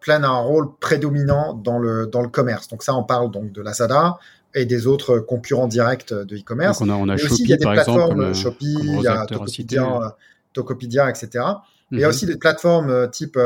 prennent 0.00 0.24
un 0.24 0.38
rôle 0.38 0.76
prédominant 0.78 1.54
dans 1.54 1.80
le, 1.80 2.06
dans 2.06 2.22
le 2.22 2.28
commerce. 2.28 2.68
Donc 2.68 2.84
ça, 2.84 2.94
on 2.94 3.02
parle 3.02 3.32
donc 3.32 3.50
de 3.50 3.60
Lazada 3.62 4.18
et 4.54 4.64
des 4.64 4.86
autres 4.86 5.18
concurrents 5.18 5.66
directs 5.66 6.12
de 6.12 6.36
e-commerce. 6.36 6.80
On 6.80 6.88
a, 6.88 6.94
on 6.94 7.08
a 7.08 7.16
Shopee, 7.16 7.32
aussi, 7.32 7.42
il 7.42 7.50
y 7.50 7.54
a 7.54 7.56
des 7.56 7.64
par 7.64 7.72
plateformes 7.74 8.22
exemple, 8.22 8.34
Shopee, 8.34 8.76
il 8.80 9.00
y 9.00 9.08
a 9.08 9.26
Tokopedia, 9.26 10.16
Tokopedia, 10.52 11.10
etc. 11.10 11.44
Il 11.90 11.98
y 11.98 12.04
a 12.04 12.06
mhm. 12.06 12.10
aussi 12.10 12.26
des 12.26 12.36
plateformes 12.36 13.10
type 13.10 13.36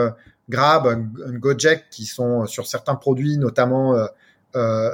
Grab, 0.50 1.08
Gojek 1.40 1.86
qui 1.90 2.04
sont 2.04 2.46
sur 2.46 2.66
certains 2.66 2.96
produits, 2.96 3.38
notamment 3.38 3.96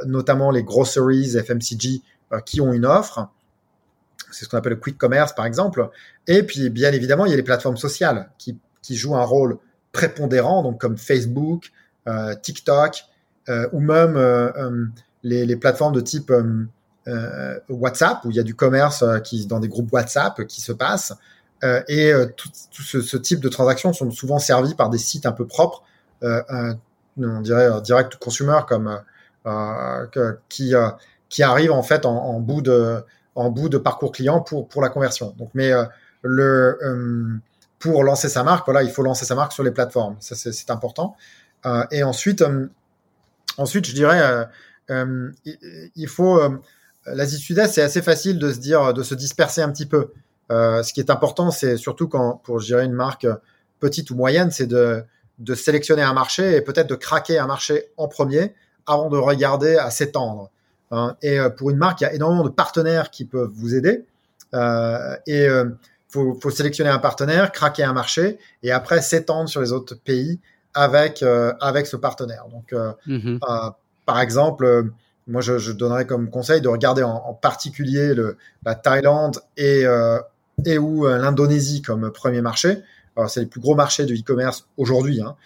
notamment 0.06 0.50
les 0.50 0.62
groceries 0.62 1.36
FMCG 1.36 2.02
euh, 2.32 2.40
qui 2.40 2.60
ont 2.60 2.72
une 2.72 2.86
offre. 2.86 3.28
C'est 4.30 4.46
ce 4.46 4.48
qu'on 4.48 4.56
appelle 4.56 4.72
le 4.72 4.78
quick 4.78 4.96
commerce, 4.96 5.34
par 5.34 5.44
exemple. 5.44 5.90
Et 6.26 6.42
puis, 6.42 6.70
bien 6.70 6.90
évidemment, 6.92 7.26
il 7.26 7.30
y 7.30 7.34
a 7.34 7.36
les 7.36 7.42
plateformes 7.42 7.76
sociales 7.76 8.30
qui, 8.38 8.58
jouent 8.90 9.16
un 9.16 9.24
rôle 9.24 9.58
prépondérant, 9.92 10.62
donc 10.62 10.80
comme 10.80 10.96
Facebook, 10.96 11.70
euh, 12.08 12.34
TikTok, 12.34 13.04
ou 13.72 13.80
même 13.80 14.16
les, 15.22 15.56
plateformes 15.56 15.94
de 15.94 16.00
type 16.00 16.32
WhatsApp, 17.68 18.24
où 18.24 18.30
il 18.30 18.36
y 18.36 18.40
a 18.40 18.44
du 18.44 18.54
commerce 18.54 19.04
dans 19.46 19.60
des 19.60 19.68
groupes 19.68 19.92
WhatsApp 19.92 20.46
qui 20.46 20.62
se 20.62 20.72
passe. 20.72 21.12
et 21.88 22.12
tout, 22.36 22.48
ce, 22.52 23.16
type 23.18 23.40
de 23.40 23.48
transactions 23.50 23.92
sont 23.92 24.10
souvent 24.10 24.38
servies 24.38 24.74
par 24.74 24.88
des 24.88 24.98
sites 24.98 25.26
un 25.26 25.32
peu 25.32 25.46
propres, 25.46 25.82
on 26.22 27.40
dirait 27.42 27.68
direct 27.82 28.16
consumer 28.16 28.60
comme 28.66 29.02
euh, 29.46 30.06
qui 30.48 30.74
euh, 30.74 30.88
qui 31.28 31.42
arrive 31.42 31.72
en 31.72 31.82
fait 31.82 32.04
en, 32.06 32.38
bout 32.40 32.62
de 32.62 33.02
en 33.34 33.50
bout 33.50 33.68
de 33.68 33.78
parcours 33.78 34.12
client 34.12 34.40
pour 34.40 34.68
pour 34.68 34.82
la 34.82 34.88
conversion. 34.88 35.34
Donc, 35.38 35.50
mais 35.54 35.72
euh, 35.72 35.84
le 36.22 37.40
pour 37.78 38.04
lancer 38.04 38.28
sa 38.28 38.44
marque, 38.44 38.66
voilà, 38.66 38.84
il 38.84 38.90
faut 38.90 39.02
lancer 39.02 39.24
sa 39.24 39.34
marque 39.34 39.52
sur 39.52 39.64
les 39.64 39.72
plateformes. 39.72 40.16
Ça, 40.20 40.36
c'est 40.36 40.70
important. 40.70 41.16
Et 41.90 42.04
ensuite, 42.04 42.44
ensuite, 43.56 43.86
je 43.86 43.94
dirais, 43.94 44.46
il 44.88 46.08
faut 46.08 46.40
l'Asie 47.06 47.38
Sud-Est, 47.38 47.72
c'est 47.72 47.82
assez 47.82 48.02
facile 48.02 48.38
de 48.38 48.52
se 48.52 48.60
dire, 48.60 48.94
de 48.94 49.02
se 49.02 49.16
disperser 49.16 49.62
un 49.62 49.70
petit 49.70 49.86
peu. 49.86 50.12
ce 50.50 50.92
qui 50.92 51.00
est 51.00 51.10
important, 51.10 51.50
c'est 51.50 51.76
surtout 51.76 52.06
quand 52.06 52.40
pour 52.44 52.60
gérer 52.60 52.84
une 52.84 52.92
marque 52.92 53.26
petite 53.80 54.12
ou 54.12 54.14
moyenne, 54.14 54.52
c'est 54.52 54.66
de 54.66 55.04
de 55.38 55.54
sélectionner 55.54 56.02
un 56.02 56.12
marché 56.12 56.56
et 56.56 56.60
peut-être 56.60 56.88
de 56.88 56.94
craquer 56.94 57.38
un 57.38 57.46
marché 57.46 57.86
en 57.96 58.06
premier 58.06 58.54
avant 58.86 59.08
de 59.08 59.16
regarder 59.16 59.76
à 59.76 59.90
s'étendre. 59.90 60.50
Hein. 60.90 61.16
Et 61.22 61.38
euh, 61.38 61.50
pour 61.50 61.70
une 61.70 61.78
marque, 61.78 62.00
il 62.00 62.04
y 62.04 62.06
a 62.06 62.12
énormément 62.14 62.44
de 62.44 62.50
partenaires 62.50 63.10
qui 63.10 63.24
peuvent 63.24 63.50
vous 63.52 63.74
aider. 63.74 64.04
Euh, 64.54 65.16
et 65.26 65.46
euh, 65.46 65.70
faut, 66.08 66.38
faut 66.40 66.50
sélectionner 66.50 66.90
un 66.90 66.98
partenaire, 66.98 67.52
craquer 67.52 67.84
un 67.84 67.94
marché, 67.94 68.38
et 68.62 68.70
après 68.70 69.00
s'étendre 69.00 69.48
sur 69.48 69.60
les 69.60 69.72
autres 69.72 69.94
pays 69.94 70.40
avec 70.74 71.22
euh, 71.22 71.52
avec 71.60 71.86
ce 71.86 71.96
partenaire. 71.96 72.44
Donc, 72.50 72.74
mm-hmm. 73.06 73.38
par 74.04 74.20
exemple, 74.20 74.90
moi, 75.26 75.40
je, 75.40 75.58
je, 75.58 75.72
donnerais 75.72 76.06
comme 76.06 76.28
conseil 76.28 76.60
de 76.60 76.68
regarder 76.68 77.02
en, 77.02 77.14
en 77.14 77.34
particulier 77.34 78.14
le, 78.14 78.36
la 78.64 78.74
Thaïlande 78.74 79.38
et 79.56 79.84
et 80.66 80.78
ou 80.78 81.06
l'Indonésie 81.06 81.82
comme 81.82 82.10
premier 82.10 82.42
marché. 82.42 82.82
C'est 83.28 83.40
les 83.40 83.46
plus 83.46 83.60
gros 83.60 83.74
marchés 83.74 84.06
de 84.06 84.14
e-commerce 84.14 84.66
aujourd'hui. 84.76 85.22
Hein. 85.22 85.36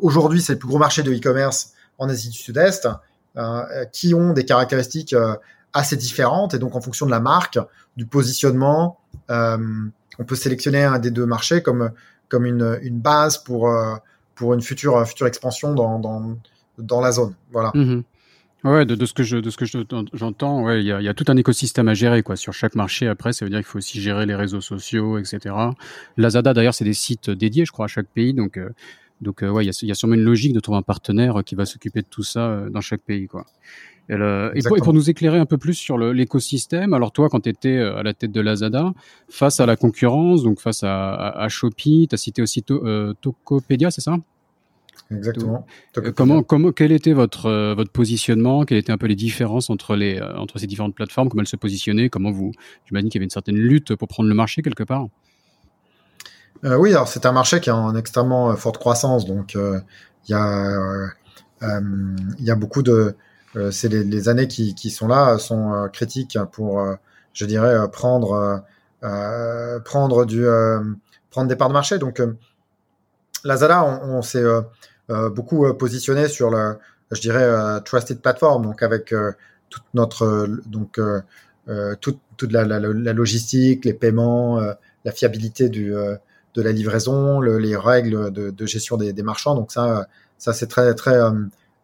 Aujourd'hui, 0.00 0.40
c'est 0.40 0.54
le 0.54 0.58
plus 0.58 0.68
gros 0.68 0.78
marché 0.78 1.02
de 1.02 1.12
e-commerce 1.12 1.72
en 1.98 2.08
Asie 2.08 2.30
du 2.30 2.38
Sud-Est, 2.38 2.88
euh, 3.36 3.84
qui 3.92 4.14
ont 4.14 4.32
des 4.32 4.44
caractéristiques 4.44 5.12
euh, 5.12 5.34
assez 5.72 5.96
différentes. 5.96 6.54
Et 6.54 6.58
donc, 6.58 6.74
en 6.74 6.80
fonction 6.80 7.06
de 7.06 7.10
la 7.10 7.20
marque, 7.20 7.58
du 7.96 8.06
positionnement, 8.06 8.98
euh, 9.30 9.58
on 10.18 10.24
peut 10.24 10.34
sélectionner 10.34 10.84
un 10.84 10.98
des 10.98 11.10
deux 11.10 11.26
marchés 11.26 11.62
comme, 11.62 11.90
comme 12.28 12.46
une, 12.46 12.78
base 12.92 13.38
pour, 13.38 13.68
euh, 13.68 13.96
pour 14.34 14.54
une 14.54 14.62
future, 14.62 15.06
future 15.06 15.26
expansion 15.26 15.74
dans, 15.74 15.98
dans, 16.78 17.00
la 17.00 17.12
zone. 17.12 17.34
Voilà. 17.50 17.70
Mm-hmm. 17.74 18.02
Ouais, 18.64 18.86
de, 18.86 19.06
ce 19.06 19.12
que 19.12 19.24
je 19.24 19.38
de 19.38 19.50
ce 19.50 19.56
que 19.56 19.64
j'entends, 20.12 20.62
ouais, 20.62 20.82
il 20.82 20.86
y 20.86 21.08
a, 21.08 21.14
tout 21.14 21.24
un 21.26 21.36
écosystème 21.36 21.88
à 21.88 21.94
gérer 21.94 22.22
quoi 22.22 22.36
sur 22.36 22.52
chaque 22.52 22.76
marché. 22.76 23.08
Après, 23.08 23.32
ça 23.32 23.44
veut 23.44 23.50
dire 23.50 23.58
qu'il 23.58 23.66
faut 23.66 23.78
aussi 23.78 24.00
gérer 24.00 24.24
les 24.24 24.36
réseaux 24.36 24.60
sociaux, 24.60 25.18
etc. 25.18 25.52
Lazada 26.16 26.54
d'ailleurs, 26.54 26.74
c'est 26.74 26.84
des 26.84 26.94
sites 26.94 27.28
dédiés, 27.28 27.64
je 27.64 27.72
crois, 27.72 27.86
à 27.86 27.88
chaque 27.88 28.06
pays, 28.06 28.34
donc 28.34 28.58
euh, 28.58 28.70
donc, 29.22 29.42
euh, 29.42 29.50
ouais, 29.50 29.64
il 29.64 29.70
y, 29.70 29.86
y 29.86 29.90
a, 29.90 29.94
sûrement 29.94 30.14
une 30.14 30.24
logique 30.24 30.52
de 30.52 30.60
trouver 30.60 30.78
un 30.78 30.82
partenaire 30.82 31.42
qui 31.46 31.54
va 31.54 31.64
s'occuper 31.64 32.02
de 32.02 32.06
tout 32.10 32.24
ça 32.24 32.48
euh, 32.48 32.70
dans 32.70 32.80
chaque 32.80 33.02
pays, 33.02 33.28
quoi. 33.28 33.46
Et, 34.08 34.14
et, 34.14 34.62
pour, 34.66 34.76
et, 34.76 34.80
pour, 34.80 34.92
nous 34.92 35.08
éclairer 35.08 35.38
un 35.38 35.46
peu 35.46 35.58
plus 35.58 35.74
sur 35.74 35.96
l'écosystème, 35.96 36.92
alors 36.92 37.12
toi, 37.12 37.28
quand 37.30 37.40
tu 37.40 37.48
étais 37.48 37.78
euh, 37.78 37.96
à 37.96 38.02
la 38.02 38.14
tête 38.14 38.32
de 38.32 38.40
Lazada, 38.40 38.92
face 39.28 39.60
à 39.60 39.64
la 39.64 39.76
concurrence, 39.76 40.42
donc 40.42 40.60
face 40.60 40.82
à, 40.82 41.14
à, 41.14 41.44
à 41.44 41.48
Shopee, 41.48 42.08
tu 42.08 42.14
as 42.14 42.18
cité 42.18 42.42
aussi 42.42 42.64
to, 42.64 42.84
euh, 42.84 43.14
Tokopedia, 43.20 43.92
c'est 43.92 44.00
ça? 44.00 44.18
Exactement. 45.12 45.64
comment, 46.16 46.42
comment, 46.42 46.72
quel 46.72 46.90
était 46.90 47.12
votre, 47.12 47.74
votre 47.74 47.92
positionnement? 47.92 48.64
Quelles 48.64 48.78
étaient 48.78 48.92
un 48.92 48.98
peu 48.98 49.06
les 49.06 49.14
différences 49.14 49.70
entre, 49.70 49.94
les, 49.94 50.20
entre 50.20 50.58
ces 50.58 50.66
différentes 50.66 50.94
plateformes? 50.94 51.28
Comment 51.28 51.42
elles 51.42 51.48
se 51.48 51.56
positionnaient? 51.56 52.08
Comment 52.08 52.30
vous, 52.32 52.52
j'imagine 52.86 53.08
qu'il 53.08 53.18
y 53.18 53.20
avait 53.20 53.26
une 53.26 53.30
certaine 53.30 53.56
lutte 53.56 53.94
pour 53.94 54.08
prendre 54.08 54.28
le 54.28 54.34
marché 54.34 54.62
quelque 54.62 54.84
part? 54.84 55.06
Euh, 56.64 56.76
oui, 56.76 56.90
alors 56.90 57.08
c'est 57.08 57.26
un 57.26 57.32
marché 57.32 57.60
qui 57.60 57.70
est 57.70 57.72
en 57.72 57.96
extrêmement 57.96 58.50
euh, 58.50 58.54
forte 58.54 58.78
croissance, 58.78 59.26
donc 59.26 59.56
euh, 59.56 59.80
il 60.28 60.32
y 60.32 60.34
a 60.34 61.08
y 62.38 62.50
a 62.50 62.54
beaucoup 62.54 62.82
de 62.82 63.16
c'est 63.70 63.88
les, 63.88 64.28
années 64.28 64.48
qui, 64.48 64.74
qui 64.74 64.90
sont 64.90 65.06
là 65.06 65.38
sont 65.38 65.88
critiques 65.92 66.38
pour 66.52 66.84
je 67.32 67.44
dirais 67.46 67.88
prendre 67.90 68.64
prendre 69.84 70.24
du 70.24 70.44
prendre 71.30 71.48
des 71.48 71.56
parts 71.56 71.68
de 71.68 71.72
marché. 71.72 71.98
Donc 71.98 72.20
Lazada, 73.44 73.84
on, 73.84 74.18
on 74.18 74.22
s'est 74.22 74.44
beaucoup 75.08 75.72
positionné 75.74 76.28
sur 76.28 76.50
le 76.50 76.78
je 77.10 77.20
dirais 77.20 77.80
trusted 77.84 78.20
platform, 78.20 78.64
donc 78.64 78.82
avec 78.82 79.14
toute 79.70 79.84
notre 79.94 80.46
donc 80.66 81.00
toute, 82.00 82.20
toute 82.36 82.52
la, 82.52 82.64
logistique, 83.12 83.84
les 83.84 83.94
paiements, 83.94 84.60
la 85.04 85.12
fiabilité 85.12 85.68
du 85.68 85.94
de 86.54 86.62
la 86.62 86.72
livraison, 86.72 87.40
le, 87.40 87.58
les 87.58 87.76
règles 87.76 88.30
de, 88.30 88.50
de 88.50 88.66
gestion 88.66 88.96
des, 88.96 89.12
des, 89.12 89.22
marchands. 89.22 89.54
Donc 89.54 89.72
ça, 89.72 90.06
ça 90.38 90.52
c'est 90.52 90.66
très 90.66 90.94
très 90.94 91.16
euh, 91.16 91.30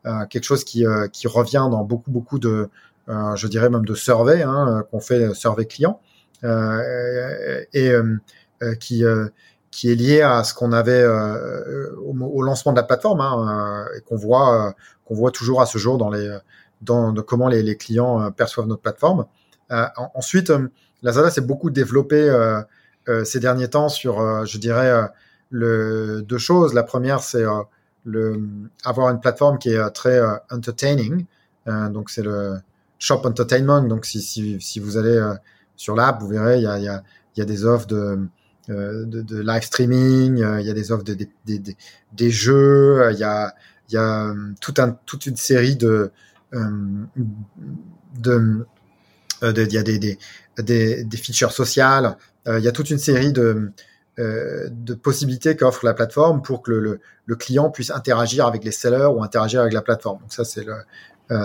euh 0.07 0.27
quelque 0.27 0.45
chose 0.45 0.65
qui, 0.65 0.87
euh, 0.87 1.09
qui 1.09 1.27
revient 1.29 1.67
dans 1.71 1.85
beaucoup 1.85 2.11
beaucoup 2.11 2.39
de, 2.39 2.69
je 3.09 3.47
dirais 3.47 3.71
même 3.71 3.87
de 3.87 3.95
survey 3.95 4.43
hein, 4.43 4.85
qu'on 4.91 5.01
fait 5.01 5.33
survey 5.35 5.65
client 5.65 6.01
et 6.43 7.93
qui 8.81 9.05
qui 9.71 9.93
est 9.93 9.95
lié 9.95 10.21
à 10.21 10.45
ce 10.45 10.53
qu'on 10.53 10.73
avait 10.73 11.07
au, 11.07 12.15
au, 12.21 12.43
lancement 12.43 12.73
de 12.73 12.77
la 12.77 12.83
plateforme 12.83 13.21
hein, 13.23 13.87
et 13.97 14.03
qu'on 14.03 14.17
voit 14.17 14.75
qu'on 15.07 15.15
voit 15.15 15.31
toujours 15.31 15.63
à 15.63 15.67
ce 15.67 15.79
jour 15.79 15.97
dans 15.97 16.11
les 16.11 16.37
dans 16.83 17.13
de 17.13 17.23
comment 17.23 17.49
les, 17.49 17.63
les 17.63 17.77
clients 17.77 18.31
perçoivent 18.33 18.67
notre 18.67 18.83
plateforme. 18.83 19.25
ensuite, 20.15 20.53
Lazada 21.03 21.31
s'est 21.31 21.41
beaucoup 21.41 21.71
développé 21.71 22.29
ces 23.25 23.41
derniers 23.41 23.69
temps 23.69 23.89
sur, 23.89 24.45
je 24.45 24.59
dirais, 24.59 25.09
le, 25.51 26.23
deux 26.23 26.39
choses. 26.39 26.75
La 26.75 26.83
première, 26.83 27.23
c'est 27.23 27.45
le 28.05 28.41
avoir 28.85 29.11
une 29.11 29.21
plateforme 29.21 29.59
qui 29.59 29.71
est 29.71 29.91
très 29.91 30.21
entertaining. 30.51 31.25
donc 31.67 32.11
c'est 32.11 32.23
le 32.23 32.57
shop 32.99 33.23
entertainment. 33.25 33.83
Donc 33.83 34.05
si, 34.05 34.21
si, 34.21 34.81
vous 34.81 34.97
allez 34.97 35.21
sur 35.77 35.95
l'app, 35.95 36.21
vous 36.21 36.29
verrez, 36.29 36.59
il 36.59 36.65
y 36.65 36.67
a, 36.67 36.79
y, 36.79 37.03
y 37.37 37.41
a 37.41 37.45
des 37.45 37.65
offres 37.65 37.87
de 37.87 38.19
euh, 38.71 39.07
de, 39.07 39.23
de, 39.23 39.41
live 39.41 39.63
streaming, 39.63 40.43
euh, 40.43 40.61
il 40.61 40.67
y 40.67 40.71
a 40.71 40.75
des 40.75 40.93
offres 40.93 41.05
de, 41.05 41.17
des 41.47 42.31
jeux, 42.31 43.01
euh, 43.01 43.13
il 43.13 43.19
y 43.19 43.25
a, 43.25 43.55
y 43.89 43.97
a 43.97 44.35
tout 44.61 44.75
un, 44.77 44.91
toute 45.07 45.25
une 45.25 45.37
série 45.37 45.75
de, 45.75 46.11
de, 46.53 48.67
il 49.43 49.73
y 49.73 49.79
a 49.79 49.83
des, 49.83 49.99
des, 49.99 50.19
des, 50.59 51.03
des 51.03 51.17
features 51.17 51.53
sociales, 51.53 52.19
il 52.49 52.65
y 52.65 52.69
a 52.69 52.73
toute 52.73 52.91
une 52.91 52.99
série 52.99 53.33
de, 53.33 53.71
de 54.17 54.95
possibilités 54.95 55.55
qu'offre 55.55 55.85
la 55.85 55.95
plateforme 55.95 56.41
pour 56.43 56.63
que 56.63 56.73
le, 56.73 57.37
client 57.37 57.71
puisse 57.71 57.91
interagir 57.91 58.47
avec 58.47 58.65
les 58.65 58.73
sellers 58.73 59.07
ou 59.07 59.23
interagir 59.23 59.61
avec 59.61 59.73
la 59.75 59.83
plateforme. 59.83 60.21
Donc 60.21 60.33
ça, 60.33 60.45
c'est 60.45 60.65
le, 60.65 60.77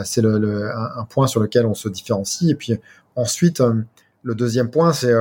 c'est 0.06 0.22
le, 0.22 0.72
un, 0.74 1.04
point 1.04 1.28
sur 1.28 1.42
lequel 1.42 1.66
on 1.66 1.74
se 1.74 1.90
différencie. 1.90 2.50
Et 2.50 2.56
puis 2.56 2.80
ensuite, 3.16 3.62
le 4.24 4.36
deuxième 4.36 4.70
point, 4.70 4.94
c'est 4.94 5.14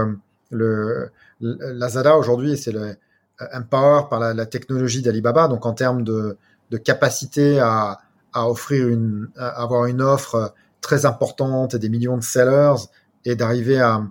le, 0.51 1.11
Lazada 1.41 2.17
aujourd'hui, 2.17 2.57
c'est 2.57 2.73
le 2.73 2.95
euh, 3.41 3.47
empower 3.53 4.09
par 4.09 4.21
la, 4.21 4.47
technologie 4.47 5.03
d'Alibaba. 5.03 5.49
Donc 5.49 5.67
en 5.67 5.73
termes 5.73 6.05
de, 6.05 6.37
capacité 6.85 7.61
à, 7.61 7.99
offrir 8.35 8.89
une, 8.89 9.29
avoir 9.37 9.87
une 9.87 10.01
offre 10.01 10.55
très 10.81 11.05
importante 11.05 11.75
et 11.75 11.79
des 11.79 11.91
millions 11.91 12.17
de 12.17 12.23
sellers 12.23 12.81
et 13.27 13.37
d'arriver 13.37 13.79
à, 13.79 14.03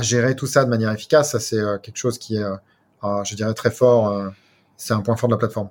gérer 0.00 0.34
tout 0.34 0.46
ça 0.46 0.64
de 0.64 0.70
manière 0.70 0.90
efficace, 0.90 1.32
ça 1.32 1.40
c'est 1.40 1.58
euh, 1.58 1.76
quelque 1.78 1.98
chose 1.98 2.18
qui 2.18 2.36
est, 2.36 2.42
euh, 2.44 3.24
je 3.24 3.34
dirais, 3.34 3.52
très 3.52 3.70
fort. 3.70 4.32
c'est 4.76 4.94
un 4.94 5.00
point 5.00 5.16
fort 5.16 5.28
de 5.28 5.34
la 5.34 5.38
plateforme. 5.38 5.68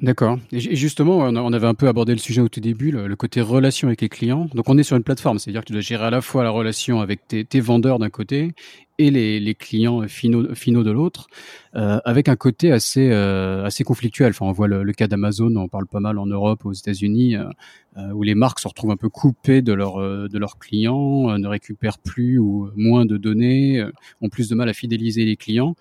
D'accord. 0.00 0.38
Et 0.52 0.76
justement, 0.76 1.18
on 1.18 1.52
avait 1.52 1.66
un 1.66 1.74
peu 1.74 1.88
abordé 1.88 2.12
le 2.12 2.18
sujet 2.18 2.40
au 2.40 2.48
tout 2.48 2.60
début, 2.60 2.92
le, 2.92 3.16
côté 3.16 3.40
relation 3.40 3.88
avec 3.88 4.00
les 4.00 4.08
clients. 4.08 4.48
Donc, 4.54 4.68
on 4.68 4.78
est 4.78 4.84
sur 4.84 4.96
une 4.96 5.02
plateforme, 5.02 5.40
c'est-à-dire 5.40 5.62
que 5.62 5.66
tu 5.66 5.72
dois 5.72 5.82
gérer 5.82 6.04
à 6.04 6.10
la 6.10 6.20
fois 6.20 6.44
la 6.44 6.50
relation 6.50 7.00
avec 7.00 7.26
tes, 7.26 7.60
vendeurs 7.60 7.98
d'un 7.98 8.10
côté 8.10 8.52
et 8.98 9.10
les, 9.10 9.54
clients 9.56 10.06
finaux, 10.06 10.42
de 10.44 10.90
l'autre, 10.90 11.26
euh, 11.74 11.98
avec 12.04 12.28
un 12.28 12.36
côté 12.36 12.70
assez 12.70 13.10
euh, 13.10 13.64
assez 13.64 13.82
conflictuel. 13.82 14.30
Enfin, 14.30 14.46
on 14.46 14.52
voit 14.52 14.68
le, 14.68 14.92
cas 14.92 15.08
d'Amazon, 15.08 15.54
on 15.56 15.68
parle 15.68 15.86
pas 15.86 16.00
mal 16.00 16.18
en 16.18 16.26
Europe, 16.26 16.64
aux 16.64 16.72
États-Unis, 16.72 17.36
euh, 17.36 18.12
où 18.12 18.22
les 18.22 18.36
marques 18.36 18.60
se 18.60 18.68
retrouvent 18.68 18.92
un 18.92 18.96
peu 18.96 19.08
coupées 19.08 19.62
de 19.62 19.72
leurs 19.72 19.98
de 19.98 20.38
leurs 20.38 20.58
clients, 20.58 21.36
ne 21.36 21.48
récupèrent 21.48 21.98
plus 21.98 22.38
ou 22.38 22.70
moins 22.76 23.04
de 23.04 23.16
données, 23.16 23.84
ont 24.20 24.28
plus 24.28 24.48
de 24.48 24.54
mal 24.54 24.68
à 24.68 24.72
fidéliser 24.72 25.24
les 25.24 25.36
clients. 25.36 25.74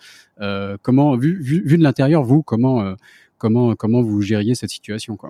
comment, 0.82 1.16
vu, 1.18 1.40
vu, 1.40 1.62
vu 1.64 1.78
de 1.78 1.84
l'intérieur, 1.84 2.24
vous, 2.24 2.42
comment 2.42 2.96
Comment, 3.38 3.76
comment 3.76 4.02
vous 4.02 4.22
gériez 4.22 4.56
cette 4.56 4.70
situation 4.70 5.16
quoi 5.16 5.30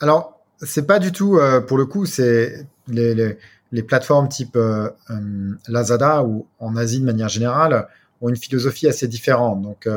Alors, 0.00 0.40
c'est 0.62 0.86
pas 0.86 0.98
du 0.98 1.12
tout, 1.12 1.38
euh, 1.38 1.60
pour 1.60 1.78
le 1.78 1.86
coup, 1.86 2.06
c'est 2.06 2.66
les, 2.88 3.36
les, 3.72 3.82
plateformes 3.82 4.28
type 4.28 4.56
euh, 4.56 4.90
euh, 5.10 5.54
Lazada 5.68 6.22
ou 6.24 6.46
en 6.58 6.76
Asie 6.76 7.00
de 7.00 7.04
manière 7.04 7.28
générale 7.28 7.88
ont 8.20 8.28
une 8.28 8.36
philosophie 8.36 8.86
assez 8.86 9.08
différente. 9.08 9.62
Donc, 9.62 9.88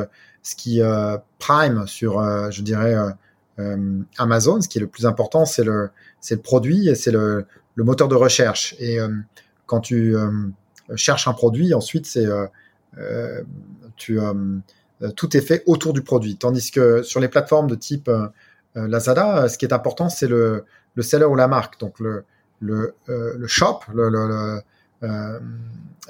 ce 0.42 0.56
qui 0.56 0.80
prime 1.38 1.86
sur, 1.86 2.22
je 2.50 2.62
dirais, 2.62 2.94
Amazon, 4.16 4.62
ce 4.62 4.68
qui 4.68 4.78
est 4.78 4.80
le 4.80 4.86
plus 4.86 5.04
important, 5.04 5.44
c'est 5.44 5.62
le, 5.64 5.90
le 6.30 6.36
produit 6.38 6.88
et 6.88 6.94
c'est 6.94 7.10
le, 7.10 7.44
le 7.74 7.84
moteur 7.84 8.08
de 8.08 8.14
recherche. 8.14 8.74
Et 8.78 8.96
quand 9.66 9.80
tu 9.80 10.16
cherches 10.96 11.28
un 11.28 11.34
produit, 11.34 11.74
ensuite, 11.74 12.06
c'est 12.06 12.26
tu 13.96 14.18
tout 15.12 15.36
est 15.36 15.40
fait 15.40 15.62
autour 15.66 15.92
du 15.92 16.02
produit. 16.02 16.36
Tandis 16.36 16.70
que 16.70 17.02
sur 17.02 17.20
les 17.20 17.28
plateformes 17.28 17.68
de 17.68 17.74
type 17.74 18.08
euh, 18.08 18.28
euh, 18.76 18.88
Lazada, 18.88 19.48
ce 19.48 19.58
qui 19.58 19.64
est 19.64 19.72
important, 19.72 20.08
c'est 20.08 20.26
le, 20.26 20.64
le 20.94 21.02
seller 21.02 21.26
ou 21.26 21.36
la 21.36 21.48
marque. 21.48 21.78
Donc 21.80 22.00
le, 22.00 22.24
le, 22.60 22.94
le 23.06 23.46
shop, 23.46 23.80
le, 23.92 24.60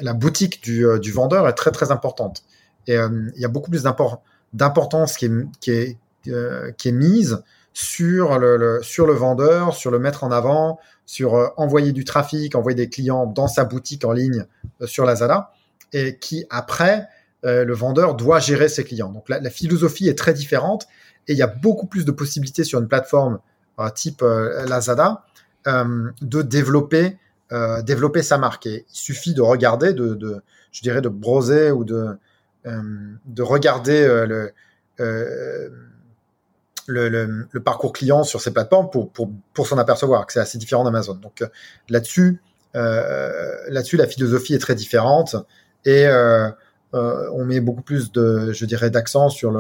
la 0.01 0.13
boutique 0.13 0.63
du, 0.63 0.87
du, 1.01 1.11
vendeur 1.11 1.49
est 1.49 1.55
très 1.55 1.73
très 1.73 1.91
importante. 1.91 2.45
Et 2.87 2.95
il 2.95 3.41
y 3.41 3.45
a 3.45 3.49
beaucoup 3.49 3.71
plus 3.71 3.83
d'importance 4.53 5.17
qui 5.17 5.27
est, 5.27 5.47
qui, 5.61 5.71
est, 5.73 5.99
qui 6.77 6.89
est 6.89 6.93
mise 6.93 7.43
sur 7.73 8.39
le, 8.39 8.81
sur 8.83 9.07
le 9.07 9.15
vendeur, 9.15 9.75
sur 9.75 9.91
le 9.91 9.99
mettre 9.99 10.23
en 10.23 10.31
avant, 10.31 10.79
sur 11.07 11.53
envoyer 11.57 11.93
du 11.93 12.05
trafic, 12.05 12.55
envoyer 12.55 12.77
des 12.77 12.89
clients 12.89 13.27
dans 13.27 13.49
sa 13.49 13.65
boutique 13.65 14.05
en 14.05 14.13
ligne 14.13 14.45
sur 14.85 15.05
Lazada, 15.05 15.51
et 15.93 16.19
qui 16.19 16.47
après 16.51 17.09
euh, 17.45 17.65
le 17.65 17.75
vendeur 17.75 18.15
doit 18.15 18.39
gérer 18.39 18.69
ses 18.69 18.85
clients. 18.85 19.11
Donc 19.11 19.29
la, 19.29 19.51
philosophie 19.51 20.09
est 20.09 20.17
très 20.17 20.33
différente 20.33 20.87
et 21.29 21.33
il 21.33 21.39
y 21.39 21.43
a 21.43 21.47
beaucoup 21.47 21.87
plus 21.87 22.05
de 22.05 22.11
possibilités 22.11 22.65
sur 22.65 22.81
une 22.81 22.89
plateforme 22.89 23.39
euh, 23.79 23.91
type 23.91 24.23
euh, 24.23 24.65
Lazada 24.67 25.25
de 25.67 26.43
développer 26.43 27.19
développer 27.85 28.23
sa 28.23 28.37
marque. 28.37 28.67
Il 28.67 28.85
suffit 28.89 29.33
de 29.33 29.41
regarder, 29.41 29.93
de, 29.93 30.43
je 30.73 30.83
dirais, 30.83 31.01
de 31.01 31.09
broser 31.09 31.71
ou 31.71 31.85
de 31.85 32.19
de 32.65 33.43
regarder 33.43 34.07
le, 36.89 37.61
parcours 37.65 37.93
client 37.93 38.25
sur 38.25 38.41
ces 38.41 38.53
plateformes 38.53 38.91
pour, 38.91 39.11
pour, 39.11 39.31
pour 39.55 39.69
s'en 39.69 39.79
apercevoir 39.79 40.27
que 40.27 40.33
c'est 40.33 40.41
assez 40.41 40.59
différent 40.59 40.83
d'Amazon. 40.85 41.15
Donc 41.15 41.45
là-dessus, 41.89 42.43
là-dessus, 42.75 43.97
la 43.97 44.09
philosophie 44.09 44.55
est 44.55 44.59
très 44.59 44.75
différente 44.75 45.37
et 45.85 46.07
euh, 46.95 47.29
on 47.33 47.45
met 47.45 47.61
beaucoup 47.61 47.83
plus 47.83 48.13
de, 48.13 48.53
je 48.53 48.65
dirais, 48.65 48.91
d'accent 48.91 49.29
sur 49.29 49.53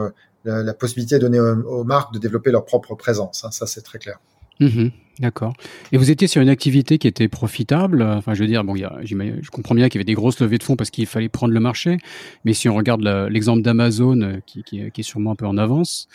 la, 0.45 0.75
possibilité 0.75 1.19
donnée 1.19 1.41
aux, 1.41 1.63
aux, 1.63 1.85
marques 1.85 2.13
de 2.15 2.19
développer 2.19 2.51
leur 2.51 2.65
propre 2.65 2.95
présence. 2.95 3.45
Hein, 3.45 3.51
ça, 3.51 3.67
c'est 3.67 3.83
très 3.83 3.99
clair. 3.99 4.19
Mmh 4.61 4.89
D'accord. 5.21 5.55
Et 5.93 5.97
vous 5.97 6.11
étiez 6.11 6.27
sur 6.27 6.43
une 6.43 6.49
activité 6.49 6.99
qui 6.99 7.07
était 7.07 7.29
profitable. 7.29 8.03
Enfin, 8.03 8.35
je 8.35 8.41
veux 8.41 8.49
dire, 8.49 8.65
bon, 8.65 8.75
y 8.75 8.83
a, 8.83 8.99
je 9.05 9.51
comprends 9.51 9.77
bien 9.77 9.89
qu'il 9.89 10.01
y 10.01 10.01
avait 10.01 10.05
des 10.05 10.15
grosses 10.15 10.41
levées 10.41 10.59
de 10.59 10.65
fonds 10.65 10.75
parce 10.75 10.91
qu'il 10.91 11.07
fallait 11.07 11.29
prendre 11.29 11.55
le 11.55 11.61
marché. 11.61 11.99
Mais 12.45 12.53
si 12.53 12.69
on 12.69 12.75
regarde 12.75 13.03
l'exemple 13.31 13.63
d'Amazon, 13.63 14.21
euh, 14.23 14.37
qui, 14.45 14.81
est 14.81 15.03
sûrement 15.03 15.33
un 15.33 15.37
peu 15.37 15.47
en 15.47 15.57
avance, 15.57 16.09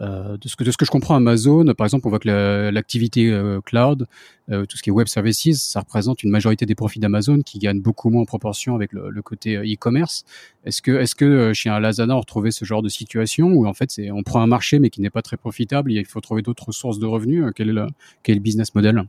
euh, 0.00 0.36
de, 0.36 0.48
ce 0.48 0.56
que, 0.56 0.64
de 0.64 0.70
ce 0.70 0.76
que 0.76 0.84
je 0.84 0.90
comprends, 0.90 1.14
Amazon, 1.14 1.64
par 1.74 1.86
exemple, 1.86 2.06
on 2.06 2.10
voit 2.10 2.18
que 2.18 2.70
l'activité 2.70 3.30
euh, 3.30 3.60
cloud, 3.60 4.06
euh, 4.50 4.66
tout 4.66 4.76
ce 4.76 4.82
qui 4.82 4.90
est 4.90 4.92
web 4.92 5.06
services, 5.06 5.62
ça 5.62 5.80
représente 5.80 6.22
une 6.22 6.30
majorité 6.30 6.66
des 6.66 6.74
profits 6.74 7.00
d'Amazon 7.00 7.40
qui 7.40 7.58
gagnent 7.58 7.80
beaucoup 7.80 8.10
moins 8.10 8.22
en 8.22 8.26
proportion 8.26 8.74
avec 8.74 8.92
le, 8.92 9.10
le 9.10 9.22
côté 9.22 9.56
e-commerce. 9.56 10.24
Est-ce 10.64 10.82
que, 10.82 10.92
est-ce 10.92 11.14
que 11.14 11.52
chez 11.54 11.70
un 11.70 11.80
Lazada, 11.80 12.14
on 12.14 12.20
retrouvait 12.20 12.50
ce 12.50 12.64
genre 12.64 12.82
de 12.82 12.88
situation 12.88 13.48
où 13.48 13.66
en 13.66 13.74
fait, 13.74 13.90
c'est, 13.90 14.10
on 14.10 14.22
prend 14.22 14.42
un 14.42 14.46
marché 14.46 14.78
mais 14.78 14.90
qui 14.90 15.00
n'est 15.00 15.10
pas 15.10 15.22
très 15.22 15.36
profitable, 15.36 15.92
et 15.92 15.96
il 15.96 16.04
faut 16.06 16.20
trouver 16.20 16.42
d'autres 16.42 16.72
sources 16.72 16.98
de 16.98 17.06
revenus 17.06 17.44
Quel 17.54 17.70
est 17.70 17.72
le, 17.72 17.86
quel 18.22 18.34
est 18.34 18.38
le 18.38 18.42
business 18.42 18.74
model? 18.74 19.04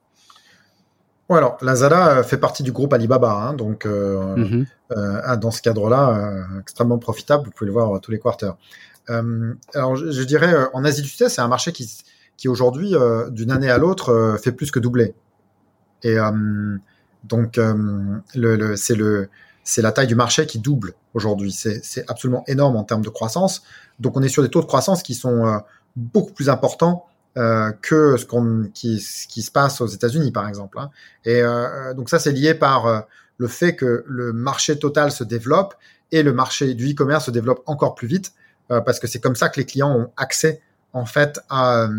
Ouais, 1.29 1.39
alors 1.39 1.57
Lazada 1.61 2.23
fait 2.23 2.37
partie 2.37 2.63
du 2.63 2.71
groupe 2.71 2.93
Alibaba, 2.93 3.33
hein, 3.33 3.53
donc 3.53 3.85
euh, 3.85 4.37
mm-hmm. 4.37 4.65
euh, 4.91 5.35
dans 5.35 5.51
ce 5.51 5.61
cadre-là, 5.61 6.45
extrêmement 6.61 6.97
profitable. 6.99 7.43
Vous 7.43 7.51
pouvez 7.51 7.67
le 7.67 7.73
voir 7.73 7.99
tous 7.99 8.11
les 8.11 8.19
quarters. 8.19 8.55
Euh, 9.09 9.53
alors, 9.73 9.95
je, 9.95 10.23
dirais, 10.23 10.53
euh, 10.53 10.65
en 10.73 10.83
Asie 10.83 11.01
du 11.01 11.07
Sud-Est, 11.07 11.29
c'est 11.29 11.41
un 11.41 11.47
marché 11.47 11.71
qui, 11.71 11.89
qui 12.35 12.47
aujourd'hui, 12.47 12.95
euh, 12.95 13.29
d'une 13.29 13.51
année 13.51 13.69
à 13.69 13.77
l'autre, 13.77 14.37
fait 14.41 14.51
plus 14.51 14.71
que 14.71 14.79
doubler. 14.79 15.13
Et 16.03 16.17
donc, 17.23 17.59
c'est 19.63 19.81
la 19.81 19.91
taille 19.91 20.07
du 20.07 20.15
marché 20.15 20.45
qui 20.45 20.59
double 20.59 20.93
aujourd'hui. 21.13 21.51
C'est 21.51 22.05
absolument 22.07 22.43
énorme 22.47 22.75
en 22.75 22.83
termes 22.83 23.01
de 23.01 23.09
croissance. 23.09 23.63
Donc, 23.99 24.15
on 24.15 24.21
est 24.21 24.29
sur 24.29 24.43
des 24.43 24.49
taux 24.49 24.61
de 24.61 24.67
croissance 24.67 25.01
qui 25.01 25.15
sont 25.15 25.61
beaucoup 25.95 26.33
plus 26.33 26.49
importants 26.49 27.07
que 27.33 28.15
ce, 28.17 28.25
qui, 28.73 28.99
se 28.99 29.51
passe 29.51 29.81
aux 29.81 29.87
États-Unis, 29.87 30.31
par 30.31 30.47
exemple. 30.47 30.77
Hein. 30.79 30.91
Et 31.25 31.41
donc 31.95 32.09
ça, 32.09 32.19
c'est 32.19 32.31
lié 32.31 32.53
par 32.53 33.05
le 33.37 33.47
fait 33.47 33.75
que 33.75 34.03
le 34.07 34.33
marché 34.33 34.77
total 34.77 35.11
se 35.11 35.23
développe 35.23 35.73
et 36.11 36.21
le 36.21 36.33
marché 36.33 36.75
du 36.75 36.91
e-commerce 36.91 37.25
se 37.25 37.31
développe 37.31 37.63
encore 37.65 37.95
plus 37.95 38.07
vite. 38.07 38.33
Euh, 38.71 38.81
parce 38.81 38.99
que 38.99 39.07
c'est 39.07 39.19
comme 39.19 39.35
ça 39.35 39.49
que 39.49 39.59
les 39.59 39.65
clients 39.65 39.91
ont 39.91 40.11
accès 40.17 40.61
en 40.93 41.05
fait 41.05 41.39
à, 41.49 41.83
euh, 41.83 41.89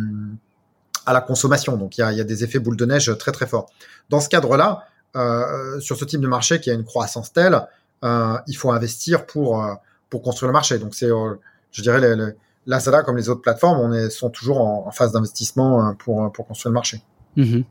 à 1.07 1.13
la 1.13 1.21
consommation. 1.21 1.77
Donc 1.77 1.99
il 1.99 2.03
y 2.03 2.05
a, 2.05 2.13
y 2.13 2.21
a, 2.21 2.25
des 2.25 2.45
effets 2.45 2.59
boule 2.59 2.77
de 2.77 2.85
neige 2.85 3.17
très 3.19 3.33
très 3.33 3.47
forts. 3.47 3.71
Dans 4.11 4.21
ce 4.21 4.29
cadre-là, 4.29 4.85
euh, 5.17 5.81
sur 5.81 5.97
ce 5.97 6.05
type 6.05 6.21
de 6.21 6.29
marché 6.29 6.61
qui 6.61 6.71
a 6.71 6.75
une 6.75 6.85
croissance 6.85 7.33
telle, 7.33 7.61
euh, 8.05 8.37
il 8.47 8.57
faut 8.57 8.71
investir 8.71 9.27
pour 9.27 9.65
pour 10.11 10.23
construire 10.23 10.49
le 10.49 10.53
marché. 10.53 10.79
Donc 10.79 10.95
c'est, 10.95 11.09
je 11.09 11.83
dirais, 11.83 12.01
les, 12.01 12.17
les, 12.17 12.33
Lazada 12.67 13.03
comme 13.03 13.17
les 13.17 13.31
autres 13.31 13.41
plateformes, 13.41 13.81
on 13.81 13.93
est 13.95 14.11
sont 14.11 14.29
toujours 14.29 14.61
en, 14.61 14.91
phase 14.91 15.13
d'investissement 15.13 15.95
pour 15.95 16.31
pour 16.33 16.47
construire 16.47 16.71
le 16.71 16.75
marché. 16.75 17.03
Mmh 17.37 17.63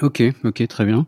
Ok, 0.00 0.22
ok, 0.44 0.66
très 0.68 0.84
bien. 0.84 1.06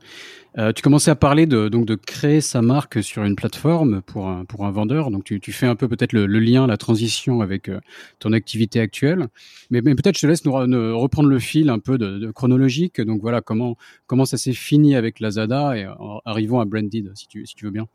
Euh, 0.57 0.73
tu 0.73 0.83
commençais 0.83 1.11
à 1.11 1.16
parler 1.16 1.47
de, 1.47 1.68
donc 1.68 1.85
de 1.85 1.97
créer 1.97 2.40
sa 2.40 2.62
marque 2.62 3.03
sur 3.03 3.25
une 3.25 3.35
plateforme 3.35 4.03
pour 4.03 4.29
un, 4.29 4.44
pour 4.44 4.66
un 4.66 4.70
vendeur. 4.70 5.11
Donc 5.11 5.25
tu, 5.25 5.40
fais 5.53 5.66
un 5.66 5.75
peu 5.75 5.88
peut-être 5.88 6.12
le, 6.12 6.27
lien, 6.27 6.66
la 6.66 6.77
transition 6.77 7.40
avec 7.40 7.68
euh, 7.68 7.81
ton 8.20 8.33
activité 8.33 8.79
actuelle. 8.81 9.27
Mais, 9.70 9.83
peut-être 9.83 10.16
je 10.16 10.20
te 10.20 10.27
laisse 10.27 10.42
reprendre 10.47 11.29
le 11.29 11.38
fil 11.40 11.70
un 11.70 11.81
peu 11.81 11.99
de, 11.99 12.31
chronologique. 12.31 13.01
Donc 13.01 13.20
voilà, 13.20 13.40
comment, 13.40 13.77
comment 14.07 14.27
ça 14.27 14.37
s'est 14.37 14.53
fini 14.53 14.94
avec 14.94 15.18
Lazada 15.18 15.77
et 15.77 15.88
arrivons 16.25 16.61
à 16.61 16.64
Branded, 16.64 17.11
si 17.14 17.27
tu, 17.27 17.47
si 17.47 17.55
tu 17.55 17.64
veux 17.64 17.73
bien. 17.73 17.88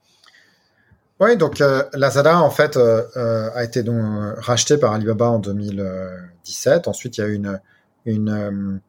Oui, 1.21 1.37
donc 1.37 1.61
euh, 1.61 1.83
Lazada 1.93 2.41
en 2.41 2.49
fait 2.49 2.77
a 2.77 3.63
été 3.63 3.83
donc 3.83 4.01
racheté 4.37 4.77
par 4.77 4.93
Alibaba 4.93 5.29
en 5.29 5.39
2017. 5.39 6.89
Ensuite, 6.89 7.17
il 7.17 7.21
y 7.21 7.23
a 7.23 7.27
eu 7.27 7.41
une 8.05 8.81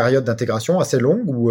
période 0.00 0.24
d'intégration 0.24 0.78
assez 0.78 0.98
longue 0.98 1.26
où 1.26 1.50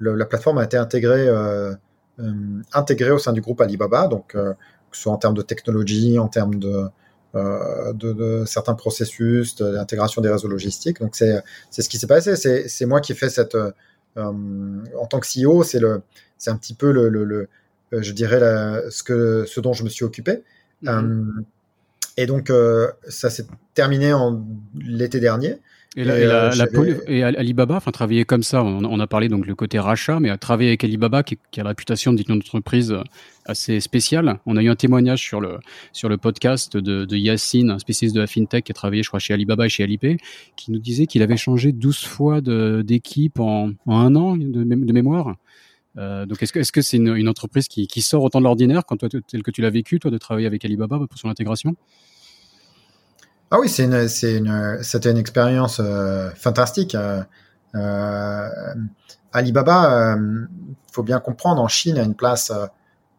la 0.00 0.26
plateforme 0.26 0.58
a 0.58 0.64
été 0.64 0.76
intégrée, 0.76 1.28
euh, 1.28 1.72
euh, 2.20 2.32
intégrée 2.72 3.10
au 3.10 3.18
sein 3.18 3.32
du 3.32 3.40
groupe 3.40 3.60
Alibaba, 3.60 4.08
donc 4.08 4.34
euh, 4.34 4.52
que 4.90 4.96
ce 4.96 5.02
soit 5.02 5.12
en 5.12 5.18
termes 5.18 5.34
de 5.34 5.42
technologie, 5.42 6.18
en 6.18 6.28
termes 6.28 6.56
de, 6.58 6.88
de, 7.34 8.44
certains 8.46 8.74
processus, 8.74 9.56
de 9.56 9.66
l'intégration 9.66 10.22
des 10.22 10.30
réseaux 10.30 10.48
logistiques. 10.48 11.00
Donc 11.00 11.14
c'est 11.14 11.42
ce 11.70 11.88
qui 11.88 11.98
s'est 11.98 12.06
passé. 12.06 12.36
C'est 12.36 12.86
moi 12.86 13.00
qui 13.00 13.12
ai 13.12 13.14
fait 13.14 13.28
cette 13.28 13.56
en 14.16 15.06
tant 15.10 15.20
que 15.20 15.26
CEO, 15.26 15.62
c'est 15.62 15.80
un 16.50 16.56
petit 16.56 16.74
peu 16.74 16.90
le, 16.90 17.08
le, 17.08 17.48
je 17.92 18.12
dirais 18.12 18.40
ce 18.90 19.02
que 19.02 19.44
ce 19.46 19.60
dont 19.60 19.74
je 19.74 19.84
me 19.84 19.88
suis 19.88 20.04
occupé. 20.04 20.42
Mm-hmm. 20.84 21.44
et 22.18 22.26
donc 22.26 22.52
ça 23.08 23.30
s'est 23.30 23.46
terminé 23.74 24.12
l'été 24.74 25.20
dernier. 25.20 25.58
Et, 25.96 26.04
la, 26.04 26.18
et, 26.18 26.26
la, 26.26 26.66
euh, 26.74 27.00
et 27.08 27.22
Alibaba, 27.22 27.76
enfin 27.76 27.90
travailler 27.90 28.26
comme 28.26 28.42
ça, 28.42 28.62
on, 28.62 29.00
a 29.00 29.06
parlé 29.06 29.28
donc 29.28 29.46
le 29.46 29.54
côté 29.54 29.78
rachat, 29.78 30.20
mais 30.20 30.28
à 30.28 30.36
travailler 30.36 30.68
avec 30.68 30.84
Alibaba 30.84 31.22
qui, 31.22 31.38
qui 31.50 31.58
a 31.58 31.62
la 31.62 31.70
réputation 31.70 32.12
d'être 32.12 32.28
une 32.28 32.36
entreprise 32.36 32.92
euh, 32.92 33.02
assez 33.46 33.80
spéciale. 33.80 34.38
On 34.44 34.58
a 34.58 34.62
eu 34.62 34.68
un 34.68 34.76
témoignage 34.76 35.22
sur 35.22 35.40
le 35.40 35.56
sur 35.92 36.10
le 36.10 36.18
podcast 36.18 36.76
de, 36.76 37.06
de 37.06 37.16
Yacine, 37.16 37.70
un 37.70 37.78
spécialiste 37.78 38.14
de 38.14 38.20
la 38.20 38.26
fintech 38.26 38.64
qui 38.64 38.72
a 38.72 38.74
travaillé, 38.74 39.02
je 39.02 39.08
crois, 39.08 39.20
chez 39.20 39.32
Alibaba 39.32 39.64
et 39.64 39.68
chez 39.70 39.84
Alipay, 39.84 40.18
qui 40.56 40.70
nous 40.70 40.78
disait 40.78 41.06
qu'il 41.06 41.22
avait 41.22 41.38
changé 41.38 41.72
12 41.72 42.04
fois 42.04 42.42
d'équipe 42.42 43.40
en, 43.40 43.70
en, 43.86 43.96
un 43.96 44.14
an 44.16 44.36
de, 44.36 44.64
de 44.64 44.92
mémoire. 44.92 45.36
Euh, 45.98 46.26
donc 46.26 46.42
est-ce 46.42 46.72
que 46.72 46.82
c'est 46.82 46.98
une, 46.98 47.16
une, 47.16 47.28
entreprise 47.28 47.68
qui, 47.68 47.86
qui 47.86 48.02
sort 48.02 48.22
autant 48.22 48.40
de 48.40 48.44
l'ordinaire 48.44 48.84
quand 48.84 48.98
toi 48.98 49.08
tel 49.08 49.42
que 49.42 49.50
tu 49.50 49.62
l'as 49.62 49.70
vécu 49.70 49.98
toi 49.98 50.10
de 50.10 50.18
travailler 50.18 50.46
avec 50.46 50.62
Alibaba 50.64 50.98
pour 51.08 51.18
son 51.18 51.30
intégration? 51.30 51.74
Ah 53.50 53.60
oui, 53.60 53.68
c'est 53.68 53.84
une, 53.84 54.08
c'est 54.08 54.36
une, 54.36 54.78
c'était 54.82 55.10
une 55.10 55.18
expérience 55.18 55.80
euh, 55.80 56.30
fantastique. 56.34 56.94
Euh, 56.94 57.22
euh 57.74 58.48
Alibaba, 59.32 60.14
euh, 60.14 60.46
faut 60.90 61.02
bien 61.02 61.20
comprendre, 61.20 61.60
en 61.60 61.68
Chine 61.68 61.98
a 61.98 62.02
une 62.02 62.14
place 62.14 62.50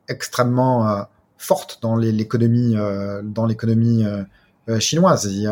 extrêmement 0.07 1.05
forte 1.37 1.79
dans 1.83 1.95
l'économie, 1.95 2.75
dans 3.23 3.45
l'économie 3.45 4.03
chinoise. 4.79 5.25
Il 5.25 5.47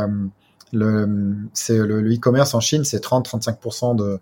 le, 0.74 1.36
c'est 1.54 1.78
le, 1.78 2.02
e-commerce 2.12 2.56
en 2.56 2.62
Chine, 2.62 2.84
c'est 2.84 3.04
30-35% 3.04 3.96
de 3.96 4.20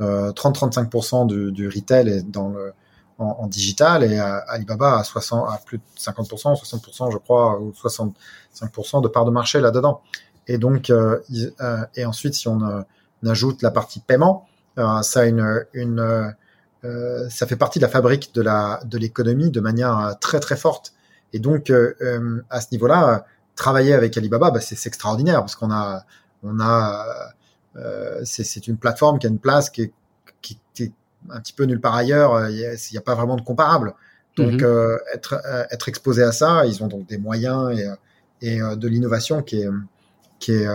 30-35% 0.00 1.26
du, 1.26 1.50
du 1.50 1.66
retail 1.66 2.10
est 2.10 2.30
dans 2.30 2.50
le 2.50 2.74
en, 3.18 3.46
digital 3.46 4.04
et 4.04 4.18
Alibaba 4.18 4.98
a 4.98 5.04
60, 5.04 5.48
à 5.48 5.58
plus 5.64 5.78
de 5.78 5.82
50%, 5.98 6.60
60% 6.60 7.12
je 7.12 7.18
crois, 7.18 7.58
ou 7.58 7.72
65% 7.72 9.02
de 9.02 9.08
part 9.08 9.24
de 9.24 9.30
marché 9.30 9.60
là-dedans. 9.60 10.02
Et 10.48 10.58
donc, 10.58 10.90
euh, 10.90 11.20
euh, 11.60 11.84
et 11.94 12.04
ensuite, 12.04 12.34
si 12.34 12.48
on, 12.48 12.62
euh, 12.62 12.82
ajoute 13.24 13.62
la 13.62 13.70
partie 13.72 14.00
paiement, 14.00 14.46
ça 14.76 15.20
a 15.20 15.24
une, 15.24 15.64
une 15.72 16.34
ça 17.28 17.46
fait 17.48 17.56
partie 17.56 17.80
de 17.80 17.84
la 17.84 17.90
fabrique 17.90 18.32
de 18.34 18.42
la 18.42 18.80
de 18.84 18.98
l'économie 18.98 19.50
de 19.50 19.60
manière 19.60 20.14
très 20.20 20.38
très 20.38 20.56
forte. 20.56 20.92
Et 21.32 21.40
donc, 21.40 21.72
à 22.50 22.60
ce 22.60 22.66
niveau-là, 22.70 23.24
travailler 23.56 23.94
avec 23.94 24.16
Alibaba, 24.16 24.52
bah, 24.52 24.60
c'est 24.60 24.86
extraordinaire 24.86 25.40
parce 25.40 25.56
qu'on 25.56 25.72
a 25.72 26.04
on 26.44 26.60
a 26.60 27.32
c'est 28.22 28.68
une 28.68 28.76
plateforme 28.76 29.18
qui 29.18 29.26
a 29.26 29.30
une 29.30 29.40
place 29.40 29.70
qui 29.70 29.82
est, 29.82 29.92
qui, 30.40 30.60
qui 30.72 30.92
un 31.30 31.40
petit 31.40 31.52
peu 31.52 31.64
nulle 31.64 31.80
part 31.80 31.94
ailleurs. 31.94 32.34
Euh, 32.34 32.50
il 32.50 32.76
n'y 32.92 32.98
a, 32.98 33.00
pas 33.00 33.14
vraiment 33.14 33.36
de 33.36 33.42
comparable. 33.42 33.94
Donc, 34.36 34.54
mhm. 34.54 34.64
euh, 34.64 34.98
être, 35.14 35.40
euh, 35.46 35.64
être 35.70 35.88
exposé 35.88 36.22
à 36.22 36.32
ça, 36.32 36.66
ils 36.66 36.82
ont 36.82 36.88
donc 36.88 37.06
des 37.06 37.18
moyens 37.18 37.78
et, 37.78 37.86
et 38.42 38.58
de 38.58 38.88
l'innovation 38.88 39.42
qui 39.42 39.62
est, 39.62 39.68
qui 40.38 40.52
est, 40.52 40.68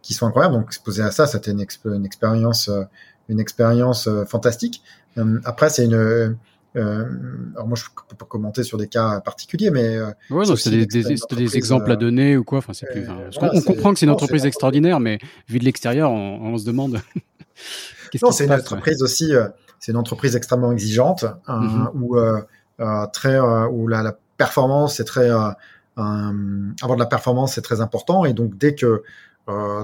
qui 0.00 0.14
sont 0.14 0.26
incroyables. 0.26 0.54
Donc, 0.54 0.66
exposé 0.66 1.02
à 1.02 1.10
ça, 1.10 1.26
c'était 1.26 1.50
une, 1.50 1.64
une, 1.84 2.06
expérience, 2.06 2.70
une 3.28 3.40
expérience 3.40 4.08
fantastique. 4.26 4.82
après, 5.44 5.68
c'est 5.68 5.84
une, 5.84 6.36
alors 6.74 7.66
moi, 7.66 7.76
je 7.76 7.84
peux 8.08 8.16
pas 8.16 8.24
commenter 8.24 8.62
sur 8.62 8.78
des 8.78 8.88
cas 8.88 9.20
particuliers, 9.20 9.70
mais 9.70 9.98
ouais, 10.30 10.44
c'est 10.56 10.70
des, 10.70 10.86
des, 10.86 11.56
exemples 11.58 11.92
à 11.92 11.96
donner 11.96 12.38
ou 12.38 12.44
quoi. 12.44 12.58
Enfin, 12.58 12.72
plus. 12.90 13.06
on, 13.38 13.60
comprend 13.60 13.92
que 13.92 13.98
c'est 13.98 14.06
une 14.06 14.12
entreprise 14.12 14.46
extraordinaire, 14.46 14.98
mais 14.98 15.18
vu 15.46 15.58
de 15.58 15.64
l'extérieur, 15.64 16.10
on, 16.10 16.54
on, 16.54 16.56
se 16.56 16.64
demande. 16.64 17.02
non, 18.22 18.30
c'est 18.30 18.46
une 18.46 18.52
entreprise 18.52 19.02
aussi 19.02 19.34
c'est 19.84 19.92
une 19.92 19.98
entreprise 19.98 20.34
extrêmement 20.34 20.72
exigeante 20.72 21.26
hein, 21.46 21.60
mhm. 21.60 21.90
où 22.00 22.16
euh, 22.16 22.40
euh, 22.80 23.06
très 23.12 23.34
euh, 23.34 23.68
où 23.68 23.86
la, 23.86 24.02
la, 24.02 24.16
performance 24.38 24.98
est 24.98 25.04
très 25.04 25.28
avoir 25.28 25.54
de 25.94 26.98
la 26.98 27.06
performance 27.06 27.54
c'est 27.54 27.62
très 27.62 27.80
important 27.80 28.24
et 28.24 28.32
donc 28.32 28.58
dès 28.58 28.74
que 28.74 29.04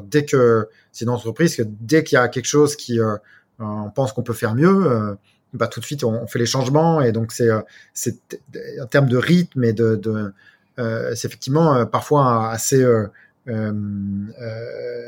dès 0.06 0.24
que 0.24 0.68
c'est 0.90 1.04
une 1.04 1.10
entreprise 1.10 1.54
que 1.54 1.62
dès 1.64 2.02
qu'il 2.02 2.16
y 2.16 2.18
a 2.18 2.26
quelque 2.26 2.46
chose 2.46 2.74
qui 2.74 2.98
on 3.60 3.90
pense 3.90 4.12
qu'on 4.12 4.24
peut 4.24 4.32
faire 4.32 4.56
mieux 4.56 5.16
bah 5.52 5.68
tout 5.68 5.78
de 5.78 5.84
suite 5.84 6.02
on, 6.02 6.26
fait 6.26 6.40
les 6.40 6.46
changements 6.46 7.00
et 7.00 7.12
donc 7.12 7.30
c'est 7.30 7.48
c'est 7.94 8.18
en 8.82 8.86
termes 8.86 9.08
de 9.08 9.18
rythme 9.18 9.62
et 9.62 9.72
de, 9.72 9.94
de 9.94 10.34
c'est 11.14 11.28
effectivement 11.28 11.86
parfois 11.86 12.50
assez 12.50 12.84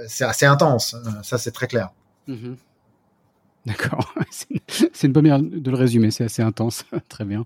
c'est 0.06 0.24
assez 0.24 0.46
intense 0.46 0.94
ça 1.24 1.36
c'est 1.36 1.50
très 1.50 1.66
clair 1.66 1.90
mhm. 2.28 2.56
D'accord, 3.64 4.12
c'est 4.30 5.06
une 5.06 5.12
bonne 5.12 5.28
manière 5.28 5.40
de 5.40 5.70
le 5.70 5.76
résumer, 5.76 6.10
c'est 6.10 6.24
assez 6.24 6.42
intense, 6.42 6.84
très 7.08 7.24
bien. 7.24 7.44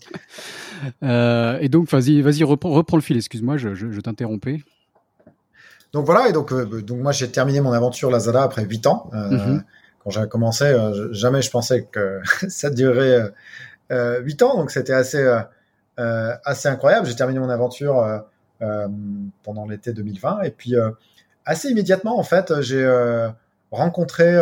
Euh, 1.02 1.59
et 1.61 1.68
donc, 1.68 1.90
vas-y, 1.90 2.22
vas-y, 2.22 2.42
reprends, 2.42 2.70
reprends, 2.70 2.96
le 2.96 3.02
fil, 3.02 3.16
excuse-moi, 3.16 3.59
je, 3.59 3.74
je, 3.74 4.00
t'interrompais. 4.00 4.61
Donc 5.92 6.07
voilà, 6.07 6.29
et 6.29 6.33
donc, 6.33 6.52
euh, 6.52 6.83
donc 6.83 7.00
moi 7.00 7.12
j'ai 7.12 7.31
terminé 7.31 7.61
mon 7.61 7.72
aventure 7.72 8.11
Lazada 8.11 8.42
après 8.42 8.64
8 8.64 8.87
ans. 8.87 9.11
Euh, 9.14 9.31
mhm. 9.31 9.64
Quand 10.02 10.11
j'ai 10.11 10.29
commencé, 10.29 10.74
jamais 11.11 11.42
je 11.42 11.50
pensais 11.50 11.87
que 11.90 12.20
ça 12.48 12.70
durerait 12.70 13.33
8 13.90 14.42
ans, 14.42 14.57
donc 14.57 14.70
c'était 14.70 14.92
assez, 14.92 15.26
assez 15.96 16.68
incroyable. 16.68 17.07
J'ai 17.07 17.16
terminé 17.16 17.40
mon 17.40 17.50
aventure 17.50 18.22
pendant 19.42 19.66
l'été 19.66 19.92
2020, 19.92 20.42
et 20.42 20.50
puis 20.50 20.74
assez 21.44 21.70
immédiatement, 21.70 22.18
en 22.18 22.22
fait, 22.22 22.61
j'ai 22.61 22.88
rencontré 23.72 24.38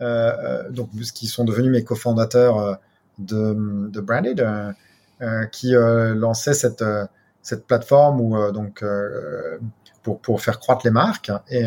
euh, 0.00 0.32
euh, 0.44 0.70
donc 0.70 0.90
qui 1.12 1.26
sont 1.26 1.44
devenus 1.44 1.72
mes 1.72 1.82
cofondateurs 1.82 2.58
euh, 2.58 2.74
de, 3.18 3.88
de 3.90 4.00
Branded, 4.00 4.46
qui 5.50 5.72
lançaient 5.72 6.54
cette 6.54 7.66
plateforme 7.66 8.20
où 8.20 8.52
donc 8.52 8.84
pour 10.04 10.40
faire 10.40 10.60
croître 10.60 10.82
les 10.84 10.92
marques 10.92 11.32
et 11.50 11.64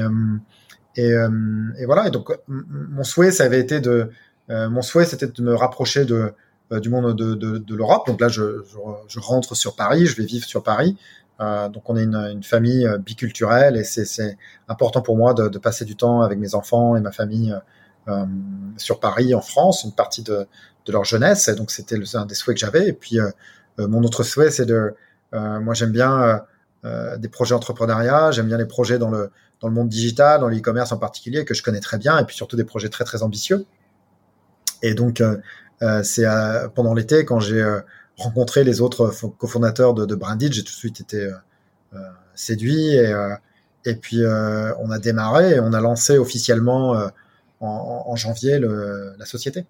voilà. 1.86 2.08
Et 2.08 2.12
donc, 2.12 2.32
mon 2.48 3.04
souhait, 3.04 3.32
ça 3.32 3.44
avait 3.44 3.60
été 3.60 3.82
de, 3.82 4.10
mon 4.48 4.82
souhait, 4.82 5.04
c'était 5.04 5.28
de 5.28 5.41
me 5.41 5.54
rapprocher 5.54 6.06
du 6.06 6.89
monde 6.89 7.13
de, 7.17 7.76
l'Europe. 7.76 8.08
Donc 8.08 8.22
là, 8.22 8.30
je, 8.30 8.63
rentre 9.17 9.54
sur 9.54 9.76
Paris, 9.76 10.06
je 10.06 10.15
vais 10.15 10.26
vivre 10.26 10.46
sur 10.46 10.63
Paris. 10.63 10.96
Donc, 11.39 11.89
on 11.89 11.98
est 11.98 12.04
une, 12.04 12.44
famille 12.44 12.88
biculturelle 13.06 13.76
et 13.76 13.84
c'est 13.84 14.38
important 14.70 15.02
pour 15.02 15.17
moi 15.17 15.34
de, 15.34 15.58
passer 15.58 15.84
du 15.84 15.98
temps 15.98 16.22
avec 16.22 16.39
mes 16.39 16.56
enfants 16.56 16.96
et 16.96 17.02
ma 17.02 17.12
famille 17.12 17.54
sur 18.78 19.00
Paris, 19.00 19.34
en 19.34 19.42
France, 19.42 19.84
une 19.84 19.94
partie 19.94 20.24
de, 20.24 20.48
leur 20.88 21.06
jeunesse. 21.06 21.48
Et 21.48 21.56
donc, 21.56 21.72
c'était 21.72 21.98
un 22.16 22.26
des 22.26 22.36
souhaits 22.36 22.58
que 22.58 22.60
j'avais. 22.60 22.88
Et 22.88 22.94
puis, 22.94 23.20
euh, 23.20 23.30
euh, 23.80 23.88
mon 23.88 24.04
autre 24.04 24.24
souhait, 24.24 24.52
c'est 24.52 24.66
de, 24.66 24.94
moi, 25.34 25.74
j'aime 25.74 25.92
bien 25.92 26.42
des 26.84 27.30
projets 27.30 27.54
entrepreneuriat, 27.54 28.32
j'aime 28.32 28.48
bien 28.48 28.58
les 28.58 28.66
projets 28.66 28.98
dans 28.98 29.12
le 29.12 29.32
dans 29.62 29.68
le 29.68 29.76
monde 29.76 29.90
digital, 29.90 30.42
dans 30.42 30.48
l'e-commerce 30.48 30.92
en 30.92 30.98
particulier, 30.98 31.46
que 31.46 31.54
je 31.54 31.62
connais 31.62 31.80
très 31.80 32.00
bien, 32.00 32.18
et 32.18 32.26
puis 32.26 32.36
surtout 32.36 32.56
des 32.58 32.64
projets 32.64 32.90
très 32.90 33.04
très 33.04 33.22
ambitieux. 33.22 33.66
Et 34.82 34.96
donc, 34.96 35.24
c'est 36.02 36.26
pendant 36.74 36.96
l'été 36.96 37.24
quand 37.24 37.40
j'ai 37.40 37.64
rencontré 38.18 38.64
les 38.64 38.82
autres 38.82 39.14
cofondateurs 39.38 39.94
de, 39.94 40.06
de 40.06 40.18
j'ai 40.50 40.64
tout 40.64 40.74
de 40.74 40.78
suite 40.78 41.00
été 41.00 41.30
séduit 42.34 42.96
et 42.96 43.14
et 43.86 43.96
puis 43.96 44.26
on 44.26 44.90
a 44.90 45.00
démarré 45.00 45.60
on 45.60 45.72
a 45.72 45.80
lancé 45.80 46.18
officiellement 46.18 47.12
en, 47.62 48.15
janvier 48.15 48.60
la 48.60 49.26
société. 49.26 49.65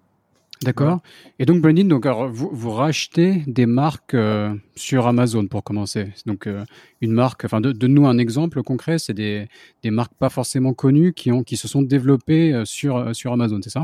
D'accord. 0.62 1.00
Et 1.38 1.46
donc, 1.46 1.60
Brandon, 1.60 1.84
donc, 1.84 2.06
vous, 2.06 2.50
vous, 2.52 2.70
rachetez 2.70 3.42
des 3.46 3.66
marques 3.66 4.14
euh, 4.14 4.54
sur 4.76 5.06
Amazon 5.06 5.46
pour 5.46 5.64
commencer. 5.64 6.12
Donc, 6.26 6.46
euh, 6.46 6.64
une 7.00 7.12
marque, 7.12 7.44
enfin, 7.44 7.60
de, 7.60 7.86
nous 7.86 8.06
un 8.06 8.18
exemple 8.18 8.62
concret, 8.62 8.98
c'est 8.98 9.14
des, 9.14 9.48
des, 9.82 9.90
marques 9.90 10.14
pas 10.18 10.28
forcément 10.28 10.72
connues 10.72 11.12
qui, 11.14 11.32
ont, 11.32 11.42
qui 11.42 11.56
se 11.56 11.66
sont 11.66 11.82
développées 11.82 12.52
euh, 12.52 12.64
sur, 12.64 13.14
sur 13.14 13.32
Amazon, 13.32 13.60
c'est 13.62 13.70
ça? 13.70 13.82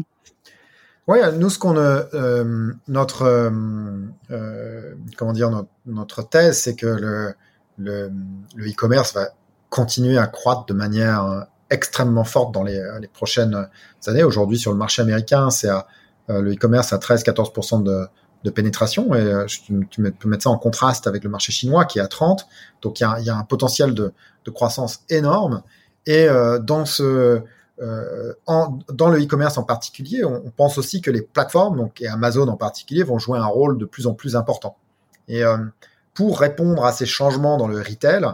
Ouais, 1.09 1.33
nous, 1.33 1.49
ce 1.49 1.59
qu'on 1.59 1.73
notre 2.87 3.51
comment 5.17 5.33
dire 5.33 5.51
notre, 5.51 5.69
notre 5.87 6.29
thèse, 6.29 6.59
c'est 6.59 6.77
que 6.77 6.87
le 6.87 7.35
le 7.79 8.11
e-commerce 8.59 9.15
va 9.15 9.29
continuer 9.71 10.19
à 10.19 10.27
croître 10.27 10.67
de 10.67 10.75
manière 10.75 11.47
extrêmement 11.71 12.25
forte 12.25 12.53
dans 12.53 12.63
les, 12.63 12.81
les 13.01 13.09
prochaines 13.09 13.69
années. 14.07 14.23
Aujourd'hui, 14.23 14.59
sur 14.59 14.73
le 14.73 14.79
marché 14.79 15.03
américain, 15.03 15.51
c'est 15.51 15.69
le 16.29 16.53
e-commerce 16.53 16.93
à 16.93 16.99
13-14% 16.99 17.83
de, 17.83 18.09
de 18.45 18.51
pénétration. 18.51 19.15
Et 19.15 19.21
euh, 19.21 19.47
tu, 19.47 19.87
peux 20.19 20.29
mettre 20.29 20.45
ça 20.45 20.51
en 20.51 20.59
contraste 20.59 21.07
avec 21.07 21.25
le 21.25 21.31
marché 21.31 21.53
chinois 21.53 21.85
qui 21.85 21.99
est 21.99 22.03
à 22.03 22.09
30. 22.09 22.47
Donc 22.83 23.01
il 23.01 23.03
y 23.03 23.07
a, 23.07 23.21
y 23.21 23.31
a 23.31 23.37
un 23.37 23.45
potentiel 23.45 23.95
de, 23.95 24.13
de, 24.45 24.51
croissance 24.51 25.01
énorme. 25.11 25.63
Et 26.07 26.29
euh, 26.29 26.59
dans 26.59 26.85
ce 26.85 27.43
euh, 27.81 28.33
en, 28.47 28.79
dans 28.93 29.09
le 29.09 29.23
e-commerce 29.23 29.57
en 29.57 29.63
particulier, 29.63 30.25
on, 30.25 30.51
pense 30.51 30.79
aussi 30.79 31.01
que 31.01 31.11
les 31.11 31.23
plateformes, 31.23 31.77
donc 31.77 32.01
et 32.01 32.09
Amazon 32.09 32.49
en 32.49 32.57
particulier, 32.57 33.05
vont 33.05 33.19
jouer 33.19 33.39
un 33.39 33.47
rôle 33.47 33.79
de 33.79 33.85
plus 33.85 34.07
en 34.07 34.15
plus 34.15 34.35
important. 34.35 34.77
Et 35.29 35.45
euh, 35.45 35.59
pour 36.15 36.41
répondre 36.41 36.85
à 36.85 36.93
ces 36.93 37.07
changements 37.07 37.57
dans 37.57 37.69
le 37.69 37.79
retail 37.79 38.25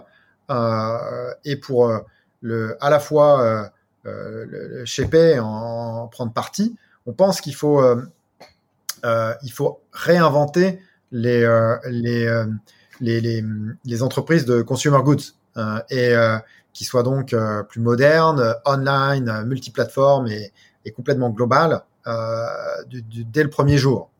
euh, 0.51 1.32
et 1.45 1.57
pour 1.57 1.89
euh, 1.89 1.99
le, 2.45 2.76
à 2.80 2.90
la 2.90 3.01
fois 3.01 3.70
le, 4.05 4.45
le 4.45 4.84
shaper, 4.84 5.40
en, 5.40 6.03
en, 6.03 6.09
prendre 6.09 6.32
parti, 6.32 6.76
on 7.07 7.12
pense 7.12 7.40
qu'il 7.40 7.55
faut 7.55 7.80
euh, 9.05 9.34
il 9.42 9.53
faut 9.53 9.82
réinventer 9.92 10.80
les, 11.12 11.42
euh, 11.42 11.76
euh, 11.84 12.47
les, 13.01 13.20
les, 13.20 13.45
les, 13.84 14.03
entreprises 14.03 14.47
de 14.47 14.62
consumer 14.62 14.99
goods 15.03 15.34
et 15.90 16.14
qui 16.72 16.84
soient 16.84 17.03
donc 17.03 17.34
plus 17.68 17.80
modernes, 17.80 18.57
online, 18.64 19.45
multiplateformes 19.47 20.26
et, 20.28 20.53
et 20.84 20.90
complètement 20.90 21.30
globales 21.30 21.82
dès 22.07 23.42
le 23.42 23.51
premier 23.51 23.78
jour. 23.78 24.11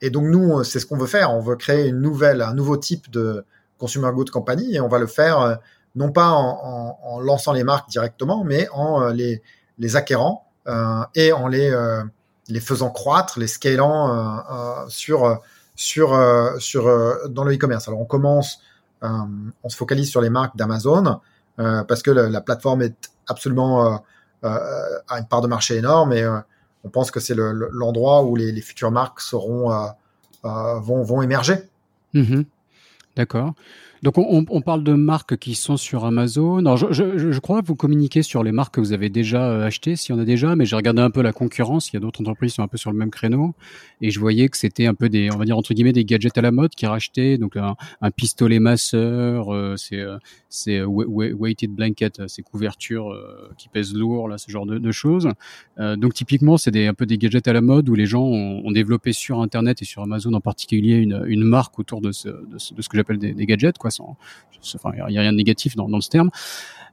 Et 0.00 0.10
donc 0.10 0.24
nous, 0.24 0.62
c'est 0.64 0.78
ce 0.80 0.86
qu'on 0.86 0.96
veut 0.96 1.06
faire. 1.06 1.32
On 1.32 1.40
veut 1.40 1.56
créer 1.56 1.88
une 1.88 2.00
nouvelle, 2.00 2.40
un 2.40 2.54
nouveau 2.54 2.76
type 2.76 3.10
de 3.10 3.44
consumer 3.76 4.10
goods 4.12 4.30
company 4.32 4.76
et 4.76 4.80
on 4.80 4.88
va 4.88 4.98
le 4.98 5.06
faire 5.06 5.58
non 5.94 6.12
pas 6.12 6.30
en, 6.30 7.20
lançant 7.20 7.52
les 7.52 7.64
marques 7.64 7.88
directement, 7.88 8.44
mais 8.44 8.68
en 8.72 9.08
les, 9.08 9.42
les 9.78 9.96
acquérant 9.96 10.46
euh, 10.68 11.02
et 11.14 11.32
en 11.32 11.48
les 11.48 11.70
les 12.48 12.60
faisant 12.60 12.90
croître, 12.90 13.38
les 13.38 13.46
scalant 13.46 14.10
euh, 14.10 14.38
euh, 14.50 14.88
sur 14.88 15.40
sur 15.76 16.14
euh, 16.14 16.58
sur 16.58 17.28
dans 17.28 17.44
le 17.44 17.54
e-commerce. 17.54 17.88
Alors 17.88 18.00
on 18.00 18.06
commence, 18.06 18.60
on 19.02 19.68
se 19.68 19.76
focalise 19.76 20.10
sur 20.10 20.20
les 20.20 20.30
marques 20.30 20.56
d'Amazon 20.56 21.20
parce 21.56 22.02
que 22.02 22.10
la, 22.10 22.40
plateforme 22.40 22.82
est 22.82 23.10
absolument 23.26 24.02
a 24.42 25.18
une 25.18 25.26
part 25.26 25.40
de 25.40 25.48
marché 25.48 25.76
énorme 25.76 26.12
et 26.12 26.26
on 26.84 26.88
pense 26.88 27.10
que 27.10 27.20
c'est 27.20 27.34
l'endroit 27.36 28.22
où 28.22 28.36
les, 28.36 28.60
futures 28.60 28.90
marques 28.90 29.20
seront 29.20 29.70
vont 30.42 31.02
vont 31.02 31.22
émerger. 31.22 31.68
Mm-hmm. 32.14 32.44
D'accord. 33.16 33.54
Donc 34.02 34.16
on, 34.18 34.60
parle 34.62 34.84
de 34.84 34.92
marques 34.92 35.36
qui 35.36 35.54
sont 35.54 35.76
sur 35.76 36.04
Amazon. 36.04 36.58
Alors 36.58 36.76
je, 36.76 36.92
je, 36.92 37.32
je, 37.32 37.40
crois 37.40 37.60
que 37.62 37.66
vous 37.66 37.74
communiquez 37.74 38.22
sur 38.22 38.42
les 38.42 38.52
marques 38.52 38.74
que 38.74 38.80
vous 38.80 38.92
avez 38.92 39.08
déjà 39.08 39.48
euh, 39.48 39.66
achetées, 39.66 39.96
s'il 39.96 40.14
y 40.14 40.18
en 40.18 40.20
a 40.20 40.24
déjà, 40.24 40.54
mais 40.56 40.66
j'ai 40.66 40.76
regardé 40.76 41.02
un 41.02 41.10
peu 41.10 41.22
la 41.22 41.32
concurrence. 41.32 41.92
Il 41.92 41.94
y 41.94 41.96
a 41.96 42.00
d'autres 42.00 42.20
entreprises 42.20 42.52
qui 42.52 42.56
sont 42.56 42.62
un 42.62 42.68
peu 42.68 42.78
sur 42.78 42.92
le 42.92 42.98
même 42.98 43.10
créneau, 43.10 43.54
et 44.00 44.10
je 44.10 44.20
voyais 44.20 44.48
que 44.48 44.56
c'était 44.56 44.86
un 44.86 44.94
peu 44.94 45.08
des, 45.08 45.30
on 45.30 45.36
va 45.36 45.44
dire 45.44 45.56
entre 45.56 45.74
guillemets, 45.74 45.92
des 45.92 46.04
gadgets 46.04 46.36
à 46.38 46.42
la 46.42 46.50
mode 46.50 46.70
qui 46.74 46.86
rachetaient. 46.86 47.38
Donc 47.38 47.56
un, 47.56 47.76
un 48.00 48.10
pistolet 48.10 48.58
masseur, 48.58 49.52
euh, 49.54 49.76
c'est 49.76 50.00
euh, 50.00 50.18
c'est 50.48 50.80
weighted 50.82 51.70
blanket, 51.70 52.22
c'est 52.26 52.42
couverture 52.42 53.14
qui 53.58 53.68
pèse 53.68 53.94
lourd, 53.94 54.28
là, 54.28 54.38
ce 54.38 54.50
genre 54.50 54.64
de, 54.64 54.78
de 54.78 54.92
choses. 54.92 55.28
donc 55.76 56.14
typiquement, 56.14 56.56
c'est 56.56 56.70
des 56.70 56.86
un 56.86 56.94
peu 56.94 57.04
des 57.04 57.18
gadgets 57.18 57.46
à 57.48 57.52
la 57.52 57.60
mode 57.60 57.88
où 57.88 57.94
les 57.94 58.06
gens 58.06 58.22
ont, 58.22 58.62
ont 58.64 58.72
développé 58.72 59.12
sur 59.12 59.40
Internet 59.40 59.82
et 59.82 59.84
sur 59.84 60.02
Amazon 60.02 60.32
en 60.32 60.40
particulier 60.40 60.96
une, 60.96 61.22
une 61.26 61.44
marque 61.44 61.78
autour 61.78 62.00
de 62.00 62.12
ce, 62.12 62.28
de 62.28 62.56
ce, 62.58 62.72
de 62.72 62.80
ce 62.80 62.88
que 62.88 62.96
j'appelle 62.96 63.18
des, 63.18 63.34
des 63.34 63.46
gadgets, 63.46 63.76
quoi 63.76 63.90
il 64.74 65.12
n'y 65.12 65.18
a 65.18 65.20
rien 65.20 65.32
de 65.32 65.36
négatif 65.36 65.76
dans, 65.76 65.88
dans 65.88 66.00
ce 66.00 66.08
terme. 66.08 66.30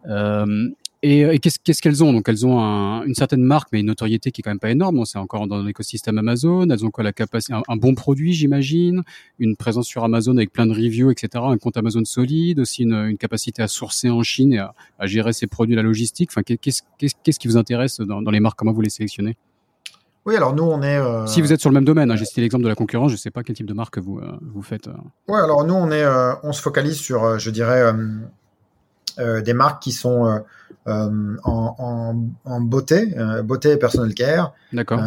Euh, 0.07 0.69
et, 1.05 1.39
qu'est-ce 1.39 1.81
qu'elles 1.81 2.03
ont? 2.03 2.13
Donc 2.13 2.27
elles 2.27 2.45
ont 2.45 2.59
un, 2.59 3.03
une 3.03 3.15
certaine 3.15 3.43
marque, 3.43 3.69
mais 3.71 3.79
une 3.79 3.87
notoriété 3.87 4.31
qui 4.31 4.41
est 4.41 4.43
quand 4.43 4.51
même 4.51 4.59
pas 4.59 4.71
énorme. 4.71 5.05
C'est 5.05 5.17
encore 5.17 5.47
dans 5.47 5.61
l'écosystème 5.61 6.17
Amazon. 6.17 6.67
Elles 6.69 6.85
ont 6.85 6.91
quoi? 6.91 7.03
La 7.03 7.13
capacité 7.13 7.53
un, 7.53 7.77
bon 7.77 7.95
produit, 7.95 8.33
j'imagine, 8.33 9.03
une 9.39 9.55
présence 9.55 9.87
sur 9.87 10.03
Amazon 10.03 10.35
avec 10.37 10.51
plein 10.51 10.65
de 10.65 10.73
reviews, 10.73 11.11
etc. 11.11 11.29
Un 11.47 11.57
compte 11.57 11.77
Amazon 11.77 12.03
solide, 12.05 12.59
aussi 12.59 12.83
une, 12.83 12.93
une 12.93 13.17
capacité 13.17 13.61
à 13.61 13.67
sourcer 13.67 14.09
en 14.09 14.23
Chine 14.23 14.53
et 14.53 14.59
à, 14.59 14.73
à, 14.99 15.07
gérer 15.07 15.33
ses 15.33 15.47
produits, 15.47 15.75
la 15.75 15.83
logistique. 15.83 16.29
Enfin, 16.31 16.43
qu'est-ce 16.43 16.81
qu'est-ce 16.97 17.39
qui 17.39 17.47
vous 17.47 17.57
intéresse 17.57 17.99
dans, 17.99 18.21
dans 18.21 18.31
les 18.31 18.39
marques? 18.39 18.57
Comment 18.57 18.73
vous 18.73 18.81
les 18.81 18.89
sélectionnez? 18.89 19.37
Oui, 20.25 20.35
alors 20.35 20.55
nous, 20.55 20.63
on 20.63 20.81
est. 20.81 20.97
Euh... 20.97 21.27
Si 21.27 21.39
vous 21.39 21.53
êtes 21.53 21.61
sur 21.61 21.69
le 21.69 21.75
même 21.75 21.85
domaine, 21.85 22.09
hein, 22.09 22.15
j'ai 22.15 22.25
cité 22.25 22.41
l'exemple 22.41 22.63
de 22.63 22.69
la 22.69 22.75
concurrence, 22.75 23.11
je 23.11 23.15
ne 23.15 23.19
sais 23.19 23.29
pas 23.29 23.43
quel 23.43 23.55
type 23.55 23.67
de 23.67 23.73
marque 23.73 23.99
vous, 23.99 24.17
euh, 24.17 24.31
vous 24.41 24.63
faites. 24.63 24.87
Euh. 24.87 24.93
Oui, 25.27 25.39
alors 25.39 25.65
nous, 25.65 25.75
on, 25.75 25.91
est, 25.91 26.03
euh, 26.03 26.33
on 26.41 26.51
se 26.51 26.61
focalise 26.61 26.97
sur, 26.97 27.23
euh, 27.23 27.37
je 27.37 27.51
dirais, 27.51 27.93
des 29.17 29.53
marques 29.53 29.81
qui 29.81 29.91
sont 29.91 30.43
en, 30.85 31.35
en, 31.43 32.15
en, 32.45 32.61
beauté, 32.61 33.15
beauté 33.43 33.71
et 33.71 33.77
personal 33.77 34.13
care. 34.13 34.53
D'accord. 34.71 34.99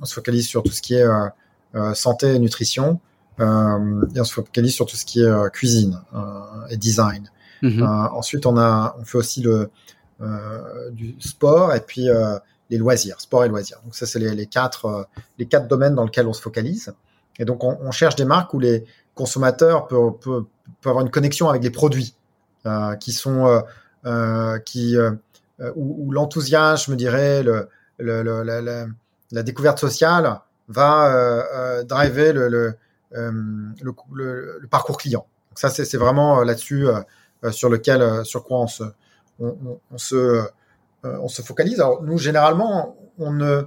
on 0.00 0.04
se 0.04 0.14
focalise 0.14 0.46
sur 0.46 0.62
tout 0.62 0.72
ce 0.72 0.82
qui 0.82 0.94
est 0.94 1.06
santé 1.94 2.34
et 2.34 2.38
nutrition. 2.38 3.00
et 3.38 3.42
on 3.44 4.24
se 4.24 4.34
focalise 4.34 4.74
sur 4.74 4.86
tout 4.86 4.96
ce 4.96 5.04
qui 5.04 5.22
est 5.22 5.50
cuisine 5.52 6.00
et 6.70 6.76
design. 6.76 7.30
Mm 7.62 7.68
-hmm. 7.68 8.08
ensuite, 8.18 8.44
on, 8.46 8.56
a, 8.58 8.96
on 8.98 9.04
fait 9.04 9.18
aussi 9.18 9.40
le, 9.42 9.70
du 10.92 11.14
sport 11.20 11.74
et 11.74 11.80
puis 11.80 12.08
les 12.72 12.78
loisirs, 12.78 13.20
sport 13.20 13.44
et 13.44 13.48
loisirs. 13.48 13.78
Donc 13.84 13.94
ça, 13.94 14.06
c'est 14.06 14.18
les, 14.18 14.34
les, 14.34 14.46
quatre, 14.46 14.86
euh, 14.86 15.04
les 15.38 15.46
quatre 15.46 15.68
domaines 15.68 15.94
dans 15.94 16.04
lesquels 16.04 16.26
on 16.26 16.32
se 16.32 16.40
focalise. 16.40 16.92
Et 17.38 17.44
donc, 17.44 17.62
on, 17.62 17.78
on 17.82 17.90
cherche 17.90 18.16
des 18.16 18.24
marques 18.24 18.52
où 18.54 18.58
les 18.58 18.84
consommateurs 19.14 19.86
peuvent, 19.86 20.14
peuvent, 20.20 20.44
peuvent 20.80 20.90
avoir 20.90 21.04
une 21.04 21.10
connexion 21.10 21.50
avec 21.50 21.62
les 21.62 21.70
produits 21.70 22.14
euh, 22.64 22.94
qui 22.96 23.12
sont, 23.12 23.46
euh, 23.46 23.58
euh 23.58 23.60
qui, 24.64 24.96
euh, 25.62 25.70
où, 25.76 26.06
où 26.06 26.12
l'enthousiasme, 26.12 26.92
je 26.92 26.96
dirais, 26.96 27.44
la, 27.98 29.42
découverte 29.42 29.78
sociale 29.78 30.40
va 30.68 31.14
euh, 31.14 31.84
driver 31.84 32.32
le, 32.32 32.74
parcours 34.70 34.96
client. 34.96 35.26
Donc 35.50 35.58
ça, 35.58 35.68
c'est 35.70 35.96
vraiment 35.96 36.42
là-dessus 36.42 36.86
sur 37.50 37.68
lequel, 37.68 38.24
sur 38.24 38.44
quoi 38.44 38.60
on 38.60 39.98
se, 39.98 40.42
euh, 41.04 41.28
focalise. 41.44 41.80
Alors 41.80 42.02
nous, 42.02 42.18
généralement, 42.18 42.96
on 43.18 43.32
ne, 43.32 43.64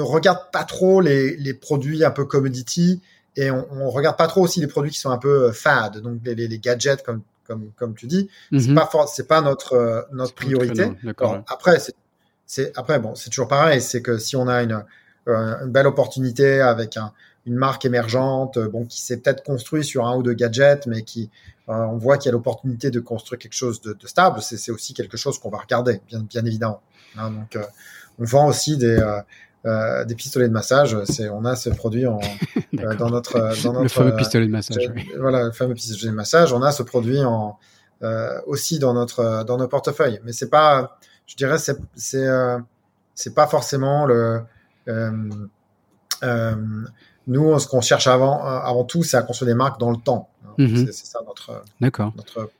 regarde 0.00 0.50
pas 0.52 0.64
trop 0.64 1.00
les, 1.00 1.54
produits 1.54 2.04
un 2.04 2.10
peu 2.10 2.26
commodity 2.26 3.00
et 3.36 3.50
on, 3.50 3.66
on 3.72 3.90
regarde 3.90 4.16
pas 4.16 4.26
trop 4.26 4.42
aussi 4.42 4.60
les 4.60 4.66
produits 4.66 4.90
qui 4.90 4.98
sont 4.98 5.10
un 5.10 5.18
peu 5.18 5.44
euh, 5.44 5.52
fad, 5.52 5.98
donc 5.98 6.20
les, 6.24 6.34
les 6.34 6.58
gadgets 6.58 7.02
comme 7.02 7.22
comme 7.48 7.70
comme 7.76 7.94
tu 7.94 8.06
dis. 8.06 8.28
Mm 8.52 8.58
-hmm. 8.58 8.74
Pas 8.74 9.06
c'est 9.06 9.26
pas 9.26 9.40
notre 9.40 9.72
euh, 9.72 10.02
notre 10.12 10.34
priorité. 10.34 10.92
Alors, 11.18 11.42
après, 11.48 11.78
c'est 12.46 12.76
après 12.76 12.98
bon, 13.00 13.14
c'est 13.14 13.30
toujours 13.30 13.48
pareil, 13.48 13.80
c'est 13.80 14.02
que 14.02 14.18
si 14.18 14.36
on 14.36 14.46
a 14.46 14.62
une 14.62 14.84
une 15.26 15.72
belle 15.76 15.86
opportunité 15.86 16.62
avec 16.62 16.96
un, 16.96 17.12
une 17.44 17.56
marque 17.56 17.84
émergente, 17.84 18.58
bon, 18.58 18.86
qui 18.86 19.02
s'est 19.02 19.18
peut-être 19.18 19.42
construit 19.42 19.84
sur 19.84 20.06
un 20.06 20.16
ou 20.16 20.22
deux 20.22 20.32
gadgets, 20.32 20.86
mais 20.86 21.02
qui 21.02 21.30
euh, 21.68 21.74
on 21.74 21.98
voit 21.98 22.16
qu'il 22.16 22.28
y 22.28 22.30
a 22.30 22.32
l'opportunité 22.32 22.90
de 22.90 23.00
construire 23.00 23.38
quelque 23.38 23.54
chose 23.54 23.80
de, 23.82 23.92
de 23.92 24.06
stable. 24.06 24.40
C'est 24.40 24.70
aussi 24.70 24.94
quelque 24.94 25.16
chose 25.16 25.38
qu'on 25.38 25.50
va 25.50 25.58
regarder, 25.58 26.00
bien, 26.08 26.20
bien 26.20 26.44
évidemment. 26.44 26.80
Hein, 27.16 27.30
donc, 27.30 27.56
euh, 27.56 27.64
on 28.18 28.24
vend 28.24 28.46
aussi 28.48 28.76
des 28.76 28.96
euh, 28.98 29.20
des 30.06 30.14
pistolets 30.14 30.48
de 30.48 30.52
massage. 30.52 30.96
C'est, 31.04 31.28
on 31.28 31.44
a 31.44 31.56
ce 31.56 31.70
produit 31.70 32.06
en, 32.06 32.20
dans 32.72 33.10
notre 33.10 33.38
dans 33.64 33.72
notre 33.72 33.82
le 33.82 33.88
fameux 33.88 34.16
pistolet 34.16 34.46
de 34.46 34.50
massage. 34.50 34.90
Oui. 34.94 35.08
Voilà, 35.18 35.44
le 35.44 35.52
fameux 35.52 35.74
pistolet 35.74 36.10
de 36.10 36.16
massage. 36.16 36.52
On 36.52 36.62
a 36.62 36.72
ce 36.72 36.82
produit 36.82 37.22
en 37.22 37.58
aussi 38.46 38.78
dans 38.78 38.94
notre 38.94 39.44
dans 39.44 39.56
nos 39.56 39.68
portefeuilles. 39.68 40.20
Mais 40.24 40.32
c'est 40.32 40.50
pas, 40.50 40.98
je 41.26 41.36
dirais, 41.36 41.58
c'est 41.58 41.78
c'est 41.94 42.26
c'est 43.14 43.34
pas 43.34 43.46
forcément 43.46 44.06
le 44.06 44.42
nous, 47.28 47.58
ce 47.58 47.68
qu'on 47.68 47.82
cherche 47.82 48.06
avant, 48.06 48.42
avant 48.42 48.84
tout, 48.84 49.02
c'est 49.02 49.18
à 49.18 49.22
construire 49.22 49.52
des 49.52 49.54
marques 49.54 49.78
dans 49.78 49.90
le 49.90 49.98
temps. 49.98 50.30
Mmh. 50.56 50.86
C'est 50.86 51.06
ça 51.06 51.20
notre. 51.26 51.62
D'accord. 51.80 52.12
Notre... 52.16 52.50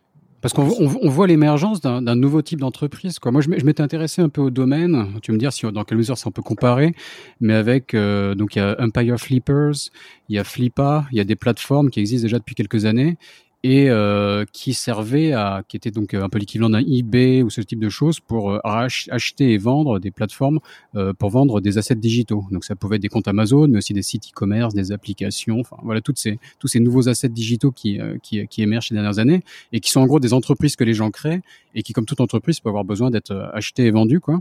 Parce 0.40 0.54
qu'on 0.54 0.68
on 0.78 1.08
voit 1.08 1.26
l'émergence 1.26 1.80
d'un 1.80 2.14
nouveau 2.14 2.42
type 2.42 2.60
d'entreprise. 2.60 3.18
Moi, 3.24 3.40
je 3.40 3.48
m'étais 3.48 3.82
intéressé 3.82 4.22
un 4.22 4.28
peu 4.28 4.40
au 4.40 4.50
domaine. 4.50 5.18
Tu 5.20 5.32
me 5.32 5.38
dire 5.38 5.52
si 5.52 5.66
dans 5.72 5.84
quelle 5.84 5.98
mesure 5.98 6.16
ça 6.16 6.28
on 6.28 6.30
peut 6.30 6.42
comparer, 6.42 6.94
mais 7.40 7.54
avec 7.54 7.94
euh, 7.94 8.34
donc 8.34 8.54
il 8.54 8.60
y 8.60 8.62
a 8.62 8.76
Empire 8.78 9.18
Flippers, 9.18 9.90
il 10.28 10.36
y 10.36 10.38
a 10.38 10.44
Flippa, 10.44 11.06
il 11.10 11.18
y 11.18 11.20
a 11.20 11.24
des 11.24 11.36
plateformes 11.36 11.90
qui 11.90 12.00
existent 12.00 12.24
déjà 12.24 12.38
depuis 12.38 12.54
quelques 12.54 12.84
années 12.84 13.16
et 13.64 13.90
euh, 13.90 14.44
qui 14.52 14.72
servait 14.72 15.32
à, 15.32 15.62
qui 15.66 15.76
était 15.76 15.90
donc 15.90 16.14
un 16.14 16.28
peu 16.28 16.38
l'équivalent 16.38 16.70
d'un 16.70 16.82
eBay 16.86 17.42
ou 17.42 17.50
ce 17.50 17.60
type 17.60 17.80
de 17.80 17.88
choses 17.88 18.20
pour 18.20 18.52
euh, 18.52 18.60
acheter 18.64 19.52
et 19.52 19.58
vendre 19.58 19.98
des 19.98 20.12
plateformes 20.12 20.60
euh, 20.94 21.12
pour 21.12 21.30
vendre 21.30 21.60
des 21.60 21.76
assets 21.76 21.96
digitaux. 21.96 22.44
Donc 22.52 22.64
ça 22.64 22.76
pouvait 22.76 22.96
être 22.96 23.02
des 23.02 23.08
comptes 23.08 23.26
Amazon, 23.26 23.66
mais 23.66 23.78
aussi 23.78 23.94
des 23.94 24.02
sites 24.02 24.28
e-commerce, 24.28 24.74
des 24.74 24.92
applications, 24.92 25.58
enfin 25.58 25.76
voilà 25.82 26.00
toutes 26.00 26.18
ces 26.18 26.38
tous 26.60 26.68
ces 26.68 26.78
nouveaux 26.78 27.08
assets 27.08 27.28
digitaux 27.28 27.72
qui, 27.72 27.98
qui 28.22 28.46
qui 28.46 28.62
émergent 28.62 28.88
ces 28.88 28.94
dernières 28.94 29.18
années 29.18 29.42
et 29.72 29.80
qui 29.80 29.90
sont 29.90 30.00
en 30.00 30.06
gros 30.06 30.20
des 30.20 30.32
entreprises 30.32 30.76
que 30.76 30.84
les 30.84 30.94
gens 30.94 31.10
créent 31.10 31.42
et 31.74 31.82
qui 31.82 31.92
comme 31.92 32.06
toute 32.06 32.20
entreprise 32.20 32.60
peut 32.60 32.68
avoir 32.68 32.84
besoin 32.84 33.10
d'être 33.10 33.50
achetées 33.52 33.86
et 33.86 33.90
vendues 33.90 34.20
quoi. 34.20 34.38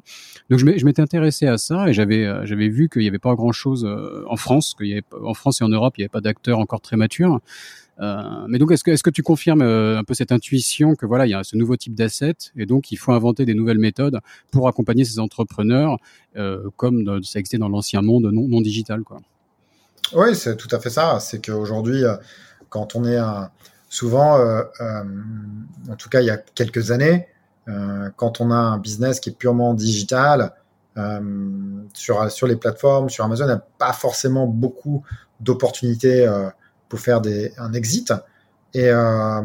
Donc 0.52 0.60
je 0.60 0.86
m'étais 0.86 1.02
intéressé 1.02 1.48
à 1.48 1.58
ça 1.58 1.90
et 1.90 1.94
j'avais 1.94 2.28
j'avais 2.46 2.70
vu 2.70 2.88
qu'il 2.88 3.02
y 3.02 3.08
avait 3.08 3.18
pas 3.18 3.34
grand 3.34 3.52
chose 3.52 3.88
en 4.28 4.36
France, 4.36 4.76
qu'il 4.78 4.88
y 4.88 4.94
avait 4.94 5.04
en 5.24 5.34
France 5.34 5.62
et 5.62 5.64
en 5.64 5.70
Europe 5.70 5.96
il 5.98 6.02
y 6.02 6.04
avait 6.04 6.10
pas 6.10 6.22
d'acteurs 6.22 6.60
encore 6.60 6.82
très 6.82 6.98
matures. 6.98 7.42
Euh, 8.00 8.46
mais 8.48 8.60
donc, 8.60 8.72
est-ce 8.72 8.84
que, 8.84 9.10
tu 9.10 9.24
confirmes 9.24 9.62
euh, 9.62 9.98
un 9.98 10.04
peu 10.04 10.14
cette 10.14 10.32
intuition 10.32 10.96
que 10.96 11.06
voilà, 11.06 11.26
il 11.26 11.32
y 11.32 11.34
a 11.34 11.44
ce 11.44 11.56
nouveau 11.56 11.76
type 11.76 11.96
d'asset 11.96 12.36
et 12.56 12.66
donc 12.66 12.92
il 12.92 12.98
faut 12.98 13.12
inventer 13.12 13.46
des 13.46 13.56
nouvelles 13.56 13.80
méthodes 13.80 14.20
pour 14.52 14.68
accompagner 14.68 15.04
ces 15.04 15.20
entrepreneurs, 15.20 15.98
euh, 16.36 16.70
comme 16.76 17.24
ça 17.24 17.40
existait 17.40 17.58
dans 17.58 17.70
l'ancien 17.70 18.02
monde 18.02 18.30
non, 18.32 18.62
digital, 18.62 19.04
quoi? 19.04 19.20
Oui, 20.14 20.36
c'est 20.36 20.56
tout 20.56 20.74
à 20.74 20.80
fait 20.80 20.90
ça. 20.90 21.20
C'est 21.20 21.44
qu'aujourd'hui, 21.44 22.04
quand 22.70 22.96
on 22.96 23.04
est 23.04 23.20
souvent, 23.90 24.40
en 24.40 25.96
tout 25.98 26.08
cas 26.10 26.22
il 26.22 26.28
y 26.28 26.30
a 26.30 26.38
quelques 26.38 26.92
années, 26.92 27.28
quand 28.16 28.40
on 28.40 28.52
a 28.52 28.56
un 28.56 28.78
business 28.78 29.20
qui 29.20 29.32
est 29.32 29.38
purement 29.38 29.74
digital, 29.74 30.54
sur, 31.94 32.32
sur 32.32 32.48
les 32.48 32.56
plateformes, 32.56 33.10
sur 33.10 33.26
Amazon, 33.26 33.46
il 33.46 33.50
n'y 33.50 33.54
a 33.54 33.64
pas 33.78 33.92
forcément 33.92 34.48
beaucoup 34.48 35.04
d'opportunités 35.42 36.26
pour 36.90 37.00
faire 37.00 37.22
des, 37.22 37.54
un 37.58 37.74
exit. 37.74 38.14
Et, 38.74 38.90
euh, 38.90 39.42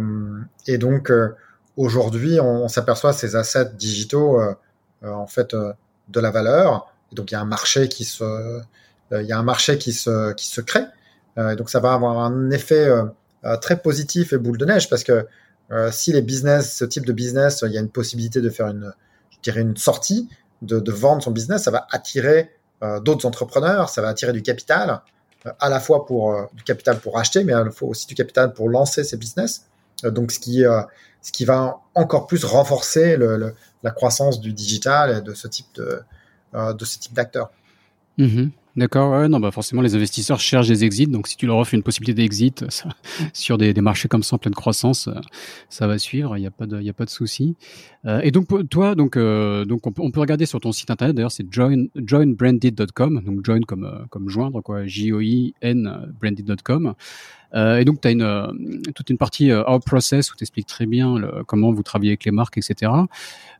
et 0.66 0.78
donc, 0.78 1.10
euh, 1.10 1.34
aujourd'hui, 1.76 2.40
on, 2.40 2.68
s'aperçoit 2.68 3.12
ces 3.12 3.36
assets 3.36 3.72
digitaux, 3.76 4.40
euh, 4.40 4.54
en 5.02 5.26
fait, 5.26 5.54
de 5.54 6.20
la 6.20 6.30
valeur. 6.30 6.92
Et 7.10 7.14
donc, 7.14 7.30
il 7.30 7.34
y 7.34 7.36
a 7.36 7.40
un 7.40 7.46
marché 7.46 7.88
qui 7.88 8.04
se, 8.04 8.60
il 9.10 9.26
y 9.26 9.32
a 9.32 9.38
un 9.38 9.42
marché 9.42 9.78
qui 9.78 9.92
se, 9.92 10.32
qui 10.32 10.46
se 10.46 10.60
crée. 10.60 10.84
et 11.38 11.56
donc, 11.56 11.70
ça 11.70 11.80
va 11.80 11.94
avoir 11.94 12.18
un 12.18 12.50
effet 12.50 12.88
très 13.60 13.76
positif 13.76 14.32
et 14.32 14.38
boule 14.38 14.58
de 14.58 14.64
neige 14.64 14.88
parce 14.88 15.04
que 15.04 15.26
si 15.90 16.12
les 16.12 16.22
business, 16.22 16.76
ce 16.76 16.84
type 16.84 17.04
de 17.04 17.12
business, 17.12 17.64
il 17.66 17.72
y 17.72 17.78
a 17.78 17.80
une 17.80 17.90
possibilité 17.90 18.40
de 18.40 18.48
faire 18.48 18.68
une, 18.68 18.92
je 19.30 19.38
dirais 19.42 19.60
une 19.60 19.76
sortie, 19.76 20.28
de, 20.62 20.78
de 20.78 20.92
vendre 20.92 21.22
son 21.22 21.30
business, 21.30 21.64
ça 21.64 21.70
va 21.70 21.86
attirer 21.90 22.54
d'autres 23.02 23.26
entrepreneurs, 23.26 23.88
ça 23.88 24.00
va 24.02 24.08
attirer 24.08 24.32
du 24.32 24.42
capital, 24.42 25.02
à 25.58 25.68
la 25.68 25.80
fois 25.80 26.06
pour 26.06 26.32
euh, 26.32 26.44
du 26.54 26.62
capital 26.62 26.98
pour 26.98 27.18
acheter, 27.18 27.44
mais 27.44 27.52
il 27.52 27.72
faut 27.72 27.86
aussi 27.86 28.06
du 28.06 28.14
capital 28.14 28.52
pour 28.52 28.68
lancer 28.68 29.04
ses 29.04 29.16
business. 29.16 29.66
Euh, 30.04 30.10
donc, 30.10 30.32
ce 30.32 30.38
qui, 30.38 30.64
euh, 30.64 30.82
ce 31.20 31.32
qui 31.32 31.44
va 31.44 31.80
encore 31.94 32.26
plus 32.26 32.44
renforcer 32.44 33.16
le, 33.16 33.54
la 33.82 33.90
croissance 33.90 34.40
du 34.40 34.52
digital 34.52 35.18
et 35.18 35.20
de 35.20 35.34
ce 35.34 35.48
type 35.48 35.66
de, 35.74 36.00
de 36.54 36.84
ce 36.84 36.98
type 36.98 37.14
d'acteurs. 37.14 37.50
Mm-hmm. 38.18 38.50
D'accord, 38.74 39.12
ouais, 39.12 39.28
non, 39.28 39.38
bah 39.38 39.50
forcément 39.50 39.82
les 39.82 39.94
investisseurs 39.94 40.40
cherchent 40.40 40.68
des 40.68 40.82
exits, 40.84 41.06
donc 41.06 41.28
si 41.28 41.36
tu 41.36 41.46
leur 41.46 41.58
offres 41.58 41.74
une 41.74 41.82
possibilité 41.82 42.22
d'exit 42.22 42.64
sur 43.34 43.58
des, 43.58 43.74
marchés 43.74 44.08
comme 44.08 44.22
ça 44.22 44.36
en 44.36 44.38
pleine 44.38 44.54
croissance, 44.54 45.10
ça 45.68 45.86
va 45.86 45.98
suivre, 45.98 46.38
il 46.38 46.40
n'y 46.40 46.46
a 46.46 46.50
pas 46.50 46.66
de, 46.66 46.80
il 46.80 46.92
de 46.92 47.10
souci. 47.10 47.54
Euh, 48.06 48.20
et 48.22 48.30
donc 48.30 48.48
toi, 48.70 48.94
donc, 48.94 49.16
euh, 49.16 49.66
donc 49.66 49.86
on, 49.86 50.10
peut 50.10 50.20
regarder 50.20 50.46
sur 50.46 50.58
ton 50.58 50.72
site 50.72 50.90
internet, 50.90 51.14
d'ailleurs 51.14 51.30
c'est 51.30 51.52
join, 51.52 51.86
joinbranded.com, 51.94 53.22
donc 53.24 53.44
join 53.44 53.60
comme, 53.60 53.84
euh, 53.84 54.06
comme 54.08 54.30
joindre 54.30 54.62
quoi, 54.62 54.86
J-O-I-N 54.86 56.14
branded.com. 56.20 56.94
Euh, 57.54 57.78
et 57.78 57.84
donc, 57.84 58.00
tu 58.00 58.08
as 58.08 58.10
une, 58.10 58.22
euh, 58.22 58.46
toute 58.94 59.10
une 59.10 59.18
partie 59.18 59.50
euh, 59.50 59.62
Our 59.68 59.80
Process 59.80 60.32
où 60.32 60.36
tu 60.36 60.44
expliques 60.44 60.66
très 60.66 60.86
bien 60.86 61.16
comment 61.46 61.72
vous 61.72 61.82
travaillez 61.82 62.12
avec 62.12 62.24
les 62.24 62.30
marques, 62.30 62.58
etc. 62.58 62.92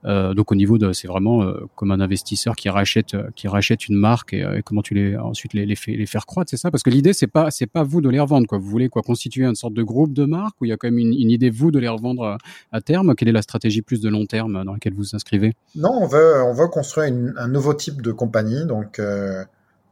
Euh, 0.05 0.35
donc, 0.35 0.51
au 0.53 0.55
niveau 0.55 0.79
de, 0.79 0.93
c'est 0.93 1.09
vraiment 1.09 1.45
comme 1.77 1.91
un 1.91 2.01
investisseur 2.01 2.57
qui 2.57 2.69
rachète, 2.69 3.17
qui 3.35 3.49
rachète 3.49 3.89
une 3.89 3.97
marque 3.97 4.33
et, 4.33 4.45
comment 4.65 4.83
tu 4.83 4.95
les 4.95 5.17
ensuite 5.17 5.55
les, 5.55 5.67
les, 5.67 6.07
faire 6.07 6.27
croître, 6.27 6.51
c'est 6.51 6.57
ça? 6.57 6.71
Parce 6.71 6.83
que 6.83 6.91
l'idée, 6.91 7.13
c'est 7.13 7.27
pas, 7.27 7.51
c'est 7.51 7.67
pas 7.67 7.83
vous 7.83 8.01
de 8.01 8.09
les 8.09 8.21
revendre, 8.21 8.47
quoi. 8.47 8.59
Vous 8.59 8.69
voulez 8.69 8.89
quoi 8.89 9.03
constituer 9.03 9.45
une 9.45 9.55
sorte 9.55 9.75
de 9.75 9.83
groupe 9.83 10.13
de 10.13 10.25
marques 10.25 10.57
où 10.61 10.65
il 10.65 10.69
y 10.69 10.73
a 10.73 10.77
quand 10.77 10.89
même 10.89 10.99
une, 10.99 11.13
une 11.13 11.31
idée 11.31 11.51
vous 11.51 11.71
de 11.71 11.79
les 11.79 11.89
revendre 11.89 12.39
à 12.73 12.81
terme? 12.81 13.15
Quelle 13.15 13.29
est 13.29 13.33
la 13.33 13.43
stratégie 13.43 13.83
plus 13.83 14.01
de 14.01 14.09
long 14.09 14.27
terme 14.27 14.65
dans 14.65 14.73
laquelle 14.73 14.95
vous 14.95 15.03
vous 15.03 15.15
inscrivez? 15.15 15.55
Non, 15.77 15.91
on 15.93 16.07
veut, 16.07 16.43
on 16.45 16.55
veut 16.55 16.69
construire 16.69 17.13
un 17.37 17.49
nouveau 17.49 17.75
type 17.75 18.03
de 18.03 18.13
compagnie. 18.13 18.67
Donc, 18.67 19.01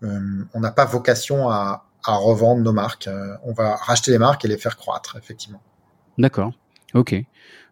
on 0.02 0.60
n'a 0.60 0.70
pas 0.70 0.84
vocation 0.86 1.48
à, 1.50 1.84
à 2.04 2.16
revendre 2.16 2.62
nos 2.62 2.72
marques. 2.72 3.08
Euh, 3.08 3.34
on 3.44 3.52
va 3.52 3.76
racheter 3.76 4.10
les 4.10 4.18
marques 4.18 4.44
et 4.44 4.48
les 4.48 4.56
faire 4.56 4.76
croître, 4.76 5.16
effectivement. 5.16 5.60
D'accord. 6.18 6.52
Ok. 6.94 7.14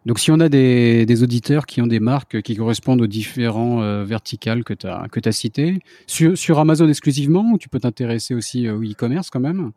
Donc, 0.05 0.19
si 0.19 0.31
on 0.31 0.39
a 0.39 0.47
des, 0.47 1.05
des, 1.05 1.23
auditeurs 1.23 1.65
qui 1.65 1.81
ont 1.81 1.87
des 1.87 1.99
marques 1.99 2.41
qui 2.41 2.55
correspondent 2.55 3.01
aux 3.01 3.07
différents 3.07 3.81
euh, 3.81 4.03
verticales 4.05 4.63
que 4.63 4.73
tu 4.73 4.87
as, 4.87 5.07
que 5.11 5.19
as 5.27 5.31
cités, 5.31 5.79
sur, 6.07 6.37
sur, 6.37 6.57
Amazon 6.59 6.87
exclusivement, 6.87 7.51
ou 7.53 7.57
tu 7.57 7.67
peux 7.67 7.79
t'intéresser 7.79 8.33
aussi 8.33 8.69
au 8.69 8.81
e-commerce 8.81 9.29
quand 9.29 9.41
même? 9.41 9.71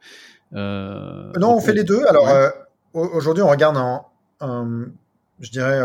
Euh, 0.54 1.32
Non, 1.38 1.56
on 1.56 1.60
fait 1.60 1.72
les 1.72 1.84
deux. 1.84 2.04
Alors, 2.06 2.28
aujourd'hui, 2.92 3.42
on 3.42 3.48
regarde 3.48 3.76
en, 3.76 4.86
je 5.40 5.50
dirais, 5.50 5.80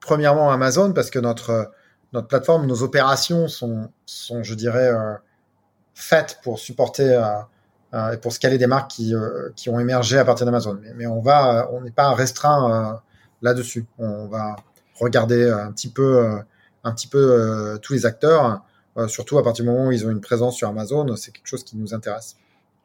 premièrement 0.00 0.50
Amazon, 0.50 0.92
parce 0.92 1.10
que 1.10 1.18
notre, 1.18 1.70
notre 2.14 2.28
plateforme, 2.28 2.66
nos 2.66 2.82
opérations 2.82 3.46
sont, 3.46 3.90
sont 4.06 4.42
je 4.42 4.54
dirais, 4.54 4.90
faites 5.94 6.40
pour 6.42 6.58
supporter 6.58 7.14
euh, 7.14 7.22
et 7.94 8.16
pour 8.16 8.32
scaler 8.32 8.58
des 8.58 8.66
marques 8.66 8.90
qui, 8.90 9.14
euh, 9.14 9.50
qui 9.54 9.68
ont 9.70 9.78
émergé 9.78 10.18
à 10.18 10.24
partir 10.24 10.46
d'Amazon. 10.46 10.78
Mais, 10.82 10.92
mais, 10.96 11.06
on 11.06 11.20
va, 11.20 11.68
on 11.72 11.80
n'est 11.80 11.90
pas 11.90 12.12
restreint 12.14 12.70
euh, 12.70 12.96
là-dessus. 13.42 13.86
On 13.98 14.26
va 14.26 14.56
regarder 14.98 15.48
un 15.48 15.70
petit 15.72 15.88
peu, 15.88 16.38
un 16.84 16.92
petit 16.92 17.08
peu 17.08 17.78
tous 17.82 17.92
les 17.92 18.06
acteurs, 18.06 18.62
surtout 19.08 19.38
à 19.38 19.42
partir 19.42 19.64
du 19.64 19.70
moment 19.70 19.88
où 19.88 19.92
ils 19.92 20.06
ont 20.06 20.10
une 20.10 20.20
présence 20.20 20.56
sur 20.56 20.68
Amazon. 20.68 21.16
C'est 21.16 21.32
quelque 21.32 21.48
chose 21.48 21.64
qui 21.64 21.76
nous 21.76 21.94
intéresse. 21.94 22.36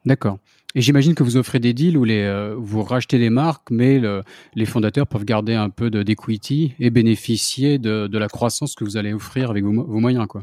D'accord. 0.04 0.38
Et 0.74 0.80
j'imagine 0.80 1.14
que 1.14 1.22
vous 1.22 1.36
offrez 1.36 1.60
des 1.60 1.72
deals 1.72 1.96
où 1.96 2.04
les, 2.04 2.52
vous 2.58 2.82
rachetez 2.82 3.18
les 3.18 3.30
marques, 3.30 3.70
mais 3.70 4.00
le, 4.00 4.24
les 4.54 4.66
fondateurs 4.66 5.06
peuvent 5.06 5.24
garder 5.24 5.54
un 5.54 5.70
peu 5.70 5.88
d'equity 5.88 6.74
et 6.80 6.90
bénéficier 6.90 7.78
de, 7.78 8.08
de, 8.08 8.18
la 8.18 8.26
croissance 8.26 8.74
que 8.74 8.82
vous 8.82 8.96
allez 8.96 9.12
offrir 9.12 9.50
avec 9.50 9.62
vos, 9.62 9.72
vos 9.72 10.00
moyens, 10.00 10.26
quoi. 10.26 10.40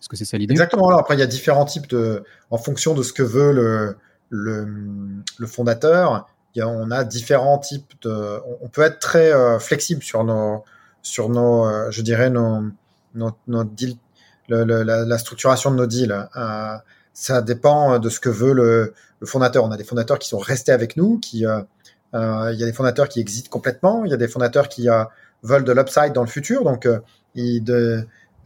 Est-ce 0.00 0.08
que 0.08 0.16
c'est 0.16 0.24
ça 0.24 0.38
l'idée? 0.38 0.52
Exactement. 0.52 0.88
Alors 0.88 1.00
après, 1.00 1.14
il 1.14 1.20
y 1.20 1.22
a 1.22 1.26
différents 1.26 1.66
types 1.66 1.88
de, 1.88 2.24
en 2.50 2.56
fonction 2.56 2.94
de 2.94 3.02
ce 3.02 3.12
que 3.12 3.22
veut 3.22 3.52
le, 3.52 3.96
le, 4.30 4.66
le 5.38 5.46
fondateur, 5.46 6.26
on 6.58 6.90
a 6.90 7.04
différents 7.04 7.58
types 7.58 7.92
de. 8.02 8.40
On, 8.60 8.68
peut 8.68 8.82
être 8.82 8.98
très 8.98 9.32
euh, 9.32 9.58
flexible 9.58 10.02
sur 10.02 10.24
nos, 10.24 10.64
sur 11.02 11.28
nos, 11.28 11.66
euh, 11.66 11.90
je 11.90 12.02
dirais 12.02 12.30
nos, 12.30 12.64
nos, 13.14 13.32
nos 13.46 13.64
deals, 13.64 13.96
la, 14.48 15.18
structuration 15.18 15.70
de 15.70 15.76
nos 15.76 15.86
deals. 15.86 16.28
Euh, 16.36 16.76
ça 17.12 17.42
dépend 17.42 17.98
de 17.98 18.08
ce 18.08 18.20
que 18.20 18.28
veut 18.28 18.52
le, 18.52 18.94
fondateur. 19.24 19.64
On 19.64 19.70
a 19.70 19.76
des 19.76 19.84
fondateurs 19.84 20.18
qui 20.18 20.28
sont 20.28 20.38
restés 20.38 20.72
avec 20.72 20.96
nous, 20.96 21.18
qui, 21.18 21.40
il 21.40 21.42
y 22.14 22.16
a 22.16 22.54
des 22.66 22.72
fondateurs 22.72 23.08
qui 23.08 23.20
existent 23.20 23.50
complètement, 23.50 24.04
il 24.04 24.10
y 24.10 24.14
a 24.14 24.16
des 24.16 24.28
fondateurs 24.28 24.68
qui 24.68 24.88
veulent 25.42 25.64
de 25.64 25.72
l'upside 25.72 26.12
dans 26.14 26.22
le 26.22 26.28
futur. 26.28 26.64
Donc, 26.64 26.88
il, 27.34 27.64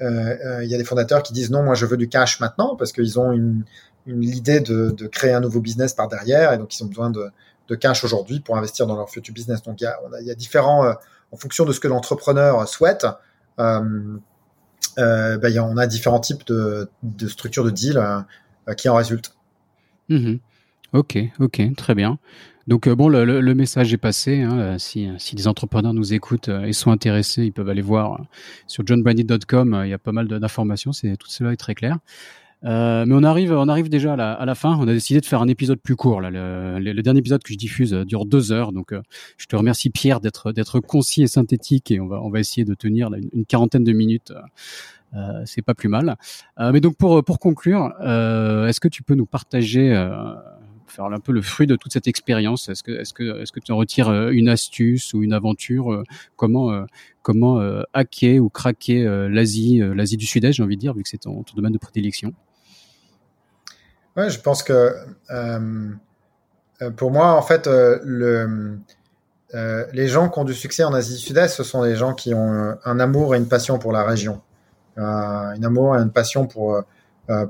il 0.01 0.69
y 0.69 0.75
a 0.75 0.79
des 0.79 0.85
fondateurs 0.85 1.23
qui 1.23 1.33
disent 1.33 1.51
non, 1.51 1.63
moi 1.63 1.75
je 1.75 1.87
veux 1.87 1.97
du 1.97 2.09
cash 2.09 2.41
maintenant 2.41 2.75
parce 2.75 2.93
qu'ils 2.93 3.21
ont 3.21 3.31
une, 3.31 3.65
l'idée 4.07 4.61
de, 4.61 4.91
de, 4.91 5.07
créer 5.07 5.33
un 5.33 5.41
nouveau 5.41 5.61
business 5.61 5.95
par 5.95 6.09
derrière 6.09 6.53
et 6.53 6.59
donc 6.59 6.75
ils 6.75 6.83
ont 6.83 6.89
besoin 6.89 7.11
de, 7.11 7.31
cash 7.77 8.05
aujourd'hui 8.05 8.41
pour 8.41 8.57
investir 8.57 8.87
dans 8.87 8.97
leur 8.97 9.09
futur 9.09 9.35
business. 9.35 9.63
Donc 9.63 9.81
il 9.81 9.85
y 9.85 9.87
a, 9.87 9.99
on 10.05 10.23
y 10.23 10.31
a 10.31 10.35
différents, 10.35 10.85
euh, 10.85 10.93
en 11.33 11.37
fonction 11.37 11.65
de 11.65 11.73
ce 11.73 11.81
que 11.81 11.89
l'entrepreneur 11.89 12.69
souhaite, 12.69 13.07
euh, 13.59 14.19
euh, 14.99 15.39
ben, 15.39 15.59
on 15.61 15.77
a 15.77 15.87
différents 15.87 16.21
types 16.21 16.47
de, 16.47 16.89
structures 17.27 17.65
de 17.65 17.71
deal 17.71 18.01
qui 18.77 18.89
en 18.89 18.95
résultent. 18.95 19.35
Mmh 20.09 20.37
ok, 20.93 21.19
ok, 21.41 21.75
très 21.77 21.95
bien. 21.95 22.19
Donc 22.69 22.89
bon, 22.89 23.09
le, 23.09 23.55
message 23.55 23.93
est 23.93 23.99
passé. 23.99 24.43
Hein, 24.43 24.79
si, 24.79 25.09
si, 25.19 25.35
des 25.35 25.49
entrepreneurs 25.49 25.93
nous 25.93 26.15
écoutent 26.15 26.49
et 26.49 26.73
sont 26.73 26.93
intéressés, 26.93 27.43
ils 27.45 27.53
peuvent 27.53 27.69
aller 27.69 27.83
voir 27.83 28.25
sur 28.67 28.87
johnbranded.com. 28.87 29.83
Il 29.85 29.91
y 29.91 29.93
a 29.93 29.99
pas 29.99 30.13
mal 30.13 30.29
d'informations. 30.29 30.93
C'est 30.93 31.17
tout 31.17 31.29
cela 31.29 31.53
est 31.53 31.57
très 31.57 31.75
clair. 31.75 31.99
Euh, 32.65 33.05
mais 33.07 33.15
on 33.15 33.23
arrive, 33.23 33.53
on 33.53 33.69
arrive 33.69 33.89
déjà 33.89 34.15
à 34.15 34.17
la, 34.17 34.33
à 34.33 34.45
la, 34.45 34.55
fin. 34.55 34.77
On 34.79 34.89
a 34.89 34.93
décidé 34.93 35.21
de 35.21 35.27
faire 35.27 35.43
un 35.43 35.49
épisode 35.49 35.79
plus 35.81 35.97
court. 35.97 36.21
Là. 36.21 36.31
Le, 36.31 36.79
le, 36.79 37.03
dernier 37.03 37.21
épisode 37.21 37.43
que 37.43 37.53
je 37.53 37.59
diffuse 37.59 37.93
euh, 37.93 38.05
dure 38.05 38.25
deux 38.25 38.53
heures, 38.53 38.73
donc 38.73 38.93
euh, 38.93 39.03
je 39.37 39.47
te 39.47 39.57
remercie 39.57 39.91
Pierre 39.91 40.21
d'être 40.21 40.53
d'être 40.53 40.81
concis 40.81 41.23
et 41.23 41.27
synthétique, 41.27 41.91
et 41.91 42.01
on 42.01 42.07
va 42.07 42.21
on 42.23 42.31
va 42.31 42.41
essayer 42.41 42.65
de 42.65 42.75
tenir 42.75 43.11
là, 43.11 43.19
une, 43.33 43.45
quarantaine 43.45 43.85
de 43.85 43.93
minutes. 43.93 44.33
Euh, 45.15 45.43
c'est 45.45 45.63
pas 45.63 45.75
plus 45.75 45.89
mal. 45.89 46.17
mais 46.59 46.81
donc 46.81 46.97
pour 46.97 47.23
pour 47.23 47.39
conclure, 47.39 47.93
est-ce 48.01 48.81
que 48.81 48.89
tu 48.89 49.03
peux 49.03 49.15
nous 49.15 49.27
partager 49.27 49.91
faire 50.87 51.05
un 51.05 51.21
peu 51.21 51.33
le 51.33 51.43
fruit 51.43 51.67
de 51.67 51.77
toute 51.77 51.93
cette 51.93 52.09
expérience? 52.09 52.69
Est-ce 52.69 52.83
que 52.83 52.93
est-ce 52.93 53.13
que 53.13 53.41
est-ce 53.41 53.53
que 53.53 53.61
tu 53.61 53.71
en 53.71 53.77
retires 53.77 54.11
une 54.31 54.49
astuce 54.49 55.15
ou 55.15 55.23
une 55.23 55.33
aventure 55.33 56.03
Comment 56.35 56.85
comment 57.23 57.61
hacker 57.93 58.41
ou 58.41 58.49
craquer 58.49 59.05
l'Asie 59.31 59.79
l'Asie 59.95 60.17
du 60.17 60.27
Sud-Est, 60.27 60.55
j'ai 60.55 60.63
envie 60.65 60.77
de 60.77 60.81
dire, 60.81 60.95
vu 60.95 61.05
que 61.05 61.09
c'est 61.09 61.19
ton, 61.19 61.45
ton 61.45 61.55
domaine 61.55 61.73
de 61.73 61.79
prédilection? 61.79 62.35
Ouais, 64.17 64.31
je 64.31 64.41
pense 64.41 64.63
que 64.63 64.95
euh, 65.31 65.91
euh, 66.83 66.91
pour 66.91 67.11
moi, 67.11 67.33
en 67.33 67.43
fait, 67.43 67.67
euh, 67.67 67.99
le, 68.05 68.79
les 69.93 70.09
gens 70.09 70.29
qui 70.29 70.39
ont 70.39 70.45
du 70.45 70.55
succès 70.55 70.85
en 70.85 70.95
Asie 70.95 71.15
du 71.15 71.21
Sud-Est, 71.21 71.49
ce 71.49 71.65
sont 71.65 71.83
des 71.83 71.97
gens 71.97 72.15
qui 72.15 72.33
ont 72.35 72.77
un 72.85 73.01
amour 73.01 73.35
et 73.35 73.39
une 73.39 73.49
passion 73.49 73.79
pour 73.79 73.93
la 73.93 74.05
région, 74.05 74.41
un 74.97 75.63
amour 75.63 75.97
et 75.97 76.01
une 76.01 76.11
passion 76.11 76.47
pour 76.47 76.83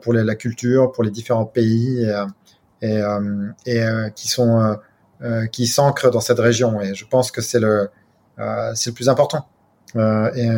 pour 0.02 0.12
la 0.12 0.34
culture, 0.34 0.92
pour 0.92 1.02
les 1.02 1.10
différents 1.10 1.46
pays 1.46 2.06
et, 2.82 3.02
et, 3.66 3.86
qui 4.14 4.28
sont 4.28 4.78
qui 5.50 5.66
s'ancrent 5.66 6.10
dans 6.10 6.20
cette 6.20 6.40
région. 6.40 6.80
Et 6.82 6.94
je 6.94 7.06
pense 7.06 7.30
que 7.30 7.40
c'est 7.40 7.60
le 7.60 7.88
c'est 8.74 8.90
le 8.90 8.94
plus 8.94 9.08
important. 9.08 9.48
et 9.96 10.50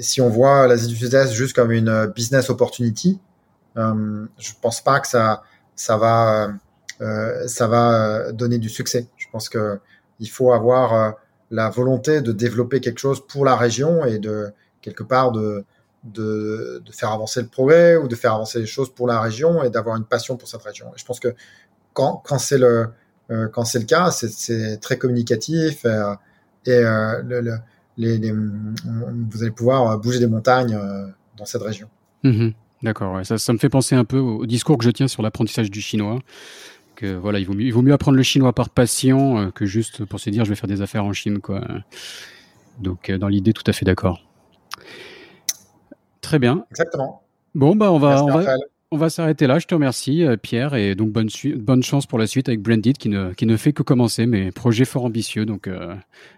si 0.00 0.20
on 0.20 0.28
voit 0.28 0.66
l'Asie 0.66 0.88
du 0.88 0.96
Sud-Est 0.96 1.32
juste 1.32 1.54
comme 1.54 1.70
une 1.70 2.06
business 2.16 2.50
opportunity, 2.50 3.20
euh, 3.76 4.26
je 4.38 4.52
pense 4.60 4.80
pas 4.80 5.00
que 5.00 5.06
ça, 5.06 5.42
ça 5.74 5.96
va, 5.96 6.52
euh, 7.00 7.46
ça 7.46 7.66
va 7.66 8.32
donner 8.32 8.58
du 8.58 8.68
succès. 8.68 9.06
Je 9.16 9.26
pense 9.32 9.48
que 9.48 9.80
il 10.18 10.28
faut 10.28 10.52
avoir 10.52 11.14
la 11.50 11.70
volonté 11.70 12.20
de 12.20 12.32
développer 12.32 12.80
quelque 12.80 12.98
chose 12.98 13.26
pour 13.26 13.44
la 13.44 13.56
région 13.56 14.04
et 14.04 14.18
de 14.18 14.52
quelque 14.82 15.02
part 15.02 15.32
de, 15.32 15.64
de, 16.04 16.82
faire 16.92 17.10
avancer 17.10 17.40
le 17.40 17.48
progrès 17.48 17.96
ou 17.96 18.06
de 18.06 18.14
faire 18.14 18.34
avancer 18.34 18.58
les 18.58 18.66
choses 18.66 18.92
pour 18.94 19.06
la 19.06 19.20
région 19.20 19.62
et 19.62 19.70
d'avoir 19.70 19.96
une 19.96 20.04
passion 20.04 20.36
pour 20.36 20.48
cette 20.48 20.62
région. 20.62 20.88
Et 20.94 20.98
je 20.98 21.04
pense 21.06 21.20
que 21.20 21.34
quand, 21.94 22.22
quand 22.24 22.38
c'est 22.38 22.58
le 22.58 22.90
quand 23.52 23.64
c'est 23.64 23.78
le 23.78 23.84
cas, 23.84 24.10
c'est 24.10 24.78
très 24.78 24.98
communicatif 24.98 25.84
et, 25.84 26.14
et 26.66 26.80
le, 26.82 27.40
le, 27.40 27.58
vous 28.00 29.42
allez 29.42 29.50
pouvoir 29.50 29.98
bouger 29.98 30.18
des 30.18 30.26
montagnes 30.26 30.74
euh, 30.74 31.06
dans 31.36 31.44
cette 31.44 31.62
région. 31.62 31.88
Mhm. 32.22 32.52
D'accord, 32.82 33.24
ça, 33.24 33.38
ça, 33.38 33.52
me 33.52 33.58
fait 33.58 33.68
penser 33.68 33.94
un 33.94 34.04
peu 34.04 34.18
au, 34.18 34.46
discours 34.46 34.78
que 34.78 34.84
je 34.84 34.90
tiens 34.90 35.08
sur 35.08 35.22
l'apprentissage 35.22 35.70
du 35.70 35.80
chinois. 35.80 36.18
Que 36.96 37.14
voilà, 37.14 37.38
il 37.38 37.46
vaut 37.46 37.54
mieux, 37.54 37.66
il 37.66 37.72
vaut 37.72 37.82
mieux 37.82 37.92
apprendre 37.92 38.16
le 38.16 38.22
chinois 38.22 38.52
par 38.52 38.70
passion 38.70 39.38
euh, 39.38 39.50
que 39.50 39.66
juste 39.66 40.04
pour 40.04 40.20
se 40.20 40.30
dire 40.30 40.44
je 40.44 40.50
vais 40.50 40.56
faire 40.56 40.68
des 40.68 40.82
affaires 40.82 41.04
en 41.04 41.12
Chine, 41.12 41.40
quoi. 41.40 41.62
Donc, 42.80 43.10
euh, 43.10 43.18
dans 43.18 43.28
l'idée, 43.28 43.52
tout 43.52 43.62
à 43.66 43.72
fait 43.72 43.84
d'accord. 43.84 44.24
Très 46.20 46.38
bien. 46.38 46.64
Exactement. 46.70 47.22
Bon, 47.54 47.76
bah, 47.76 47.92
on 47.92 47.98
va, 47.98 48.24
on 48.24 48.30
va, 48.30 48.56
on 48.90 48.96
va 48.96 49.10
s'arrêter 49.10 49.46
là. 49.46 49.58
Je 49.58 49.66
te 49.66 49.74
remercie, 49.74 50.24
euh, 50.24 50.36
Pierre, 50.36 50.74
et 50.74 50.94
donc 50.94 51.10
bonne, 51.10 51.28
bonne 51.56 51.82
chance 51.82 52.06
pour 52.06 52.18
la 52.18 52.26
suite 52.26 52.48
avec 52.48 52.62
Branded 52.62 52.96
qui 52.96 53.08
ne, 53.08 53.32
qui 53.32 53.46
ne 53.46 53.56
fait 53.56 53.72
que 53.72 53.82
commencer, 53.82 54.26
mais 54.26 54.52
projet 54.52 54.84
fort 54.84 55.04
ambitieux. 55.04 55.46
Donc, 55.46 55.66
euh, 55.66 55.94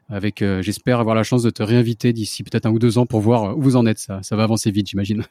avec, 0.08 0.44
j'espère 0.60 1.00
avoir 1.00 1.14
la 1.14 1.22
chance 1.22 1.42
de 1.42 1.50
te 1.50 1.62
réinviter 1.62 2.12
d'ici 2.12 2.42
peut-être 2.42 2.66
un 2.66 2.70
ou 2.70 2.78
deux 2.78 2.98
ans 2.98 3.06
pour 3.06 3.20
voir 3.20 3.56
où 3.56 3.62
vous 3.62 3.76
en 3.76 3.86
êtes. 3.86 3.98
Ça, 3.98 4.20
ça 4.22 4.36
va 4.36 4.44
avancer 4.44 4.70
vite, 4.70 4.88
j'imagine. 4.88 5.24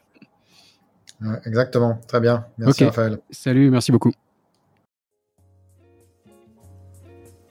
Exactement. 1.44 1.98
Très 2.06 2.20
bien. 2.20 2.46
Merci, 2.58 2.84
Raphaël. 2.84 3.18
Salut, 3.30 3.70
merci 3.70 3.92
beaucoup. 3.92 4.12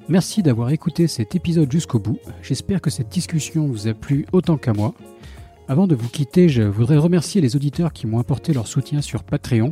Merci 0.10 0.44
d'avoir 0.44 0.72
écouté 0.72 1.08
cet 1.08 1.36
épisode 1.36 1.72
jusqu'au 1.72 2.00
bout. 2.00 2.20
J'espère 2.42 2.82
que 2.82 2.90
cette 2.90 3.10
discussion 3.10 3.68
vous 3.68 3.88
a 3.88 3.94
plu 3.94 4.26
autant 4.34 4.58
qu'à 4.58 4.74
moi. 4.74 4.94
Avant 5.72 5.88
de 5.88 5.96
vous 5.96 6.10
quitter, 6.10 6.50
je 6.50 6.64
voudrais 6.64 6.98
remercier 6.98 7.40
les 7.40 7.56
auditeurs 7.56 7.94
qui 7.94 8.06
m'ont 8.06 8.20
apporté 8.20 8.52
leur 8.52 8.68
soutien 8.68 9.00
sur 9.02 9.24
Patreon. 9.24 9.72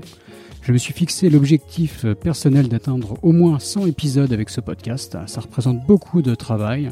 Je 0.62 0.72
me 0.72 0.78
suis 0.78 0.93
fixé 0.93 1.30
l'objectif 1.30 2.06
personnel 2.24 2.70
d'atteindre 2.70 3.18
au 3.22 3.34
moins 3.34 3.60
100 3.60 3.86
épisodes 3.88 4.32
avec 4.32 4.50
ce 4.50 4.62
podcast. 4.62 5.18
Ça 5.26 5.41
représente 5.41 5.86
beaucoup 5.86 6.22
de 6.22 6.36
travail. 6.36 6.88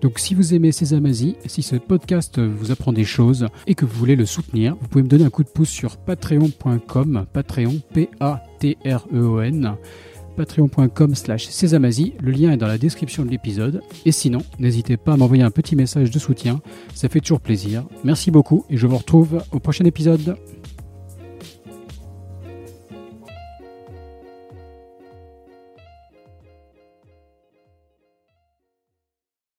Donc 0.00 0.20
si 0.20 0.36
vous 0.36 0.54
aimez 0.54 0.70
Sésamazie, 0.70 1.34
si 1.46 1.62
ce 1.62 1.74
podcast 1.74 2.38
vous 2.38 2.70
apprend 2.70 2.92
des 2.92 3.02
choses 3.02 3.48
et 3.66 3.74
que 3.74 3.84
vous 3.84 3.98
voulez 3.98 4.14
le 4.14 4.26
soutenir, 4.26 4.76
vous 4.80 4.86
pouvez 4.86 5.02
me 5.02 5.08
donner 5.08 5.24
un 5.24 5.30
coup 5.30 5.42
de 5.42 5.48
pouce 5.48 5.68
sur 5.68 5.96
patreon.com, 5.96 7.26
patreon, 7.32 7.80
P-A-T-R-E-O-N 7.92 9.74
patreon.com 10.32 11.14
slash 11.14 11.48
Le 11.62 12.30
lien 12.30 12.52
est 12.52 12.56
dans 12.56 12.66
la 12.66 12.78
description 12.78 13.24
de 13.24 13.30
l'épisode. 13.30 13.82
Et 14.04 14.12
sinon, 14.12 14.40
n'hésitez 14.58 14.96
pas 14.96 15.12
à 15.12 15.16
m'envoyer 15.16 15.42
un 15.42 15.50
petit 15.50 15.76
message 15.76 16.10
de 16.10 16.18
soutien. 16.18 16.60
Ça 16.94 17.08
fait 17.08 17.20
toujours 17.20 17.40
plaisir. 17.40 17.84
Merci 18.04 18.30
beaucoup 18.30 18.64
et 18.70 18.76
je 18.76 18.86
vous 18.86 18.96
retrouve 18.96 19.42
au 19.52 19.58
prochain 19.58 19.84
épisode. 19.84 20.36